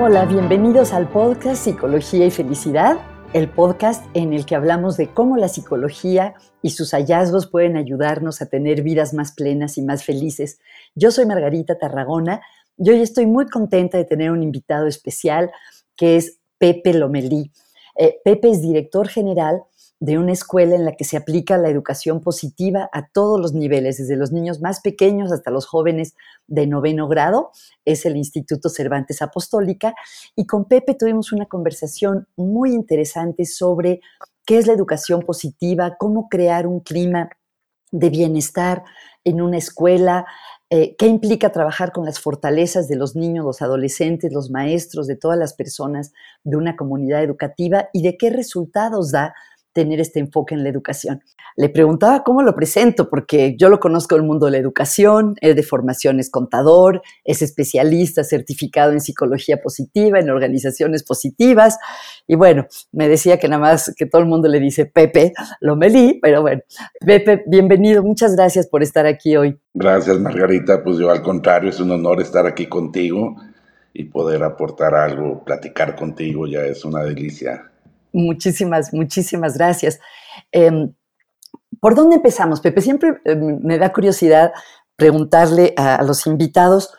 Hola, 0.00 0.26
bienvenidos 0.26 0.92
al 0.92 1.08
podcast 1.08 1.64
Psicología 1.64 2.24
y 2.24 2.30
Felicidad, 2.30 2.98
el 3.32 3.50
podcast 3.50 4.06
en 4.14 4.32
el 4.32 4.46
que 4.46 4.54
hablamos 4.54 4.96
de 4.96 5.08
cómo 5.08 5.36
la 5.36 5.48
psicología 5.48 6.34
y 6.62 6.70
sus 6.70 6.92
hallazgos 6.92 7.48
pueden 7.48 7.76
ayudarnos 7.76 8.40
a 8.40 8.46
tener 8.46 8.82
vidas 8.82 9.12
más 9.12 9.32
plenas 9.32 9.76
y 9.76 9.82
más 9.82 10.04
felices. 10.04 10.60
Yo 10.94 11.10
soy 11.10 11.26
Margarita 11.26 11.78
Tarragona 11.78 12.40
y 12.76 12.90
hoy 12.90 13.00
estoy 13.00 13.26
muy 13.26 13.46
contenta 13.46 13.98
de 13.98 14.04
tener 14.04 14.30
un 14.30 14.44
invitado 14.44 14.86
especial 14.86 15.50
que 15.96 16.14
es 16.14 16.38
Pepe 16.58 16.94
Lomelí. 16.94 17.50
Eh, 17.96 18.20
Pepe 18.24 18.50
es 18.50 18.62
director 18.62 19.08
general 19.08 19.64
de 20.00 20.16
una 20.16 20.32
escuela 20.32 20.76
en 20.76 20.84
la 20.84 20.92
que 20.92 21.04
se 21.04 21.16
aplica 21.16 21.58
la 21.58 21.68
educación 21.68 22.20
positiva 22.20 22.88
a 22.92 23.08
todos 23.08 23.40
los 23.40 23.52
niveles, 23.52 23.98
desde 23.98 24.16
los 24.16 24.30
niños 24.30 24.60
más 24.60 24.80
pequeños 24.80 25.32
hasta 25.32 25.50
los 25.50 25.66
jóvenes 25.66 26.14
de 26.46 26.66
noveno 26.66 27.08
grado. 27.08 27.50
Es 27.84 28.06
el 28.06 28.16
Instituto 28.16 28.68
Cervantes 28.68 29.22
Apostólica. 29.22 29.94
Y 30.36 30.46
con 30.46 30.66
Pepe 30.66 30.94
tuvimos 30.94 31.32
una 31.32 31.46
conversación 31.46 32.28
muy 32.36 32.74
interesante 32.74 33.44
sobre 33.44 34.00
qué 34.46 34.58
es 34.58 34.66
la 34.66 34.72
educación 34.72 35.22
positiva, 35.22 35.96
cómo 35.98 36.28
crear 36.28 36.66
un 36.66 36.80
clima 36.80 37.30
de 37.90 38.10
bienestar 38.10 38.84
en 39.24 39.40
una 39.40 39.58
escuela, 39.58 40.26
eh, 40.70 40.96
qué 40.96 41.06
implica 41.06 41.50
trabajar 41.50 41.92
con 41.92 42.04
las 42.04 42.20
fortalezas 42.20 42.88
de 42.88 42.96
los 42.96 43.16
niños, 43.16 43.44
los 43.44 43.62
adolescentes, 43.62 44.32
los 44.32 44.50
maestros, 44.50 45.06
de 45.06 45.16
todas 45.16 45.38
las 45.38 45.54
personas 45.54 46.12
de 46.44 46.56
una 46.56 46.76
comunidad 46.76 47.22
educativa 47.22 47.88
y 47.92 48.02
de 48.02 48.16
qué 48.16 48.30
resultados 48.30 49.10
da 49.10 49.34
tener 49.78 50.00
este 50.00 50.18
enfoque 50.18 50.56
en 50.56 50.64
la 50.64 50.70
educación. 50.70 51.22
Le 51.56 51.68
preguntaba 51.68 52.24
cómo 52.24 52.42
lo 52.42 52.52
presento, 52.56 53.08
porque 53.08 53.54
yo 53.56 53.68
lo 53.68 53.78
conozco 53.78 54.16
del 54.16 54.24
mundo 54.24 54.46
de 54.46 54.52
la 54.52 54.58
educación, 54.58 55.36
es 55.40 55.54
de 55.54 55.62
formación, 55.62 56.18
es 56.18 56.30
contador, 56.30 57.00
es 57.24 57.42
especialista 57.42 58.24
certificado 58.24 58.90
en 58.90 59.00
psicología 59.00 59.60
positiva, 59.62 60.18
en 60.18 60.30
organizaciones 60.30 61.04
positivas, 61.04 61.78
y 62.26 62.34
bueno, 62.34 62.66
me 62.90 63.08
decía 63.08 63.38
que 63.38 63.48
nada 63.48 63.60
más 63.60 63.94
que 63.96 64.06
todo 64.06 64.20
el 64.20 64.26
mundo 64.26 64.48
le 64.48 64.58
dice 64.58 64.86
Pepe 64.86 65.32
Lomelí, 65.60 66.18
pero 66.20 66.42
bueno, 66.42 66.60
Pepe, 67.06 67.44
bienvenido, 67.46 68.02
muchas 68.02 68.34
gracias 68.34 68.66
por 68.66 68.82
estar 68.82 69.06
aquí 69.06 69.36
hoy. 69.36 69.56
Gracias, 69.74 70.18
Margarita, 70.18 70.82
pues 70.82 70.98
yo 70.98 71.08
al 71.08 71.22
contrario, 71.22 71.70
es 71.70 71.78
un 71.78 71.92
honor 71.92 72.20
estar 72.20 72.46
aquí 72.46 72.66
contigo 72.66 73.36
y 73.94 74.04
poder 74.04 74.42
aportar 74.42 74.96
algo, 74.96 75.44
platicar 75.44 75.94
contigo, 75.94 76.48
ya 76.48 76.64
es 76.64 76.84
una 76.84 77.04
delicia. 77.04 77.70
Muchísimas, 78.12 78.92
muchísimas 78.92 79.56
gracias. 79.56 80.00
Em, 80.52 80.92
¿Por 81.80 81.94
dónde 81.94 82.16
empezamos, 82.16 82.60
Pepe? 82.60 82.80
Siempre 82.80 83.20
em, 83.24 83.60
me 83.62 83.78
da 83.78 83.92
curiosidad 83.92 84.52
preguntarle 84.96 85.74
a, 85.76 86.02
los 86.02 86.26
invitados 86.26 86.92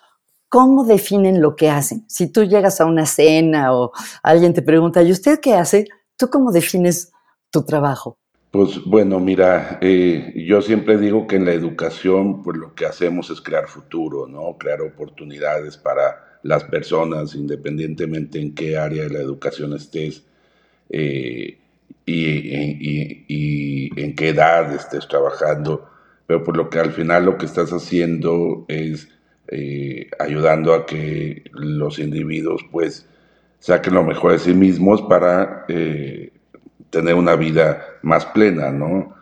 cómo 0.48 0.86
definen 0.86 1.42
lo 1.42 1.56
que 1.56 1.70
hacen. 1.70 2.06
Si 2.08 2.32
tú 2.32 2.44
llegas 2.44 2.80
a 2.80 2.86
una 2.86 3.06
cena 3.06 3.74
o 3.76 3.92
alguien 4.24 4.54
te 4.54 4.62
pregunta, 4.62 5.04
¿y 5.04 5.12
usted 5.12 5.40
qué 5.40 5.54
hace? 5.54 5.86
¿Tú 6.16 6.30
cómo 6.30 6.52
defines 6.52 7.12
tu 7.52 7.64
trabajo? 7.64 8.18
Pues 8.52 8.84
bueno, 8.84 9.20
mira, 9.20 9.78
eh, 9.82 10.34
yo 10.48 10.62
siempre 10.62 10.98
digo 10.98 11.28
que 11.28 11.36
en 11.36 11.46
la 11.46 11.52
educación, 11.52 12.42
pues 12.42 12.58
lo 12.58 12.74
que 12.74 12.86
hacemos 12.86 13.30
es 13.30 13.42
crear 13.42 13.68
futuro, 13.68 14.28
¿no? 14.28 14.58
Crear 14.58 14.82
oportunidades 14.82 15.78
para 15.78 16.40
las 16.42 16.64
personas, 16.64 17.36
independientemente 17.36 18.40
en 18.40 18.56
qué 18.56 18.78
área 18.78 19.04
de 19.04 19.10
la 19.10 19.20
educación 19.20 19.74
estés. 19.74 20.26
Eh, 20.90 21.58
y, 22.06 24.02
en 24.02 24.16
qué 24.16 24.30
edad 24.30 24.74
estés 24.74 25.08
trabajando, 25.08 25.88
pero 26.26 26.44
por 26.44 26.58
lo 26.58 26.70
que 26.70 26.80
al 26.80 26.92
final 26.92 27.26
lo 27.26 27.38
que 27.38 27.46
estás 27.46 27.72
haciendo 27.72 28.66
es 28.68 29.10
eh, 29.48 30.10
ayudando 30.20 30.74
a 30.74 30.86
que 30.86 31.44
los 31.52 32.00
individuos 32.00 32.66
pues 32.72 33.08
saquen 33.60 33.94
lo 33.94 34.04
mejor 34.04 34.32
de 34.32 34.40
sí 34.40 34.54
mismos 34.54 35.02
para 35.04 35.66
eh, 35.68 36.32
tener 36.90 37.16
una 37.16 37.36
vida 37.36 37.86
más 38.02 38.26
plena, 38.26 38.72
¿no? 38.72 39.16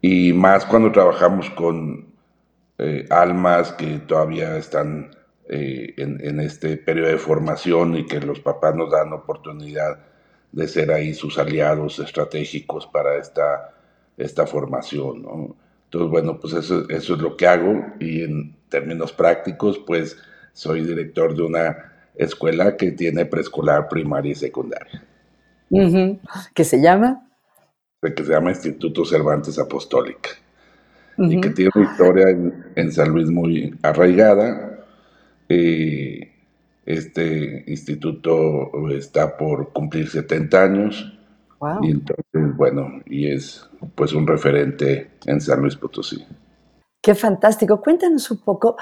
Y 0.00 0.32
más 0.32 0.66
cuando 0.66 0.92
trabajamos 0.92 1.48
con 1.50 2.12
almas 3.08 3.72
que 3.72 4.00
todavía 4.00 4.56
están 4.56 5.14
en, 5.48 6.20
en 6.20 6.40
este 6.40 6.76
periodo 6.76 7.08
de 7.08 7.18
formación 7.18 7.96
y 7.96 8.04
que 8.04 8.20
los 8.20 8.40
papás 8.40 8.74
nos 8.74 8.90
dan 8.90 9.12
oportunidad 9.12 9.98
de 10.54 10.68
ser 10.68 10.92
ahí 10.92 11.14
sus 11.14 11.36
aliados 11.38 11.98
estratégicos 11.98 12.86
para 12.86 13.16
esta, 13.16 13.74
esta 14.16 14.46
formación. 14.46 15.22
¿no? 15.22 15.56
Entonces, 15.86 16.10
bueno, 16.10 16.38
pues 16.38 16.54
eso, 16.54 16.88
eso 16.88 17.14
es 17.14 17.20
lo 17.20 17.36
que 17.36 17.46
hago 17.46 17.84
y 17.98 18.22
en 18.22 18.56
términos 18.68 19.12
prácticos, 19.12 19.80
pues 19.80 20.16
soy 20.52 20.82
director 20.82 21.34
de 21.34 21.42
una 21.42 21.92
escuela 22.14 22.76
que 22.76 22.92
tiene 22.92 23.26
preescolar, 23.26 23.88
primaria 23.88 24.32
y 24.32 24.36
secundaria. 24.36 25.02
¿Qué 26.54 26.64
se 26.64 26.80
llama? 26.80 27.28
Que 28.00 28.22
se 28.22 28.32
llama 28.32 28.50
Instituto 28.50 29.04
Cervantes 29.04 29.58
Apostólica. 29.58 30.30
Y 31.18 31.40
que 31.40 31.50
tiene 31.50 31.70
una 31.74 31.90
historia 31.90 32.28
en, 32.28 32.64
en 32.76 32.92
San 32.92 33.08
Luis 33.08 33.28
muy 33.28 33.74
arraigada. 33.82 34.84
Eh, 35.48 36.33
este 36.86 37.64
instituto 37.66 38.70
está 38.90 39.36
por 39.36 39.72
cumplir 39.72 40.08
70 40.08 40.62
años. 40.62 41.10
Y 41.82 41.92
entonces, 41.92 42.56
bueno, 42.56 43.00
y 43.06 43.28
es 43.28 43.68
pues 43.94 44.12
un 44.12 44.26
referente 44.26 45.12
en 45.24 45.40
San 45.40 45.60
Luis 45.60 45.76
Potosí. 45.76 46.22
Qué 47.00 47.14
fantástico. 47.14 47.80
Cuéntanos 47.80 48.30
un 48.30 48.38
poco. 48.38 48.76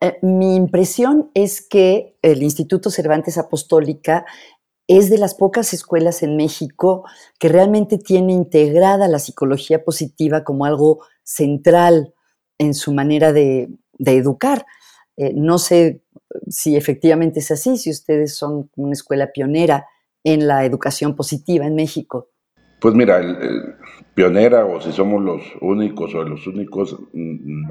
Eh, 0.00 0.18
mi 0.22 0.56
impresión 0.56 1.30
es 1.34 1.62
que 1.62 2.18
el 2.22 2.42
Instituto 2.42 2.90
Cervantes 2.90 3.38
Apostólica 3.38 4.26
es 4.88 5.10
de 5.10 5.18
las 5.18 5.34
pocas 5.34 5.72
escuelas 5.72 6.22
en 6.22 6.36
México 6.36 7.04
que 7.38 7.48
realmente 7.48 7.98
tiene 7.98 8.32
integrada 8.32 9.08
la 9.08 9.18
psicología 9.18 9.84
positiva 9.84 10.44
como 10.44 10.64
algo 10.64 11.00
central 11.22 12.14
en 12.58 12.74
su 12.74 12.92
manera 12.92 13.32
de, 13.32 13.68
educar. 13.98 14.64
Eh, 15.16 15.32
no 15.34 15.58
sé 15.58 16.02
si 16.48 16.76
efectivamente 16.76 17.40
es 17.40 17.50
así, 17.50 17.76
si 17.76 17.90
ustedes 17.90 18.36
son 18.36 18.70
una 18.76 18.92
escuela 18.92 19.32
pionera 19.32 19.86
en 20.24 20.46
la 20.46 20.64
educación 20.64 21.14
positiva 21.14 21.66
en 21.66 21.74
México. 21.74 22.30
Pues 22.80 22.94
mira, 22.94 23.20
pionera 24.14 24.64
o 24.64 24.80
si 24.80 24.92
somos 24.92 25.22
los 25.22 25.42
únicos 25.60 26.14
o 26.14 26.24
los 26.24 26.46
únicos, 26.46 26.96
mm, 27.12 27.68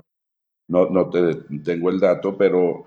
no, 0.68 0.90
no 0.90 1.10
te, 1.10 1.36
tengo 1.64 1.90
el 1.90 2.00
dato, 2.00 2.38
pero, 2.38 2.86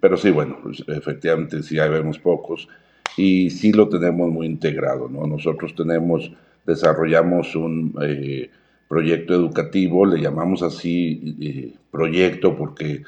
pero 0.00 0.16
sí, 0.16 0.30
bueno, 0.30 0.58
pues, 0.62 0.82
efectivamente 0.86 1.62
sí 1.62 1.78
hay 1.78 1.90
vemos 1.90 2.18
pocos 2.18 2.68
y 3.16 3.50
sí 3.50 3.72
lo 3.72 3.88
tenemos 3.88 4.30
muy 4.30 4.46
integrado, 4.46 5.08
¿no? 5.08 5.26
Nosotros 5.26 5.74
tenemos, 5.74 6.32
desarrollamos 6.64 7.54
un 7.54 7.94
eh, 8.02 8.50
proyecto 8.88 9.34
educativo, 9.34 10.06
le 10.06 10.20
llamamos 10.20 10.62
así 10.62 11.36
eh, 11.40 11.74
proyecto 11.90 12.56
porque 12.56 13.02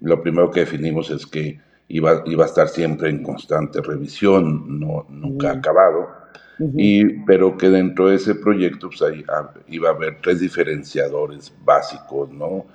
lo 0.00 0.22
primero 0.22 0.50
que 0.50 0.60
definimos 0.60 1.10
es 1.10 1.26
que 1.26 1.60
iba, 1.88 2.22
iba 2.26 2.44
a 2.44 2.48
estar 2.48 2.68
siempre 2.68 3.10
en 3.10 3.22
constante 3.22 3.80
revisión, 3.82 4.80
no, 4.80 5.06
nunca 5.08 5.52
acabado, 5.52 6.08
y, 6.76 7.20
pero 7.24 7.56
que 7.56 7.70
dentro 7.70 8.08
de 8.08 8.16
ese 8.16 8.34
proyecto 8.34 8.90
pues, 8.90 9.00
ahí, 9.02 9.24
iba 9.68 9.88
a 9.88 9.92
haber 9.92 10.18
tres 10.20 10.40
diferenciadores 10.40 11.52
básicos, 11.64 12.30
¿no? 12.30 12.66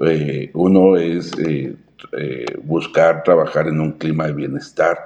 Eh, 0.00 0.50
uno 0.54 0.96
es 0.96 1.32
eh, 1.38 1.76
eh, 2.18 2.46
buscar 2.62 3.22
trabajar 3.22 3.68
en 3.68 3.80
un 3.80 3.92
clima 3.92 4.26
de 4.26 4.32
bienestar 4.32 4.98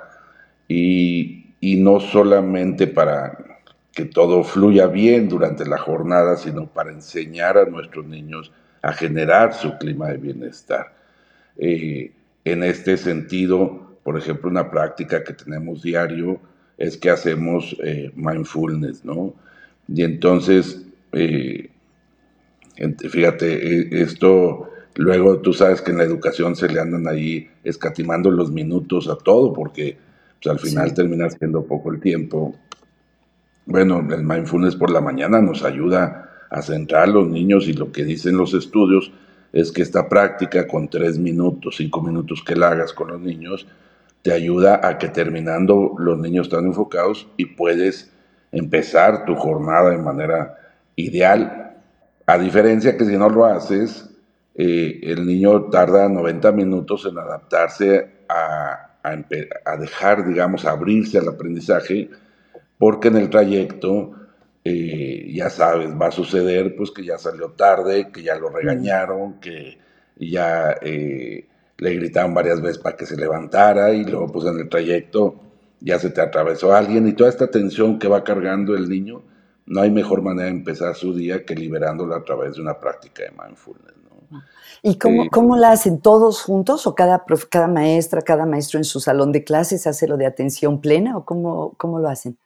y, 0.69 1.54
y 1.60 1.76
no 1.76 1.98
solamente 1.98 2.86
para 2.86 3.36
que 3.92 4.04
todo 4.04 4.44
fluya 4.44 4.86
bien 4.86 5.28
durante 5.28 5.66
la 5.66 5.78
jornada, 5.78 6.36
sino 6.36 6.66
para 6.66 6.91
enseñar 6.91 7.59
a 7.59 7.64
nuestros 7.64 8.06
niños 8.06 8.53
a 8.82 8.92
generar 8.92 9.54
su 9.54 9.76
clima 9.78 10.09
de 10.09 10.19
bienestar. 10.19 11.00
Eh, 11.62 12.10
en 12.47 12.65
este 12.65 12.97
sentido, 12.97 13.98
por 14.03 14.16
ejemplo, 14.16 14.48
una 14.48 14.71
práctica 14.71 15.22
que 15.22 15.34
tenemos 15.34 15.83
diario 15.83 16.41
es 16.78 16.97
que 16.97 17.10
hacemos 17.10 17.77
eh, 17.84 18.10
mindfulness, 18.16 19.04
¿no? 19.04 19.34
Y 19.86 20.03
entonces, 20.03 20.86
eh, 21.12 21.68
fíjate, 23.10 24.03
esto, 24.03 24.71
luego 24.97 25.41
tú 25.41 25.53
sabes 25.53 25.83
que 25.83 25.91
en 25.91 25.98
la 25.98 26.04
educación 26.04 26.57
se 26.57 26.66
le 26.66 26.80
andan 26.80 27.07
ahí 27.07 27.51
escatimando 27.62 28.30
los 28.30 28.51
minutos 28.51 29.07
a 29.09 29.16
todo, 29.16 29.53
porque 29.53 29.98
pues, 30.42 30.51
al 30.51 30.59
final 30.59 30.95
termina 30.95 31.28
siendo 31.28 31.66
poco 31.66 31.92
el 31.92 32.01
tiempo. 32.01 32.57
Bueno, 33.66 34.03
el 34.10 34.24
mindfulness 34.24 34.77
por 34.77 34.91
la 34.91 35.03
mañana 35.03 35.42
nos 35.42 35.62
ayuda 35.62 36.47
a 36.48 36.62
centrar 36.62 37.03
a 37.03 37.12
los 37.12 37.28
niños 37.28 37.68
y 37.68 37.74
lo 37.74 37.92
que 37.92 38.04
dicen 38.04 38.39
los 38.39 38.54
estudios 38.54 39.12
es 39.52 39.72
que 39.72 39.82
esta 39.82 40.08
práctica 40.08 40.66
con 40.66 40.88
tres 40.88 41.18
minutos, 41.18 41.76
cinco 41.78 42.02
minutos 42.02 42.42
que 42.44 42.56
la 42.56 42.68
hagas 42.68 42.92
con 42.92 43.08
los 43.08 43.20
niños, 43.20 43.66
te 44.22 44.32
ayuda 44.32 44.80
a 44.86 44.98
que 44.98 45.08
terminando 45.08 45.94
los 45.98 46.18
niños 46.18 46.47
están 46.47 46.66
enfocados 46.66 47.26
y 47.36 47.47
puedes 47.47 48.12
empezar 48.52 49.24
tu 49.24 49.34
jornada 49.34 49.91
de 49.91 49.98
manera 49.98 50.58
ideal. 50.97 51.76
A 52.26 52.38
diferencia 52.38 52.97
que 52.97 53.04
si 53.04 53.16
no 53.16 53.28
lo 53.28 53.47
haces, 53.47 54.10
eh, 54.54 55.00
el 55.04 55.26
niño 55.26 55.64
tarda 55.64 56.08
90 56.08 56.52
minutos 56.52 57.06
en 57.06 57.18
adaptarse 57.18 58.10
a, 58.28 58.86
dejar, 59.78 60.26
digamos, 60.26 60.66
abrirse 60.66 61.18
al 61.18 61.28
aprendizaje, 61.28 62.10
porque 62.78 63.08
en 63.08 63.16
el 63.16 63.30
trayecto, 63.30 64.12
eh, 64.65 65.30
ya 65.33 65.51
sabes, 65.51 65.91
va 65.91 66.09
a 66.09 66.12
suceder 66.12 66.77
pues 66.77 66.91
que 66.91 67.04
ya 67.04 67.18
salió 67.18 67.53
tarde, 67.53 68.10
que 68.12 68.22
ya 68.22 68.36
lo 68.36 68.51
regañaron, 68.51 69.41
que 69.41 69.78
ya 70.16 70.77
eh, 70.83 71.48
le 71.78 71.95
gritaron 71.95 72.34
varias 72.34 72.60
veces 72.60 72.78
para 72.78 72.97
que 72.97 73.07
se 73.07 73.16
levantara 73.16 73.92
y 73.92 74.04
luego 74.04 74.28
pues 74.28 74.47
en 74.47 74.59
el 74.59 74.68
trayecto 74.68 75.41
ya 75.80 75.98
se 75.98 76.10
te 76.10 76.21
atravesó 76.21 76.74
alguien 76.74 77.09
y 77.09 77.15
toda 77.15 77.30
esta 77.30 77.51
tensión 77.51 77.98
que 77.98 78.09
va 78.09 78.22
cargando 78.22 78.74
el 78.74 78.89
niño, 78.89 79.22
no 79.65 79.80
hay 79.80 79.91
mejor 79.91 80.21
manera 80.21 80.47
de 80.47 80.57
empezar 80.57 80.95
su 80.95 81.15
día 81.15 81.45
que 81.47 81.54
liberándola 81.54 82.16
a 82.16 82.24
través 82.24 82.57
de 82.57 82.62
una 82.62 82.78
práctica 82.78 83.22
de 83.22 83.30
mindfulness. 83.30 84.01
¿Y 84.83 84.98
cómo, 84.98 85.28
cómo, 85.30 85.57
la 85.57 85.72
hacen? 85.72 86.01
¿Todos 86.01 86.42
juntos 86.42 86.86
o 86.86 86.95
cada, 86.95 87.24
cada 87.51 87.66
maestra, 87.66 88.22
cada 88.22 88.47
maestro 88.47 88.78
en 88.78 88.84
su 88.84 89.01
salón 89.01 89.33
de 89.33 89.45
clases 89.45 89.86
hace 89.86 90.07
lo 90.07 90.16
de 90.16 90.27
atención 90.27 90.80
plena 90.80 91.16
o 91.16 91.24
cómo, 91.24 91.74
cómo 91.77 91.98
lo 91.98 92.09
hacen? 92.09 92.39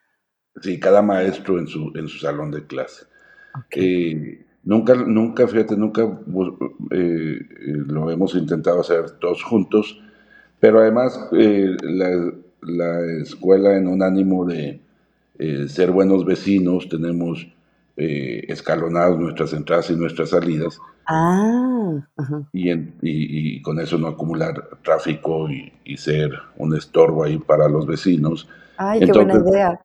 Sí, 0.60 0.78
cada 0.78 1.02
maestro 1.02 1.58
en 1.58 1.66
su, 1.66 1.92
en 1.94 2.08
su 2.08 2.18
salón 2.18 2.50
de 2.50 2.66
clase. 2.66 3.06
Eh, 3.72 4.44
nunca, 4.62 4.94
nunca, 4.94 5.46
fíjate, 5.46 5.76
nunca 5.76 6.02
eh, 6.90 7.38
lo 7.86 8.10
hemos 8.10 8.34
intentado 8.34 8.80
hacer 8.80 9.10
todos 9.12 9.42
juntos, 9.42 10.00
pero 10.60 10.80
además 10.80 11.28
eh, 11.32 11.76
la, 11.82 12.32
la, 12.62 13.20
escuela 13.20 13.76
en 13.76 13.88
un 13.88 14.02
ánimo 14.02 14.44
de 14.44 14.80
ser 15.68 15.90
buenos 15.90 16.24
vecinos, 16.24 16.88
tenemos 16.88 17.48
escalonados 17.96 19.18
nuestras 19.18 19.52
entradas 19.52 19.90
y 19.90 19.96
nuestras 19.96 20.30
salidas. 20.30 20.80
Ah, 21.06 22.00
y, 22.52 22.70
y, 23.02 23.62
con 23.62 23.78
eso 23.78 23.98
no 23.98 24.08
acumular 24.08 24.68
tráfico 24.82 25.48
y, 25.50 25.96
ser 25.96 26.32
un 26.56 26.76
estorbo 26.76 27.24
ahí 27.24 27.38
para 27.38 27.68
los 27.68 27.86
vecinos. 27.86 28.48
Ay, 28.76 29.00
qué 29.00 29.12
buena 29.12 29.34
idea. 29.34 29.80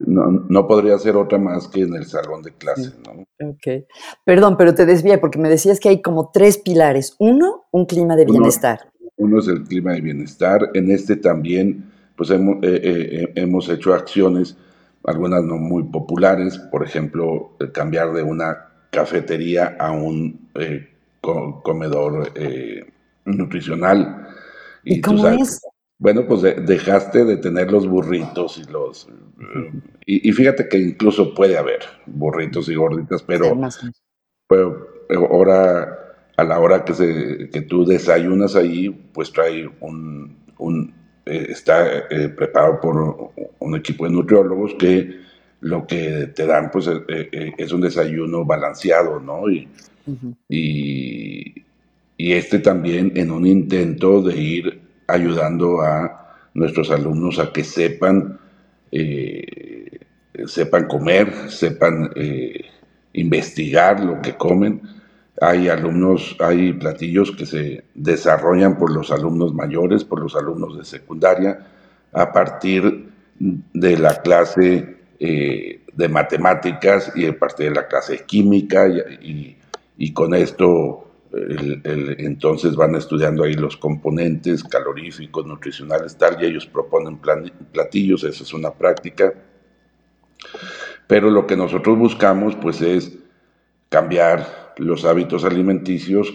No, 0.00 0.30
no, 0.48 0.66
podría 0.66 0.98
ser 0.98 1.16
otra 1.16 1.38
más 1.38 1.68
que 1.68 1.82
en 1.82 1.94
el 1.94 2.06
salón 2.06 2.42
de 2.42 2.52
clase, 2.52 2.92
¿no? 3.04 3.48
Ok. 3.48 3.86
Perdón, 4.24 4.56
pero 4.56 4.74
te 4.74 4.86
desvié 4.86 5.18
porque 5.18 5.38
me 5.38 5.48
decías 5.48 5.78
que 5.78 5.88
hay 5.88 6.02
como 6.02 6.30
tres 6.32 6.58
pilares. 6.58 7.16
Uno, 7.18 7.66
un 7.70 7.86
clima 7.86 8.16
de 8.16 8.24
bienestar. 8.24 8.80
Uno, 9.16 9.38
es 9.38 9.48
el 9.48 9.64
clima 9.64 9.92
de 9.92 10.00
bienestar. 10.00 10.70
En 10.74 10.90
este 10.90 11.16
también, 11.16 11.90
pues 12.16 12.30
hemos, 12.30 12.56
eh, 12.62 12.80
eh, 12.82 13.32
hemos 13.34 13.68
hecho 13.68 13.94
acciones, 13.94 14.56
algunas 15.04 15.44
no 15.44 15.56
muy 15.56 15.82
populares, 15.84 16.58
por 16.70 16.84
ejemplo, 16.84 17.52
cambiar 17.72 18.12
de 18.12 18.22
una 18.22 18.70
cafetería 18.90 19.76
a 19.78 19.92
un 19.92 20.48
eh, 20.54 20.88
comedor 21.20 22.32
eh, 22.34 22.84
nutricional. 23.24 24.28
¿Y, 24.84 25.00
cómo 25.00 25.28
es? 25.28 25.60
Bueno, 26.00 26.26
pues 26.26 26.42
dejaste 26.42 27.24
de 27.24 27.36
tener 27.36 27.70
los 27.70 27.86
burritos 27.86 28.58
y 28.58 28.64
los... 28.70 29.06
y, 30.06 30.32
fíjate 30.32 30.66
que 30.66 30.78
incluso 30.78 31.34
puede 31.34 31.56
haber 31.56 31.80
burritos 32.06 32.68
y 32.68 32.74
gorditas, 32.74 33.22
pero, 33.22 33.54
pero 34.48 35.26
ahora, 35.30 36.16
a 36.36 36.44
la 36.44 36.58
hora 36.58 36.84
que, 36.84 36.94
se, 36.94 37.50
que 37.50 37.60
tú 37.62 37.84
desayunas 37.84 38.56
ahí, 38.56 38.88
pues 39.12 39.30
trae 39.30 39.70
un... 39.80 40.36
un 40.58 40.94
eh, 41.26 41.46
está 41.50 42.08
preparado 42.34 42.80
por 42.80 43.32
un 43.58 43.76
equipo 43.76 44.06
de 44.06 44.10
nutriólogos 44.10 44.74
que 44.74 45.20
lo 45.60 45.86
que 45.86 46.30
te 46.34 46.46
dan 46.46 46.70
pues 46.70 46.86
eh, 46.86 47.02
eh, 47.08 47.52
es 47.56 47.72
un 47.72 47.82
desayuno 47.82 48.44
balanceado, 48.44 49.20
¿no? 49.20 49.50
Y, 49.50 49.68
y, 50.48 51.64
este 52.16 52.58
también 52.58 53.12
en 53.16 53.30
un 53.30 53.46
intento 53.46 54.22
de 54.22 54.36
ir 54.36 54.80
ayudando 55.12 55.80
a 55.82 56.36
nuestros 56.54 56.90
alumnos 56.90 57.38
a 57.38 57.52
que 57.52 57.64
sepan, 57.64 58.38
eh, 58.92 60.00
sepan 60.46 60.86
comer, 60.86 61.50
sepan 61.50 62.10
investigar 63.12 64.00
lo 64.00 64.20
que 64.20 64.36
comen. 64.36 64.82
Hay 65.40 65.68
alumnos, 65.68 66.36
hay 66.40 66.72
platillos 66.72 67.32
que 67.32 67.46
se 67.46 67.84
desarrollan 67.94 68.78
por 68.78 68.92
los 68.92 69.10
alumnos 69.10 69.54
mayores, 69.54 70.04
por 70.04 70.20
los 70.20 70.36
alumnos 70.36 70.76
de 70.76 70.84
secundaria, 70.84 71.66
a 72.12 72.32
partir 72.32 73.10
de 73.38 73.96
la 73.96 74.20
clase 74.20 74.96
eh, 75.18 75.80
de 75.94 76.08
matemáticas 76.08 77.12
y 77.14 77.22
de 77.22 77.32
parte 77.32 77.64
de 77.64 77.70
la 77.70 77.88
clase 77.88 78.12
de 78.12 78.24
química 78.24 78.86
y, 78.88 79.56
con 80.12 80.34
esto 80.34 81.09
entonces 81.32 82.74
van 82.74 82.94
estudiando 82.96 83.44
ahí 83.44 83.54
los 83.54 83.76
componentes 83.76 84.64
caloríficos, 84.64 85.46
nutricionales, 85.46 86.16
tal, 86.16 86.42
y 86.42 86.46
ellos 86.46 86.66
proponen 86.66 87.18
platillos, 87.72 88.24
esa 88.24 88.42
es 88.42 88.52
una 88.52 88.72
práctica. 88.72 89.32
Pero 91.06 91.30
lo 91.30 91.46
que 91.46 91.56
nosotros 91.56 91.98
buscamos 91.98 92.56
pues 92.56 92.80
es 92.80 93.16
cambiar 93.88 94.74
los 94.78 95.04
hábitos 95.04 95.44
alimenticios 95.44 96.32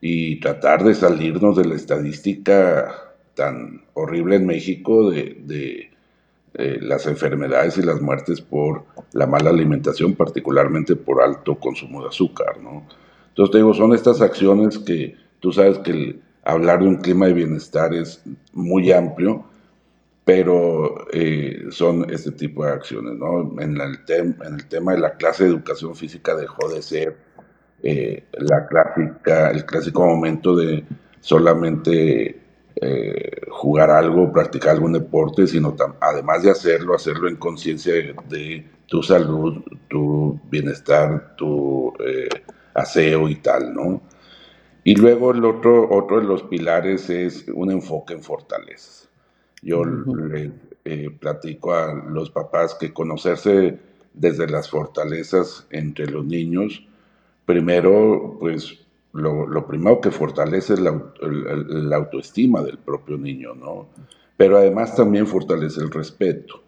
y 0.00 0.40
tratar 0.40 0.84
de 0.84 0.94
salirnos 0.94 1.56
de 1.56 1.64
la 1.64 1.74
estadística 1.74 3.14
tan 3.34 3.84
horrible 3.94 4.36
en 4.36 4.46
México 4.46 5.10
de 5.10 5.90
eh, 6.56 6.78
las 6.80 7.04
enfermedades 7.06 7.78
y 7.78 7.82
las 7.82 8.00
muertes 8.00 8.40
por 8.40 8.84
la 9.12 9.26
mala 9.26 9.50
alimentación, 9.50 10.14
particularmente 10.14 10.94
por 10.94 11.20
alto 11.20 11.56
consumo 11.56 12.00
de 12.00 12.10
azúcar, 12.10 12.60
¿no? 12.62 12.86
Entonces 13.34 13.50
te 13.50 13.58
digo, 13.58 13.74
son 13.74 13.92
estas 13.92 14.20
acciones 14.20 14.78
que 14.78 15.16
tú 15.40 15.50
sabes 15.50 15.78
que 15.80 16.20
hablar 16.44 16.78
de 16.78 16.86
un 16.86 16.98
clima 16.98 17.26
de 17.26 17.32
bienestar 17.32 17.92
es 17.92 18.22
muy 18.52 18.92
amplio, 18.92 19.44
pero 20.24 21.04
eh, 21.12 21.64
son 21.70 22.08
este 22.12 22.30
tipo 22.30 22.64
de 22.64 22.70
acciones, 22.70 23.18
¿no? 23.18 23.60
En 23.60 23.76
el, 23.80 23.98
en 24.08 24.54
el 24.54 24.68
tema 24.68 24.92
de 24.92 25.00
la 25.00 25.16
clase 25.16 25.42
de 25.42 25.50
educación 25.50 25.96
física 25.96 26.36
dejó 26.36 26.68
de 26.68 26.80
ser 26.80 27.16
eh, 27.82 28.22
la 28.34 28.68
clásica, 28.68 29.50
el 29.50 29.66
clásico 29.66 30.06
momento 30.06 30.54
de 30.54 30.84
solamente 31.18 32.40
eh, 32.76 33.40
jugar 33.50 33.90
algo, 33.90 34.32
practicar 34.32 34.74
algún 34.74 34.92
deporte, 34.92 35.48
sino 35.48 35.74
además 36.00 36.44
de 36.44 36.52
hacerlo, 36.52 36.94
hacerlo 36.94 37.28
en 37.28 37.34
conciencia 37.34 37.94
de, 38.28 38.64
tu 38.86 39.02
salud, 39.02 39.64
tu 39.88 40.38
bienestar, 40.50 41.34
tu 41.36 41.92
aseo 42.74 43.28
y 43.28 43.36
tal, 43.36 43.74
¿no? 43.74 44.02
Y 44.82 44.96
luego 44.96 45.30
el 45.30 45.44
otro, 45.44 45.88
otro 45.90 46.20
de 46.20 46.26
los 46.26 46.42
pilares 46.42 47.08
es 47.08 47.46
un 47.48 47.70
enfoque 47.70 48.12
en 48.12 48.22
fortalezas. 48.22 49.08
Yo 49.62 49.82
le 49.84 50.52
eh, 50.84 51.10
platico 51.18 51.72
a 51.72 51.94
los 51.94 52.30
papás 52.30 52.74
que 52.74 52.92
conocerse 52.92 53.78
desde 54.12 54.46
las 54.46 54.68
fortalezas 54.68 55.66
entre 55.70 56.06
los 56.06 56.26
niños, 56.26 56.86
primero, 57.46 58.36
pues 58.38 58.78
lo, 59.14 59.66
primero 59.66 60.00
que 60.00 60.10
fortalece 60.10 60.74
es 60.74 60.80
la, 60.80 61.96
autoestima 61.96 62.62
del 62.62 62.78
propio 62.78 63.16
niño, 63.16 63.54
¿no? 63.54 63.88
Pero 64.36 64.58
además 64.58 64.94
también 64.94 65.26
fortalece 65.26 65.80
el 65.80 65.90
respeto, 65.90 66.62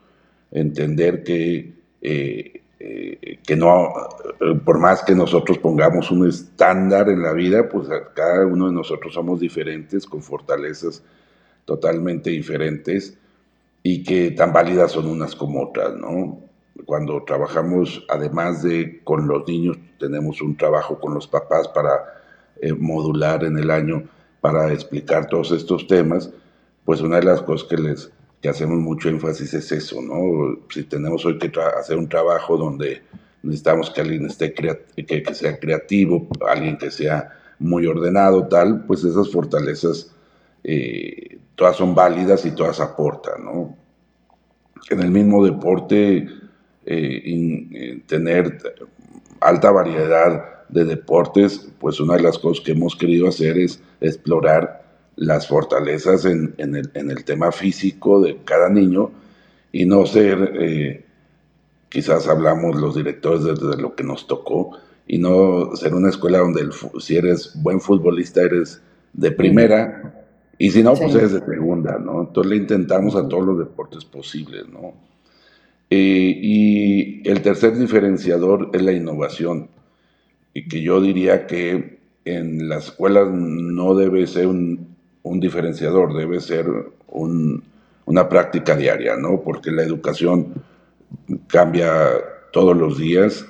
entender 0.51 1.23
que, 1.23 1.75
eh, 2.01 2.63
eh, 2.79 3.39
que 3.47 3.57
no, 3.57 3.93
por 4.65 4.79
más 4.79 5.03
que 5.03 5.15
nosotros 5.15 5.59
pongamos 5.59 6.11
un 6.11 6.29
estándar 6.29 7.09
en 7.09 7.23
la 7.23 7.33
vida, 7.33 7.69
pues 7.69 7.89
cada 8.15 8.47
uno 8.47 8.67
de 8.67 8.73
nosotros 8.73 9.15
somos 9.15 9.41
diferentes, 9.41 10.07
con 10.07 10.23
fortalezas 10.23 11.03
totalmente 11.65 12.31
diferentes 12.31 13.19
y 13.83 14.03
que 14.03 14.31
tan 14.33 14.53
válidas 14.53 14.93
son 14.93 15.07
unas 15.07 15.35
como 15.35 15.63
otras, 15.63 15.95
¿no? 15.97 16.41
Cuando 16.85 17.23
trabajamos, 17.25 18.05
además 18.09 18.63
de 18.63 19.01
con 19.05 19.27
los 19.27 19.47
niños, 19.49 19.79
tenemos 19.99 20.43
un 20.43 20.57
trabajo 20.57 20.99
con 21.01 21.15
los 21.15 21.27
papás 21.27 21.69
para 21.69 22.23
eh, 22.61 22.73
modular 22.73 23.45
en 23.45 23.59
el 23.59 23.71
año 23.71 24.05
para 24.41 24.73
explicar 24.73 25.27
todos 25.29 25.53
estos 25.53 25.87
temas, 25.87 26.31
pues 26.85 27.01
una 27.01 27.17
de 27.17 27.25
las 27.25 27.43
cosas 27.43 27.69
que 27.69 27.77
les 27.77 28.13
que 28.41 28.49
hacemos 28.49 28.79
mucho 28.79 29.09
énfasis 29.09 29.55
es 29.55 29.73
eso, 29.73 30.01
¿no? 30.03 30.59
Si 30.69 30.85
tenemos 30.85 31.25
hoy 31.25 31.39
que 31.39 31.51
hacer 31.79 31.97
un 31.97 32.09
trabajo 32.09 32.57
donde 32.57 33.03
necesitamos 33.43 33.91
que 33.91 34.01
alguien 34.01 34.27
esté 34.27 34.53
que, 34.53 35.35
sea 35.35 35.59
creativo, 35.59 36.29
alguien 36.47 36.77
que 36.77 36.91
sea 36.91 37.33
muy 37.59 37.87
ordenado, 37.87 38.47
tal, 38.49 38.85
pues 38.87 39.05
esas 39.05 39.31
fortalezas 39.31 40.13
eh, 40.65 41.39
todas 41.55 41.77
son 41.77 41.95
válidas 41.95 42.45
y 42.45 42.51
todas 42.51 42.81
aportan, 42.81 43.45
¿no? 43.45 43.77
En 44.91 45.01
el 45.01 45.11
mismo 45.11 45.45
deporte, 45.45 46.29
eh, 46.85 48.03
tener 48.07 48.59
alta 49.41 49.71
variedad 49.71 50.67
de 50.69 50.85
deportes, 50.85 51.69
pues 51.81 52.01
una 52.01 52.17
de 52.17 52.23
las 52.23 52.39
cosas 52.39 52.65
que 52.65 52.73
hemos 52.73 52.95
querido 52.97 53.29
hacer 53.29 53.59
es 53.59 53.81
explorar 54.01 54.86
las 55.17 55.49
fortalezas 55.49 56.27
en, 56.27 56.55
el, 56.59 57.25
tema 57.25 57.51
físico 57.51 58.21
de 58.21 58.39
cada 58.45 58.69
niño 58.69 59.11
y 59.73 59.87
no 59.87 60.07
ser, 60.07 60.53
eh, 60.61 61.05
quizás 61.89 62.29
hablamos 62.29 62.77
los 62.77 62.95
directores 62.95 63.45
de, 63.45 63.77
lo 63.77 63.95
que 63.95 64.05
nos 64.05 64.27
tocó, 64.27 64.79
y 65.09 65.19
no 65.19 65.75
ser 65.77 65.95
una 65.95 66.11
escuela 66.11 66.39
donde 66.39 66.69
si 67.01 67.17
eres 67.17 67.53
buen 67.63 67.81
futbolista 67.81 68.43
eres 68.43 68.83
de 69.13 69.31
primera 69.31 70.27
Y 70.59 70.71
si 70.71 70.83
no, 70.83 70.95
pues 70.95 71.15
es 71.15 71.33
de 71.33 71.41
segunda, 71.41 71.99
¿no? 71.99 72.23
Entonces 72.23 72.51
le 72.51 72.57
intentamos 72.57 73.15
a 73.15 73.29
todos 73.29 73.47
los 73.47 73.59
deportes 73.59 74.05
posibles, 74.05 74.67
¿no? 74.69 74.95
Eh, 75.91 76.39
y 76.43 77.29
el 77.29 77.43
tercer 77.43 77.79
diferenciador 77.79 78.71
es 78.73 78.83
la 78.83 78.93
innovación, 78.93 79.69
y 80.53 80.67
que 80.67 80.83
yo 80.83 81.01
diría 81.01 81.47
que 81.47 82.01
en 82.25 82.69
las 82.69 82.87
escuelas 82.87 83.29
no 83.31 83.95
debe 83.95 84.27
ser 84.27 84.49
un, 84.49 84.86
diferenciador, 85.35 86.15
debe 86.17 86.41
ser 86.41 86.67
una 87.09 88.29
práctica 88.29 88.77
diaria, 88.77 89.17
¿no? 89.17 89.43
Porque 89.43 89.71
la 89.71 89.83
educación 89.83 90.55
cambia 91.49 92.11
todos 92.53 92.77
los 92.77 92.99
días. 92.99 93.47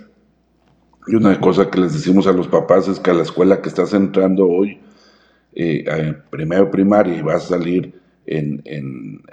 Y 1.07 1.15
una 1.15 1.41
cosa 1.41 1.71
que 1.71 1.81
les 1.81 1.93
decimos 1.93 2.27
a 2.27 2.33
los 2.33 2.49
papás 2.49 2.89
es 2.89 2.99
que 2.99 3.11
a 3.11 3.15
la 3.15 3.23
escuela 3.23 3.63
que 3.63 3.69
estás 3.69 3.95
entrando 3.95 4.49
hoy, 4.49 4.81
eh, 5.55 6.15
primero 6.31 6.71
primaria 6.71 7.17
y 7.17 7.23
vas 7.23 7.45
a 7.45 7.49
salir 7.49 7.95
en, 8.27 8.63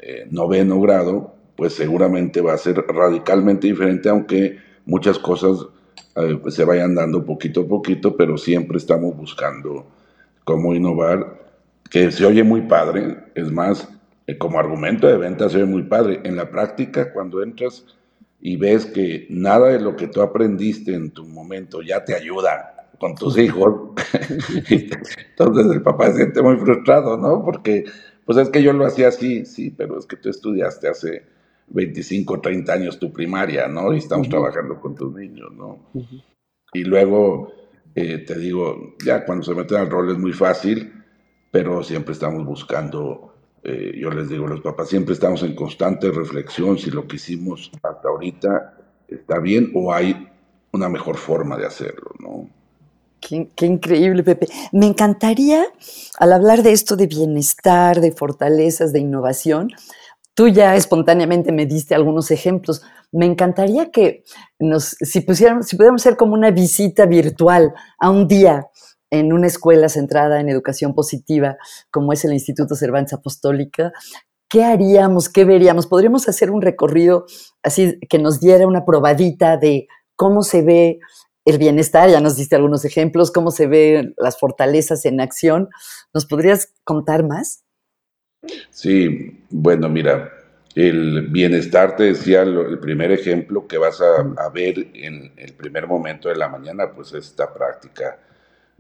eh, 0.01 0.27
noveno 0.29 0.79
grado, 0.79 1.35
pues 1.55 1.73
seguramente 1.73 2.41
va 2.41 2.53
a 2.53 2.57
ser 2.57 2.75
radicalmente 2.87 3.67
diferente, 3.67 4.09
aunque 4.09 4.57
muchas 4.85 5.17
cosas 5.17 5.65
eh, 6.15 6.39
se 6.49 6.63
vayan 6.63 6.95
dando 6.95 7.25
poquito 7.25 7.61
a 7.61 7.67
poquito, 7.67 8.15
pero 8.15 8.37
siempre 8.37 8.77
estamos 8.77 9.15
buscando 9.17 9.87
cómo 10.43 10.75
innovar, 10.75 11.42
que 11.89 12.11
se 12.11 12.25
oye 12.25 12.43
muy 12.43 12.61
padre, 12.61 13.17
es 13.35 13.51
más, 13.51 13.87
eh, 14.27 14.37
como 14.37 14.59
argumento 14.59 15.07
de 15.07 15.17
venta 15.17 15.49
se 15.49 15.57
oye 15.57 15.65
muy 15.65 15.83
padre. 15.83 16.21
En 16.23 16.35
la 16.35 16.49
práctica, 16.49 17.13
cuando 17.13 17.43
entras 17.43 17.85
y 18.39 18.57
ves 18.57 18.85
que 18.85 19.27
nada 19.29 19.69
de 19.69 19.79
lo 19.79 19.95
que 19.95 20.07
tú 20.07 20.21
aprendiste 20.21 20.93
en 20.93 21.11
tu 21.11 21.25
momento 21.25 21.81
ya 21.81 22.03
te 22.03 22.15
ayuda 22.15 22.89
con 22.99 23.15
tus 23.15 23.37
hijos. 23.37 23.91
Entonces 24.69 25.71
el 25.71 25.81
papá 25.81 26.07
se 26.07 26.17
siente 26.17 26.41
muy 26.41 26.57
frustrado, 26.57 27.17
¿no? 27.17 27.43
Porque, 27.43 27.85
pues 28.25 28.37
es 28.37 28.49
que 28.49 28.63
yo 28.63 28.73
lo 28.73 28.85
hacía 28.85 29.09
así, 29.09 29.45
sí, 29.45 29.69
pero 29.69 29.97
es 29.97 30.05
que 30.05 30.17
tú 30.17 30.29
estudiaste 30.29 30.87
hace 30.87 31.23
25, 31.67 32.41
30 32.41 32.73
años 32.73 32.99
tu 32.99 33.11
primaria, 33.11 33.67
¿no? 33.67 33.93
Y 33.93 33.97
estamos 33.97 34.29
trabajando 34.29 34.79
con 34.79 34.95
tus 34.95 35.13
niños, 35.13 35.51
¿no? 35.53 35.79
Y 36.73 36.83
luego, 36.83 37.51
eh, 37.95 38.19
te 38.19 38.37
digo, 38.37 38.95
ya 39.05 39.25
cuando 39.25 39.43
se 39.43 39.55
meten 39.55 39.77
al 39.77 39.89
rol 39.89 40.11
es 40.11 40.17
muy 40.17 40.33
fácil, 40.33 41.02
pero 41.53 41.83
siempre 41.83 42.13
estamos 42.13 42.43
buscando, 42.43 43.35
eh, 43.63 43.91
yo 43.95 44.09
les 44.09 44.27
digo, 44.27 44.47
los 44.47 44.61
papás 44.61 44.89
siempre 44.89 45.13
estamos 45.13 45.43
en 45.43 45.53
constante 45.53 46.09
reflexión 46.09 46.79
si 46.79 46.89
lo 46.89 47.07
que 47.07 47.17
hicimos 47.17 47.71
hasta 47.83 48.09
ahorita 48.09 48.73
está 49.07 49.37
bien 49.37 49.71
o 49.75 49.93
hay 49.93 50.29
una 50.71 50.89
mejor 50.89 51.15
forma 51.15 51.55
de 51.55 51.67
hacerlo, 51.67 52.09
¿no? 52.17 52.49
Qué, 53.21 53.65
increíble, 53.67 54.23
Pepe. 54.23 54.47
Me 54.71 54.87
encantaría, 54.87 55.63
al 56.17 56.33
hablar 56.33 56.63
de 56.63 56.71
esto 56.71 56.95
de 56.95 57.05
bienestar, 57.05 58.01
de 58.01 58.11
fortalezas, 58.11 58.91
de 58.91 59.01
innovación, 59.01 59.69
tú 60.33 60.47
ya 60.47 60.75
espontáneamente 60.75 61.51
me 61.51 61.67
diste 61.67 61.93
algunos 61.93 62.31
ejemplos. 62.31 62.81
Me 63.11 63.27
encantaría 63.27 63.91
que 63.91 64.23
nos, 64.57 64.97
si, 64.99 65.21
pusiéramos, 65.21 65.67
si 65.67 65.75
pudiéramos 65.75 66.01
hacer 66.01 66.17
como 66.17 66.33
una 66.33 66.49
visita 66.49 67.05
virtual 67.05 67.75
a 67.99 68.09
un 68.09 68.27
día 68.27 68.71
en 69.13 69.31
una 69.31 69.45
escuela 69.45 69.89
centrada 69.89 70.41
en 70.41 70.49
educación 70.49 70.95
positiva, 70.95 71.57
como 71.91 72.13
es 72.13 72.25
el 72.25 72.33
Instituto 72.33 72.75
Cervantes 72.75 73.13
Apostólica, 73.13 73.93
¿qué 74.49 74.63
haríamos? 74.63 75.29
¿Qué 75.29 75.45
veríamos? 75.45 75.85
¿Podríamos 75.85 76.27
hacer 76.27 76.49
un 76.49 76.63
recorrido 76.63 77.25
así 77.61 77.99
que 78.09 78.17
nos 78.17 78.39
diera 78.39 78.65
una 78.65 78.85
probadita 78.85 79.57
de 79.57 79.87
cómo 80.15 80.41
se 80.41 80.63
ve 80.63 80.99
el 81.45 81.59
bienestar, 81.59 82.09
ya 82.09 82.21
nos 82.21 82.37
diste 82.37 82.55
algunos 82.55 82.85
ejemplos, 82.85 83.31
cómo 83.31 83.51
se 83.51 83.67
ven 83.67 84.15
las 84.17 84.39
fortalezas 84.39 85.05
en 85.05 85.19
acción. 85.19 85.69
¿Nos 86.13 86.25
podrías 86.25 86.73
contar 86.83 87.23
más? 87.23 87.63
Sí, 88.71 89.43
bueno, 89.49 89.89
mira, 89.89 90.31
el 90.73 91.27
bienestar, 91.27 91.95
te 91.95 92.03
decía, 92.03 92.41
el 92.41 92.79
primer 92.79 93.11
ejemplo 93.11 93.67
que 93.67 93.77
vas 93.77 94.01
a, 94.01 94.49
ver 94.49 94.87
en 94.93 95.33
el 95.37 95.53
primer 95.53 95.85
momento 95.85 96.29
de 96.29 96.35
la 96.35 96.49
mañana, 96.49 96.93
pues 96.95 97.13
esta 97.13 97.53
práctica 97.53 98.17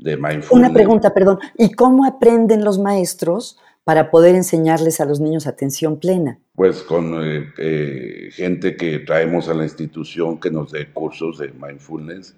de 0.03 0.17
mindfulness. 0.17 0.51
Una 0.51 0.73
pregunta, 0.73 1.13
perdón. 1.13 1.39
¿Y 1.57 1.71
cómo 1.71 2.05
aprenden 2.05 2.63
los 2.63 2.77
maestros 2.77 3.57
para 3.83 4.11
poder 4.11 4.35
enseñarles 4.35 4.99
a 4.99 5.05
los 5.05 5.19
niños 5.19 5.47
atención 5.47 5.99
plena? 5.99 6.39
Pues 6.55 6.83
con 6.83 7.23
eh, 7.23 7.45
eh, 7.57 8.29
gente 8.31 8.75
que 8.75 8.99
traemos 8.99 9.49
a 9.49 9.53
la 9.53 9.63
institución 9.63 10.39
que 10.39 10.51
nos 10.51 10.71
dé 10.71 10.91
cursos 10.91 11.39
de 11.39 11.51
mindfulness 11.51 12.35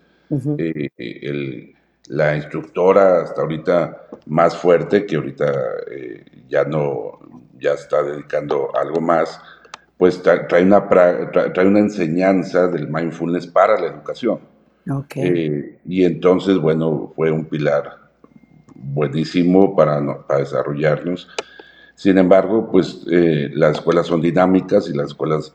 eh, 0.57 1.73
la 2.07 2.35
instructora 2.35 3.21
hasta 3.21 3.41
ahorita 3.41 4.07
más 4.27 4.55
fuerte, 4.55 5.05
que 5.05 5.15
ahorita 5.15 5.51
ya 6.47 6.63
no, 6.63 7.19
ya 7.59 7.73
está 7.73 8.03
dedicando 8.03 8.75
algo 8.75 9.01
más, 9.01 9.39
pues 9.97 10.21
trae 10.21 10.63
una, 10.63 10.87
trae 10.87 11.67
una 11.67 11.79
enseñanza 11.79 12.67
del 12.67 12.87
mindfulness 12.87 13.47
para 13.47 13.79
la 13.79 13.87
educación. 13.87 14.39
Eh, 15.15 15.77
y 15.85 16.03
entonces, 16.03 16.57
bueno, 16.57 17.11
fue 17.15 17.31
un 17.31 17.45
pilar 17.45 17.97
buenísimo 18.75 19.75
para, 19.75 20.25
para 20.27 20.39
desarrollarnos. 20.39 21.27
Sin 21.95 22.17
embargo, 22.17 22.69
pues 22.71 23.05
las 23.05 23.77
escuelas 23.77 24.07
son 24.07 24.21
dinámicas 24.21 24.89
y 24.89 24.93
las 24.93 25.07
escuelas 25.07 25.53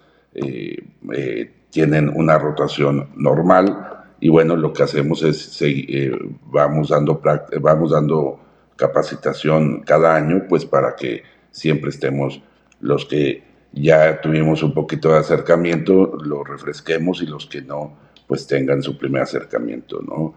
tienen 1.70 2.08
una 2.08 2.38
rotación 2.38 3.10
normal 3.14 4.00
y 4.20 4.28
bueno, 4.28 4.54
lo 4.54 4.72
que 4.72 4.82
hacemos 4.82 5.22
es 5.22 5.60
eh, 5.62 6.12
vamos, 6.46 6.90
dando, 6.90 7.20
vamos 7.60 7.90
dando 7.90 8.38
capacitación 8.76 9.80
cada 9.80 10.14
año, 10.14 10.44
pues 10.48 10.66
para 10.66 10.94
que 10.94 11.22
siempre 11.50 11.90
estemos 11.90 12.42
los 12.80 13.06
que 13.06 13.42
ya 13.72 14.20
tuvimos 14.20 14.62
un 14.62 14.74
poquito 14.74 15.10
de 15.10 15.18
acercamiento, 15.18 16.18
lo 16.22 16.44
refresquemos 16.44 17.22
y 17.22 17.26
los 17.26 17.46
que 17.46 17.62
no, 17.62 17.96
pues 18.30 18.46
tengan 18.46 18.80
su 18.80 18.96
primer 18.96 19.22
acercamiento, 19.22 20.00
¿no? 20.06 20.34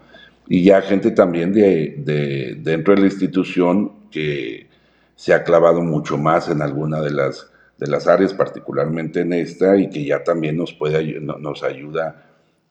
Y 0.48 0.64
ya 0.64 0.82
gente 0.82 1.12
también 1.12 1.52
de, 1.52 1.94
de 1.98 2.56
dentro 2.56 2.92
de 2.92 3.02
la 3.02 3.06
institución 3.06 4.10
que 4.10 4.66
se 5.14 5.32
ha 5.32 5.44
clavado 5.44 5.80
mucho 5.80 6.18
más 6.18 6.48
en 6.48 6.60
alguna 6.60 7.00
de 7.00 7.12
las, 7.12 7.48
de 7.78 7.86
las 7.86 8.08
áreas, 8.08 8.34
particularmente 8.34 9.20
en 9.20 9.32
esta, 9.32 9.76
y 9.76 9.88
que 9.88 10.04
ya 10.04 10.24
también 10.24 10.56
nos, 10.56 10.72
puede, 10.72 11.20
nos 11.20 11.62
ayuda 11.62 12.20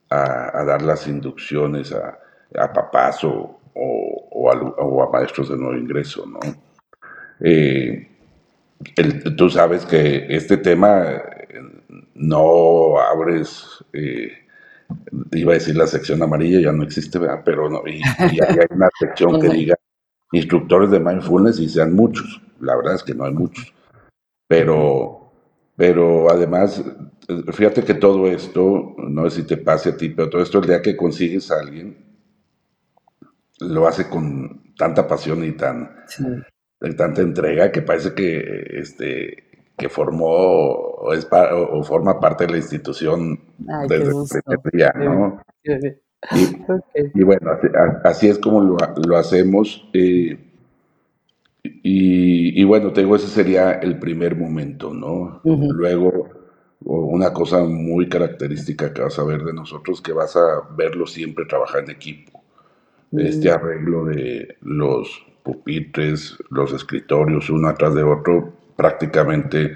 a, 0.10 0.66
dar 0.66 0.82
las 0.82 1.08
inducciones 1.08 1.94
a, 1.94 2.20
papás 2.74 3.24
o, 3.24 3.62
a, 4.52 5.10
maestros 5.10 5.48
de 5.48 5.56
nuevo 5.56 5.78
ingreso, 5.78 6.26
¿no? 6.26 6.40
Eh, 7.40 8.10
tú 9.38 9.50
sabes 9.50 9.86
que 9.86 10.26
este 10.28 10.58
tema 10.58 11.04
eh, 11.14 11.62
no 12.14 13.00
abres, 13.00 13.84
eh, 13.94 14.43
iba 15.32 15.52
a 15.52 15.56
decir 15.56 15.76
la 15.76 15.88
sección 15.88 16.22
amarilla, 16.22 16.60
ya 16.60 16.72
no 16.72 16.84
existe, 16.84 17.20
pero 17.44 17.70
no, 17.70 17.82
y, 17.88 18.02
hay 18.20 18.68
una 18.70 18.90
sección 19.00 19.40
que 19.40 19.50
diga 19.50 19.76
instructores 20.32 20.92
de 20.92 21.00
mindfulness 21.00 21.60
y 21.60 21.70
sean 21.70 21.94
muchos. 21.94 22.42
La 22.60 22.76
verdad 22.76 22.96
es 22.96 23.04
que 23.04 23.14
no 23.14 23.26
hay 23.26 23.34
muchos. 23.34 23.74
Pero, 24.48 25.32
pero 25.76 26.32
además 26.32 26.84
fíjate 27.52 27.84
que 27.84 27.94
todo 27.94 28.28
esto, 28.28 28.96
no 28.98 29.30
sé 29.30 29.42
si 29.42 29.48
te 29.48 29.58
pase 29.58 29.90
a 29.90 29.98
ti, 29.98 30.10
pero 30.10 30.30
todo 30.30 30.42
esto 30.42 30.60
el 30.60 30.68
día 30.68 30.82
que 30.82 30.98
consigues 30.98 31.52
a 31.52 31.60
alguien, 31.60 31.98
lo 33.60 33.88
hace 33.88 34.10
con 34.10 34.74
tanta 34.76 35.08
pasión 35.08 35.44
y 35.44 35.54
tan 35.54 35.96
tanta 36.98 37.22
entrega 37.22 37.72
que 37.72 37.82
parece 37.82 38.14
que 38.14 38.80
este 38.80 39.43
que 39.78 39.90
formó 39.90 40.28
o, 40.28 41.14
es, 41.14 41.28
o, 41.32 41.84
forma 41.84 42.20
parte 42.20 42.46
de 42.46 42.52
la 42.52 42.58
institución 42.58 43.40
desde 43.88 44.12
el 44.12 44.44
primer 44.44 44.60
día, 44.72 44.94
¿no? 44.96 45.42
Y, 46.96 47.22
bueno, 47.22 47.52
así, 48.06 48.30
es 48.30 48.40
como 48.40 48.62
lo, 48.62 48.78
lo 49.06 49.18
hacemos. 49.18 49.90
Eh, 49.92 50.38
y, 51.64 52.64
bueno, 52.64 52.94
te 52.94 53.02
digo, 53.02 53.18
ese 53.18 53.28
sería 53.28 53.74
el 53.74 54.00
primer 54.00 54.38
momento, 54.38 54.94
¿no? 54.94 55.42
Luego 55.44 56.30
una 56.86 57.32
cosa 57.34 57.64
muy 57.64 58.10
característica 58.10 58.94
que 58.94 59.02
vas 59.02 59.18
a 59.20 59.24
ver 59.24 59.44
de 59.44 59.54
nosotros, 59.54 60.02
que 60.02 60.14
vas 60.14 60.36
a 60.36 60.68
verlo 60.76 61.08
siempre 61.08 61.46
trabajar 61.46 61.84
en 61.84 61.92
equipo. 61.92 62.44
Este 63.12 63.50
mm. 63.50 63.54
arreglo 63.54 64.06
de 64.06 64.58
los 64.62 65.26
pupitres, 65.44 66.38
los 66.50 66.74
escritorios, 66.74 67.50
uno 67.50 67.68
atrás 67.68 67.94
de 67.94 68.04
otro, 68.04 68.54
prácticamente 68.76 69.74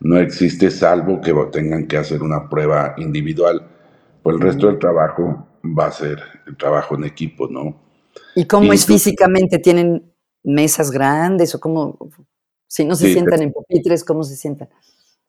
no 0.00 0.18
existe 0.18 0.70
salvo 0.70 1.20
que 1.20 1.34
tengan 1.52 1.86
que 1.86 1.96
hacer 1.96 2.22
una 2.22 2.48
prueba 2.48 2.94
individual. 2.98 3.68
Pues 4.22 4.36
el 4.36 4.42
resto 4.42 4.66
del 4.66 4.78
trabajo 4.78 5.46
va 5.64 5.86
a 5.86 5.92
ser 5.92 6.18
el 6.46 6.56
trabajo 6.56 6.96
en 6.96 7.04
equipo, 7.04 7.48
¿no? 7.48 7.80
¿Y 8.34 8.44
cómo 8.46 8.72
es 8.72 8.86
físicamente? 8.86 9.58
¿Tienen 9.58 10.12
mesas 10.42 10.90
grandes 10.90 11.54
o 11.54 11.60
cómo? 11.60 11.98
Si 12.66 12.84
no 12.84 12.94
se 12.94 13.12
sientan 13.12 13.42
en 13.42 13.52
pupitres, 13.52 14.04
¿cómo 14.04 14.22
se 14.24 14.36
sientan? 14.36 14.68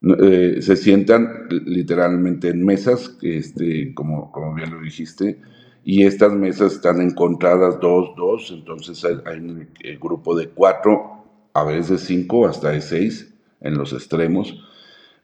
Eh, 0.01 0.61
se 0.61 0.75
sientan 0.75 1.47
literalmente 1.49 2.49
en 2.49 2.63
mesas, 2.63 3.17
este, 3.21 3.93
como, 3.95 4.31
como 4.31 4.53
bien 4.53 4.71
lo 4.71 4.81
dijiste, 4.81 5.41
y 5.83 6.05
estas 6.05 6.33
mesas 6.33 6.73
están 6.73 7.01
encontradas 7.01 7.79
dos, 7.79 8.13
dos, 8.15 8.51
entonces 8.51 9.03
hay, 9.05 9.37
un 9.39 9.67
grupo 9.99 10.35
de 10.35 10.49
cuatro 10.49 11.16
a 11.59 11.63
veces 11.63 12.01
cinco 12.01 12.47
hasta 12.47 12.71
de 12.71 12.81
seis 12.81 13.33
en 13.61 13.77
los 13.77 13.93
extremos, 13.93 14.63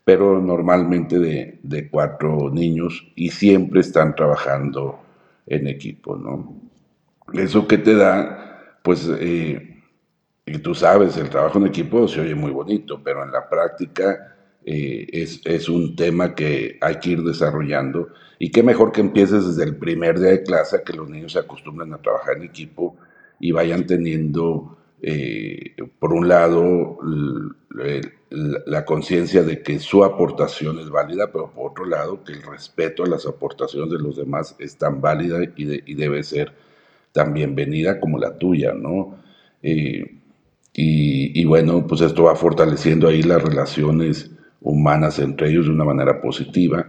pero 0.03 0.41
normalmente 0.41 1.19
de, 1.19 1.59
de 1.63 1.89
cuatro 1.89 2.49
niños 2.49 3.07
y 3.15 3.29
siempre 3.29 3.81
están 3.81 4.15
trabajando 4.15 4.99
en 5.45 5.67
equipo, 5.67 6.15
¿no? 6.15 6.61
Eso 7.33 7.67
que 7.67 7.77
te 7.77 7.95
da, 7.95 8.77
pues, 8.83 9.09
eh, 9.19 9.81
y 10.45 10.57
tú 10.59 10.75
sabes, 10.75 11.17
el 11.17 11.29
trabajo 11.29 11.57
en 11.57 11.67
equipo 11.67 12.07
se 12.07 12.21
oye 12.21 12.35
muy 12.35 12.51
bonito, 12.51 13.01
pero 13.03 13.23
en 13.23 13.31
la 13.31 13.49
práctica 13.49 14.35
eh, 14.65 15.07
es, 15.11 15.41
es, 15.45 15.69
un 15.69 15.95
tema 15.95 16.35
que 16.35 16.77
hay 16.81 16.99
que 16.99 17.11
ir 17.11 17.23
desarrollando. 17.23 18.09
Y 18.39 18.51
qué 18.51 18.61
mejor 18.61 18.91
que 18.91 19.01
empieces 19.01 19.47
desde 19.47 19.63
el 19.63 19.77
primer 19.77 20.19
día 20.19 20.31
de 20.31 20.43
clase 20.43 20.83
que 20.85 20.93
los 20.93 21.09
niños 21.09 21.31
se 21.33 21.39
acostumbren 21.39 21.93
a 21.93 22.01
trabajar 22.01 22.37
en 22.37 22.43
equipo 22.43 22.97
y 23.39 23.51
vayan 23.51 23.85
teniendo, 23.85 24.77
eh, 25.05 25.75
por 25.99 26.13
un 26.13 26.29
lado, 26.29 26.97
la 28.29 28.85
conciencia 28.85 29.43
de 29.43 29.61
que 29.61 29.77
su 29.79 30.01
aportación 30.05 30.79
es 30.79 30.89
válida, 30.89 31.29
pero 31.29 31.51
por 31.51 31.71
otro 31.71 31.85
lado, 31.85 32.23
que 32.23 32.31
el 32.31 32.41
respeto 32.41 33.03
a 33.03 33.07
las 33.07 33.25
aportaciones 33.25 33.91
de 33.91 33.99
los 33.99 34.15
demás 34.15 34.55
es 34.59 34.77
tan 34.77 35.01
válida 35.01 35.39
y, 35.57 35.93
debe 35.93 36.23
ser 36.23 36.53
tan 37.11 37.33
bienvenida 37.33 37.99
como 37.99 38.17
la 38.17 38.37
tuya, 38.37 38.73
¿no? 38.73 39.19
Eh, 39.61 40.19
y, 40.73 41.43
bueno, 41.45 41.85
pues 41.85 41.99
esto 41.99 42.23
va 42.23 42.35
fortaleciendo 42.37 43.09
ahí 43.09 43.23
las 43.23 43.43
relaciones 43.43 44.31
humanas 44.61 45.19
entre 45.19 45.49
ellos 45.49 45.65
de 45.65 45.73
una 45.73 45.83
manera 45.83 46.21
positiva. 46.21 46.87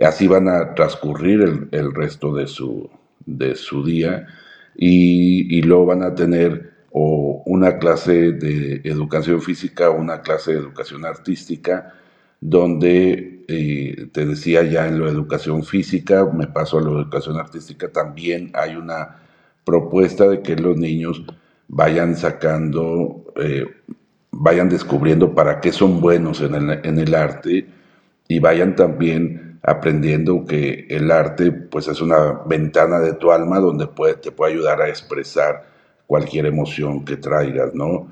Así 0.00 0.26
van 0.26 0.48
a 0.48 0.74
transcurrir 0.74 1.42
el, 1.42 1.68
el 1.72 1.94
resto 1.94 2.34
de 2.34 2.46
su, 2.46 2.88
de 3.26 3.54
su 3.54 3.84
día 3.84 4.26
y, 4.74 5.58
y, 5.58 5.62
luego 5.62 5.86
van 5.86 6.02
a 6.02 6.14
tener 6.14 6.69
o 6.90 7.42
una 7.46 7.78
clase 7.78 8.32
de 8.32 8.80
educación 8.84 9.40
física 9.40 9.90
una 9.90 10.22
clase 10.22 10.52
de 10.52 10.58
educación 10.58 11.04
artística 11.04 11.94
donde 12.40 13.44
eh, 13.48 14.08
te 14.12 14.24
decía 14.24 14.62
ya 14.62 14.86
en 14.88 15.00
la 15.00 15.10
educación 15.10 15.62
física, 15.64 16.24
me 16.24 16.46
paso 16.46 16.78
a 16.78 16.82
la 16.82 16.90
educación 16.90 17.36
artística, 17.36 17.88
también 17.88 18.50
hay 18.54 18.76
una 18.76 19.18
propuesta 19.64 20.26
de 20.26 20.40
que 20.40 20.56
los 20.56 20.76
niños 20.76 21.22
vayan 21.68 22.16
sacando, 22.16 23.24
eh, 23.36 23.66
vayan 24.30 24.68
descubriendo 24.68 25.34
para 25.34 25.60
qué 25.60 25.72
son 25.72 26.00
buenos 26.00 26.40
en 26.40 26.54
el, 26.54 26.80
en 26.84 26.98
el, 26.98 27.14
arte 27.14 27.66
y 28.26 28.38
vayan 28.38 28.74
también 28.74 29.58
aprendiendo 29.62 30.46
que 30.46 30.86
el 30.88 31.10
arte 31.10 31.52
pues 31.52 31.88
es 31.88 32.00
una 32.00 32.40
ventana 32.46 33.00
de 33.00 33.12
tu 33.14 33.30
alma 33.30 33.60
donde 33.60 33.86
puede, 33.86 34.14
te 34.14 34.32
puede 34.32 34.54
ayudar 34.54 34.80
a 34.80 34.88
expresar 34.88 35.69
cualquier 36.10 36.46
emoción 36.46 37.04
que 37.04 37.18
traigas, 37.18 37.72
¿no? 37.72 38.08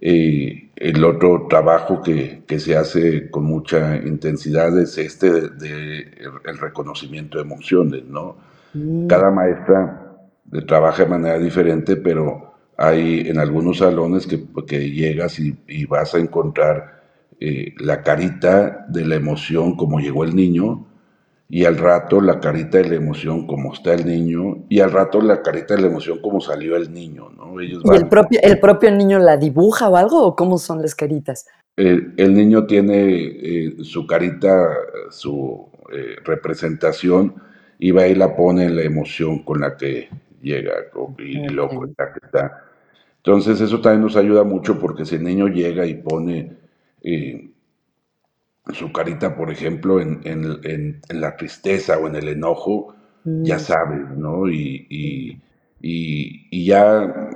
Eh, 0.00 0.70
el 0.74 1.04
otro 1.04 1.46
trabajo 1.50 2.00
que, 2.00 2.44
que, 2.46 2.58
se 2.58 2.74
hace 2.74 3.30
con 3.30 3.44
mucha 3.44 3.96
intensidad 3.96 4.78
es 4.78 4.96
este 4.96 5.30
de, 5.30 5.48
de 5.50 5.98
el 6.46 6.56
reconocimiento 6.56 7.36
de 7.36 7.44
emociones, 7.44 8.04
¿no? 8.06 8.38
Mm. 8.72 9.06
Cada 9.06 9.30
maestra 9.30 10.16
trabaja 10.66 11.02
de 11.02 11.10
manera 11.10 11.38
diferente, 11.38 11.96
pero 11.96 12.54
hay 12.78 13.28
en 13.28 13.38
algunos 13.38 13.78
salones 13.78 14.26
que, 14.26 14.42
que 14.66 14.90
llegas 14.90 15.38
y, 15.38 15.58
y, 15.68 15.84
vas 15.84 16.14
a 16.14 16.18
encontrar 16.18 17.02
eh, 17.38 17.74
la 17.80 18.02
carita 18.02 18.86
de 18.88 19.04
la 19.04 19.16
emoción 19.16 19.76
como 19.76 20.00
llegó 20.00 20.24
el 20.24 20.34
niño, 20.34 20.86
y 21.48 21.64
al 21.64 21.78
rato 21.78 22.20
la 22.20 22.40
carita 22.40 22.78
de 22.78 22.88
la 22.88 22.94
emoción 22.96 23.46
como 23.46 23.72
está 23.72 23.94
el 23.94 24.06
niño, 24.06 24.64
y 24.68 24.80
al 24.80 24.92
rato 24.92 25.20
la 25.20 25.42
carita 25.42 25.74
de 25.74 25.82
la 25.82 25.86
emoción 25.88 26.20
como 26.20 26.40
salió 26.40 26.76
el 26.76 26.92
niño. 26.92 27.30
¿no? 27.36 27.60
Ellos 27.60 27.82
¿Y 27.84 27.96
el 27.96 28.08
propio, 28.08 28.40
el 28.42 28.58
propio 28.58 28.90
niño 28.90 29.18
la 29.18 29.36
dibuja 29.36 29.88
o 29.88 29.96
algo, 29.96 30.24
o 30.24 30.36
cómo 30.36 30.58
son 30.58 30.82
las 30.82 30.94
caritas? 30.94 31.46
El, 31.76 32.14
el 32.16 32.34
niño 32.34 32.66
tiene 32.66 33.12
eh, 33.12 33.76
su 33.82 34.06
carita, 34.06 34.68
su 35.10 35.68
eh, 35.92 36.16
representación, 36.24 37.34
y 37.78 37.90
va 37.90 38.06
y 38.06 38.14
la 38.14 38.34
pone 38.34 38.64
en 38.64 38.76
la 38.76 38.82
emoción 38.82 39.40
con 39.40 39.60
la 39.60 39.76
que 39.76 40.08
llega 40.42 40.72
y 41.18 41.48
luego 41.48 41.84
está 41.86 42.12
que 42.12 42.20
está. 42.24 42.64
Entonces 43.18 43.60
eso 43.60 43.80
también 43.80 44.02
nos 44.02 44.16
ayuda 44.16 44.44
mucho 44.44 44.78
porque 44.78 45.04
si 45.04 45.16
el 45.16 45.24
niño 45.24 45.48
llega 45.48 45.84
y 45.86 45.94
pone 45.94 46.52
eh, 47.02 47.50
su 48.72 48.92
carita, 48.92 49.36
por 49.36 49.50
ejemplo, 49.50 50.00
en, 50.00 50.20
en, 50.24 51.00
en, 51.08 51.20
la 51.20 51.36
tristeza 51.36 51.98
o 51.98 52.08
en 52.08 52.16
el 52.16 52.28
enojo, 52.28 52.94
ya 53.24 53.56
mm. 53.56 53.60
sabes, 53.60 54.10
¿no? 54.16 54.48
Y, 54.48 54.86
y, 54.88 55.40
y, 55.80 56.64
ya 56.64 57.30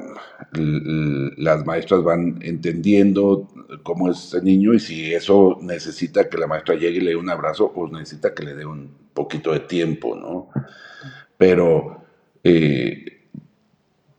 las 0.53 1.65
maestras 1.65 2.03
van 2.03 2.39
entendiendo 2.43 3.49
cómo 3.83 4.11
es 4.11 4.25
ese 4.25 4.43
niño 4.43 4.75
y 4.75 4.81
si 4.81 5.15
eso 5.15 5.59
necesita 5.63 6.29
que 6.29 6.39
la 6.39 6.49
maestra 6.49 6.75
llegue 6.75 6.99
y 6.99 7.01
le 7.01 7.11
dé 7.11 7.17
un 7.17 7.31
abrazo, 7.31 7.73
pues 7.73 7.93
necesita 7.93 8.35
que 8.35 8.43
le 8.43 8.55
dé 8.55 8.67
un 8.67 8.91
poquito 9.15 9.53
de 9.53 9.61
tiempo, 9.61 10.17
¿no? 10.17 10.49
Pero 11.37 12.05
eh, 12.43 13.20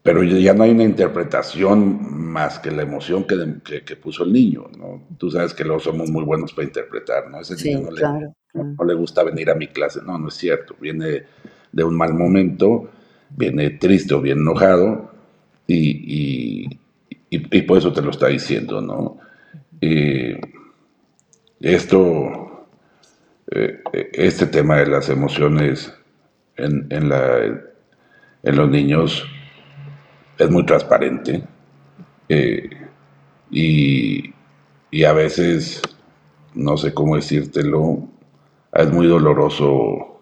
pero 0.04 0.24
ya 0.24 0.54
no 0.54 0.64
hay 0.64 0.72
una 0.72 0.84
interpretación 0.84 2.00
más 2.32 2.60
que 2.60 2.72
la 2.72 2.82
emoción 2.82 3.26
que, 3.26 3.82
que, 3.86 3.96
puso 3.96 4.24
el 4.24 4.34
niño, 4.34 4.66
¿no? 4.78 5.04
Tú 5.18 5.30
sabes 5.30 5.54
que 5.54 5.64
luego 5.64 5.80
somos 5.80 6.10
muy 6.10 6.24
buenos 6.24 6.54
para 6.54 6.68
interpretar, 6.68 7.30
¿no? 7.30 7.42
Ese 7.42 7.56
niño 7.64 7.82
no, 7.82 7.92
le, 7.92 8.02
no, 8.54 8.84
le, 8.84 8.94
gusta 8.96 9.24
venir 9.24 9.50
a 9.52 9.56
mi 9.56 9.68
clase, 9.68 10.00
no, 10.04 10.18
no 10.18 10.30
es 10.30 10.34
cierto, 10.34 10.76
viene 10.80 11.24
de 11.72 11.84
un 11.84 11.96
mal 11.96 12.16
momento, 12.16 12.90
viene 13.30 13.70
triste 13.72 14.16
o 14.16 14.22
bien 14.22 14.40
enojado 14.40 15.12
y, 15.68 16.66
y, 16.66 16.80
y, 17.30 17.62
por 17.62 17.78
eso 17.78 17.94
te 17.94 18.02
lo 18.02 18.10
está 18.10 18.28
diciendo, 18.28 18.82
¿no? 18.82 19.20
Eh, 19.82 20.42
esto, 21.60 22.68
eh, 23.52 23.84
este 24.14 24.48
tema 24.48 24.78
de 24.78 24.88
las 24.88 25.10
emociones 25.10 25.94
en, 26.58 26.88
en 26.90 27.10
la 27.10 27.62
en 28.44 28.56
los 28.56 28.70
niños 28.70 29.24
es 30.44 30.50
muy 30.50 30.66
transparente 30.66 31.44
eh, 32.28 32.70
y, 33.52 34.34
y, 34.90 35.04
a 35.04 35.14
veces, 35.14 35.82
no 36.54 36.78
sé 36.78 36.94
cómo 36.94 37.16
decírtelo, 37.16 38.08
es 38.74 38.92
muy 38.92 39.08
doloroso 39.08 40.22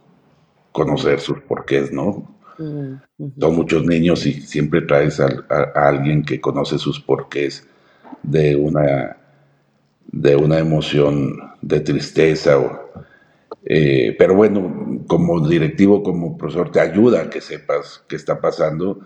conocer 0.72 1.20
sus 1.20 1.40
porqués, 1.42 1.92
¿no? 1.92 2.36
Son 2.58 3.56
muchos 3.56 3.86
niños 3.86 4.26
y 4.26 4.34
siempre 4.34 4.82
traes 4.82 5.22
a, 5.22 5.30
a, 5.50 5.88
alguien 5.88 6.26
que 6.26 6.42
conoce 6.42 6.78
sus 6.78 7.00
porqués 7.00 7.66
de 8.22 8.58
una, 8.58 9.16
de 10.12 10.36
una 10.36 10.60
emoción 10.60 11.38
de 11.62 11.80
tristeza 11.80 12.60
o, 12.60 12.90
eh, 13.64 14.16
pero 14.18 14.36
bueno, 14.36 15.04
como 15.08 15.48
directivo, 15.48 16.04
como 16.04 16.38
profesor, 16.38 16.72
te 16.72 16.82
ayuda 16.82 17.22
a 17.22 17.30
que 17.30 17.40
sepas 17.40 18.04
qué 18.10 18.18
está 18.18 18.42
pasando 18.42 19.00